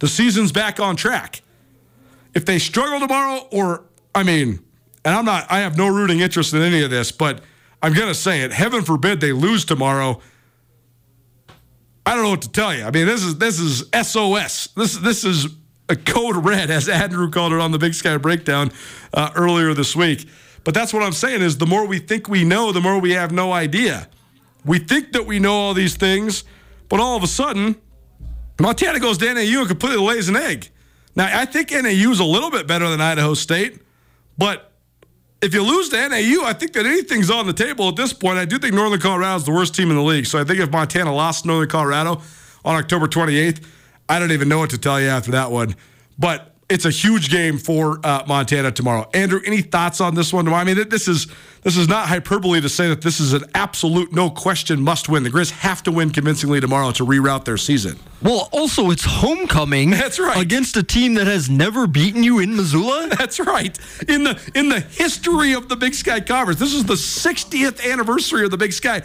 The 0.00 0.08
season's 0.08 0.52
back 0.52 0.78
on 0.78 0.96
track. 0.96 1.40
If 2.34 2.44
they 2.44 2.58
struggle 2.58 3.00
tomorrow, 3.00 3.48
or 3.50 3.84
I 4.14 4.22
mean, 4.22 4.62
and 5.04 5.14
I'm 5.14 5.24
not, 5.24 5.50
I 5.50 5.60
have 5.60 5.78
no 5.78 5.88
rooting 5.88 6.20
interest 6.20 6.52
in 6.52 6.60
any 6.60 6.82
of 6.82 6.90
this, 6.90 7.10
but 7.12 7.40
I'm 7.82 7.94
gonna 7.94 8.14
say 8.14 8.42
it. 8.42 8.52
Heaven 8.52 8.82
forbid 8.82 9.20
they 9.20 9.32
lose 9.32 9.64
tomorrow. 9.64 10.20
I 12.04 12.14
don't 12.14 12.24
know 12.24 12.30
what 12.30 12.42
to 12.42 12.50
tell 12.50 12.74
you. 12.74 12.84
I 12.84 12.90
mean, 12.90 13.06
this 13.06 13.22
is 13.22 13.38
this 13.38 13.58
is 13.58 13.88
SOS. 14.06 14.68
This 14.76 14.98
this 14.98 15.24
is 15.24 15.48
a 15.88 15.96
code 15.96 16.44
red, 16.44 16.70
as 16.70 16.88
Andrew 16.88 17.30
called 17.30 17.52
it 17.52 17.60
on 17.60 17.70
the 17.70 17.78
Big 17.78 17.94
Sky 17.94 18.16
Breakdown 18.16 18.72
uh, 19.14 19.30
earlier 19.36 19.74
this 19.74 19.94
week. 19.94 20.28
But 20.64 20.74
that's 20.74 20.92
what 20.92 21.02
I'm 21.02 21.12
saying 21.12 21.42
is 21.42 21.58
the 21.58 21.66
more 21.66 21.86
we 21.86 21.98
think 21.98 22.28
we 22.28 22.44
know, 22.44 22.72
the 22.72 22.80
more 22.80 22.98
we 22.98 23.12
have 23.12 23.30
no 23.30 23.52
idea. 23.52 24.08
We 24.64 24.80
think 24.80 25.12
that 25.12 25.26
we 25.26 25.38
know 25.38 25.52
all 25.52 25.74
these 25.74 25.94
things, 25.94 26.42
but 26.88 26.98
all 26.98 27.16
of 27.16 27.22
a 27.22 27.28
sudden, 27.28 27.76
Montana 28.60 28.98
goes 28.98 29.18
to 29.18 29.32
NAU 29.32 29.60
and 29.60 29.68
completely 29.68 30.04
lays 30.04 30.28
an 30.28 30.36
egg. 30.36 30.68
Now, 31.14 31.30
I 31.32 31.44
think 31.44 31.70
NAU 31.70 32.10
is 32.10 32.18
a 32.18 32.24
little 32.24 32.50
bit 32.50 32.66
better 32.66 32.88
than 32.88 33.00
Idaho 33.00 33.34
State, 33.34 33.80
but 34.36 34.72
if 35.40 35.54
you 35.54 35.62
lose 35.62 35.88
to 35.90 36.08
NAU, 36.08 36.44
I 36.44 36.52
think 36.52 36.72
that 36.72 36.86
anything's 36.86 37.30
on 37.30 37.46
the 37.46 37.52
table 37.52 37.88
at 37.88 37.96
this 37.96 38.12
point. 38.12 38.38
I 38.38 38.44
do 38.44 38.58
think 38.58 38.74
Northern 38.74 38.98
Colorado 38.98 39.36
is 39.36 39.44
the 39.44 39.52
worst 39.52 39.74
team 39.74 39.90
in 39.90 39.96
the 39.96 40.02
league. 40.02 40.26
So 40.26 40.40
I 40.40 40.44
think 40.44 40.60
if 40.60 40.70
Montana 40.70 41.14
lost 41.14 41.46
Northern 41.46 41.68
Colorado 41.68 42.22
on 42.64 42.74
October 42.74 43.06
28th, 43.06 43.64
I 44.08 44.18
don't 44.18 44.32
even 44.32 44.48
know 44.48 44.58
what 44.58 44.70
to 44.70 44.78
tell 44.78 45.00
you 45.00 45.08
after 45.08 45.32
that 45.32 45.50
one. 45.50 45.74
But 46.18 46.56
it's 46.68 46.84
a 46.84 46.90
huge 46.90 47.30
game 47.30 47.58
for 47.58 48.00
uh, 48.02 48.24
Montana 48.26 48.72
tomorrow. 48.72 49.08
Andrew, 49.14 49.40
any 49.46 49.62
thoughts 49.62 50.00
on 50.00 50.14
this 50.14 50.32
one? 50.32 50.48
I 50.48 50.64
mean, 50.64 50.88
this 50.88 51.06
is 51.06 51.28
this 51.62 51.76
is 51.76 51.88
not 51.88 52.08
hyperbole 52.08 52.60
to 52.60 52.68
say 52.68 52.88
that 52.88 53.02
this 53.02 53.20
is 53.20 53.32
an 53.32 53.44
absolute 53.54 54.12
no 54.12 54.30
question 54.30 54.80
must 54.82 55.08
win. 55.08 55.22
The 55.22 55.30
Grizz 55.30 55.50
have 55.50 55.82
to 55.84 55.92
win 55.92 56.10
convincingly 56.10 56.60
tomorrow 56.60 56.90
to 56.92 57.04
reroute 57.04 57.44
their 57.44 57.56
season. 57.56 57.98
Well, 58.20 58.48
also 58.52 58.90
it's 58.90 59.04
homecoming. 59.04 59.90
That's 59.90 60.18
right. 60.18 60.40
Against 60.40 60.76
a 60.76 60.82
team 60.82 61.14
that 61.14 61.26
has 61.26 61.48
never 61.48 61.86
beaten 61.86 62.22
you 62.24 62.40
in 62.40 62.56
Missoula. 62.56 63.08
That's 63.18 63.38
right. 63.38 63.78
In 64.08 64.24
the 64.24 64.40
in 64.54 64.68
the 64.68 64.80
history 64.80 65.52
of 65.52 65.68
the 65.68 65.76
Big 65.76 65.94
Sky 65.94 66.20
Conference, 66.20 66.58
this 66.58 66.74
is 66.74 66.84
the 66.84 66.94
60th 66.94 67.92
anniversary 67.92 68.44
of 68.44 68.50
the 68.50 68.58
Big 68.58 68.72
Sky. 68.72 69.02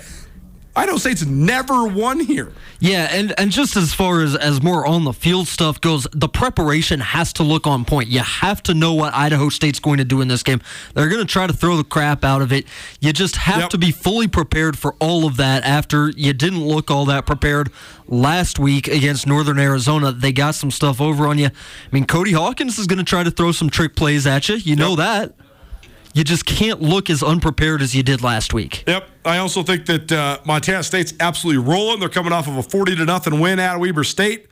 Idaho 0.73 0.97
State's 0.97 1.25
never 1.25 1.85
won 1.85 2.21
here. 2.21 2.53
Yeah, 2.79 3.09
and, 3.11 3.37
and 3.37 3.51
just 3.51 3.75
as 3.75 3.93
far 3.93 4.21
as, 4.21 4.35
as 4.35 4.63
more 4.63 4.85
on 4.85 5.03
the 5.03 5.11
field 5.11 5.49
stuff 5.49 5.81
goes, 5.81 6.07
the 6.13 6.29
preparation 6.29 7.01
has 7.01 7.33
to 7.33 7.43
look 7.43 7.67
on 7.67 7.83
point. 7.83 8.07
You 8.07 8.19
have 8.19 8.63
to 8.63 8.73
know 8.73 8.93
what 8.93 9.13
Idaho 9.13 9.49
State's 9.49 9.79
going 9.79 9.97
to 9.97 10.05
do 10.05 10.21
in 10.21 10.29
this 10.29 10.43
game. 10.43 10.61
They're 10.93 11.09
going 11.09 11.19
to 11.19 11.31
try 11.31 11.45
to 11.45 11.51
throw 11.51 11.75
the 11.75 11.83
crap 11.83 12.23
out 12.23 12.41
of 12.41 12.53
it. 12.53 12.65
You 13.01 13.11
just 13.11 13.35
have 13.35 13.59
yep. 13.59 13.69
to 13.71 13.77
be 13.77 13.91
fully 13.91 14.29
prepared 14.29 14.77
for 14.77 14.95
all 14.99 15.27
of 15.27 15.35
that 15.37 15.63
after 15.65 16.09
you 16.11 16.31
didn't 16.31 16.65
look 16.65 16.89
all 16.89 17.05
that 17.05 17.25
prepared 17.25 17.69
last 18.07 18.57
week 18.57 18.87
against 18.87 19.27
Northern 19.27 19.59
Arizona. 19.59 20.13
They 20.13 20.31
got 20.31 20.55
some 20.55 20.71
stuff 20.71 21.01
over 21.01 21.27
on 21.27 21.37
you. 21.37 21.47
I 21.47 21.51
mean, 21.91 22.05
Cody 22.05 22.31
Hawkins 22.31 22.79
is 22.79 22.87
going 22.87 22.99
to 22.99 23.05
try 23.05 23.23
to 23.23 23.31
throw 23.31 23.51
some 23.51 23.69
trick 23.69 23.95
plays 23.97 24.25
at 24.25 24.47
you. 24.47 24.55
You 24.55 24.77
know 24.77 24.95
that 24.95 25.33
you 26.13 26.23
just 26.23 26.45
can't 26.45 26.81
look 26.81 27.09
as 27.09 27.23
unprepared 27.23 27.81
as 27.81 27.95
you 27.95 28.03
did 28.03 28.21
last 28.21 28.53
week. 28.53 28.83
Yep. 28.87 29.09
I 29.25 29.37
also 29.37 29.63
think 29.63 29.85
that 29.85 30.11
uh, 30.11 30.39
Montana 30.45 30.83
State's 30.83 31.13
absolutely 31.19 31.63
rolling. 31.63 31.99
They're 31.99 32.09
coming 32.09 32.33
off 32.33 32.47
of 32.47 32.57
a 32.57 32.63
40 32.63 32.95
to 32.97 33.05
nothing 33.05 33.39
win 33.39 33.59
at 33.59 33.79
Weber 33.79 34.03
State. 34.03 34.47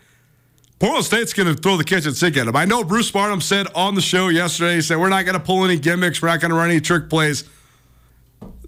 Portland 0.80 1.06
State's 1.06 1.34
going 1.34 1.54
to 1.54 1.62
throw 1.62 1.76
the 1.76 1.84
kitchen 1.84 2.14
sink 2.14 2.38
at 2.38 2.46
them. 2.46 2.56
I 2.56 2.64
know 2.64 2.86
Bruce 2.86 3.12
Barnum 3.12 3.42
said 3.42 3.68
on 3.76 3.96
the 3.96 4.02
show 4.02 4.30
yesterday, 4.30 4.76
he 4.76 4.82
said, 4.82 4.98
We're 4.98 5.10
not 5.10 5.26
going 5.26 5.38
to 5.38 5.44
pull 5.44 5.66
any 5.66 5.78
gimmicks. 5.78 6.22
We're 6.22 6.30
not 6.30 6.40
going 6.40 6.52
to 6.52 6.58
run 6.58 6.70
any 6.70 6.80
trick 6.80 7.10
plays. 7.10 7.44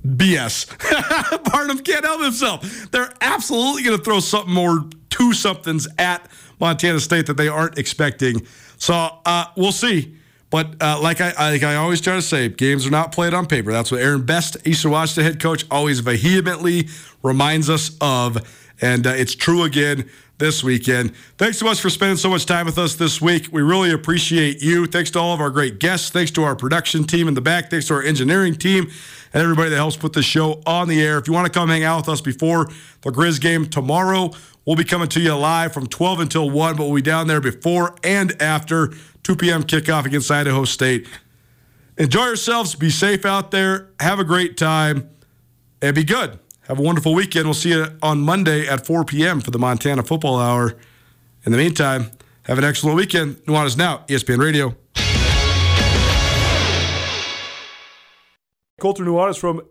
BS. 0.05 0.67
Barnum 1.51 1.79
can't 1.79 2.03
help 2.03 2.21
himself. 2.21 2.91
They're 2.91 3.13
absolutely 3.21 3.83
going 3.83 3.97
to 3.97 4.03
throw 4.03 4.19
something 4.19 4.53
more 4.53 4.83
two 5.09 5.33
somethings 5.33 5.87
at 5.97 6.27
Montana 6.59 6.99
State 6.99 7.27
that 7.27 7.37
they 7.37 7.47
aren't 7.47 7.77
expecting. 7.77 8.45
So 8.77 9.19
uh, 9.25 9.45
we'll 9.55 9.71
see. 9.71 10.17
But 10.51 10.75
uh, 10.81 10.99
like 11.01 11.21
I 11.21 11.31
like 11.51 11.63
I 11.63 11.75
always 11.75 12.01
try 12.01 12.15
to 12.15 12.21
say, 12.21 12.49
games 12.49 12.85
are 12.85 12.91
not 12.91 13.11
played 13.13 13.33
on 13.33 13.47
paper. 13.47 13.71
That's 13.71 13.91
what 13.91 14.01
Aaron 14.01 14.23
Best, 14.23 14.57
Eastern 14.67 14.91
Washington 14.91 15.23
head 15.23 15.41
coach, 15.41 15.65
always 15.71 16.01
vehemently 16.01 16.89
reminds 17.23 17.69
us 17.69 17.97
of, 18.01 18.37
and 18.81 19.07
uh, 19.07 19.11
it's 19.11 19.33
true 19.33 19.63
again 19.63 20.09
this 20.41 20.63
weekend. 20.63 21.15
Thanks 21.37 21.59
so 21.59 21.65
much 21.65 21.79
for 21.79 21.89
spending 21.89 22.17
so 22.17 22.29
much 22.29 22.45
time 22.45 22.65
with 22.65 22.77
us 22.77 22.95
this 22.95 23.21
week. 23.21 23.47
We 23.51 23.61
really 23.61 23.91
appreciate 23.91 24.61
you. 24.61 24.87
Thanks 24.87 25.11
to 25.11 25.19
all 25.19 25.33
of 25.33 25.39
our 25.39 25.51
great 25.51 25.79
guests. 25.79 26.09
Thanks 26.09 26.31
to 26.31 26.43
our 26.43 26.55
production 26.55 27.05
team 27.05 27.27
in 27.27 27.35
the 27.35 27.41
back. 27.41 27.69
Thanks 27.69 27.87
to 27.87 27.93
our 27.93 28.03
engineering 28.03 28.55
team 28.55 28.89
and 29.33 29.43
everybody 29.43 29.69
that 29.69 29.75
helps 29.77 29.95
put 29.95 30.13
the 30.13 30.23
show 30.23 30.61
on 30.65 30.87
the 30.87 31.01
air. 31.01 31.17
If 31.17 31.27
you 31.27 31.33
want 31.33 31.45
to 31.45 31.53
come 31.53 31.69
hang 31.69 31.83
out 31.83 31.97
with 31.97 32.09
us 32.09 32.21
before 32.21 32.69
the 33.03 33.11
Grizz 33.11 33.39
game 33.39 33.67
tomorrow, 33.67 34.31
we'll 34.65 34.75
be 34.75 34.83
coming 34.83 35.07
to 35.09 35.21
you 35.21 35.35
live 35.35 35.73
from 35.73 35.85
12 35.85 36.19
until 36.19 36.49
1, 36.49 36.75
but 36.75 36.85
we'll 36.85 36.95
be 36.95 37.01
down 37.03 37.27
there 37.27 37.39
before 37.39 37.95
and 38.03 38.39
after 38.41 38.91
2 39.23 39.35
p.m. 39.35 39.63
kickoff 39.63 40.05
against 40.05 40.31
Idaho 40.31 40.65
State. 40.65 41.07
Enjoy 41.97 42.25
yourselves. 42.25 42.75
Be 42.75 42.89
safe 42.89 43.25
out 43.25 43.51
there. 43.51 43.89
Have 43.99 44.19
a 44.19 44.23
great 44.23 44.57
time. 44.57 45.09
And 45.81 45.95
be 45.95 46.03
good. 46.03 46.39
Have 46.67 46.79
a 46.79 46.81
wonderful 46.81 47.13
weekend. 47.13 47.45
We'll 47.45 47.53
see 47.53 47.69
you 47.69 47.87
on 48.01 48.21
Monday 48.21 48.67
at 48.67 48.85
4 48.85 49.03
p.m. 49.05 49.41
for 49.41 49.51
the 49.51 49.59
Montana 49.59 50.03
Football 50.03 50.39
Hour. 50.39 50.77
In 51.45 51.51
the 51.51 51.57
meantime, 51.57 52.11
have 52.43 52.57
an 52.57 52.63
excellent 52.63 52.95
weekend. 52.95 53.37
Nuanez 53.45 53.77
Now, 53.77 54.05
ESPN 54.07 54.39
Radio. 54.39 54.75
Colter 58.79 59.03
Nuanez 59.03 59.37
from 59.37 59.61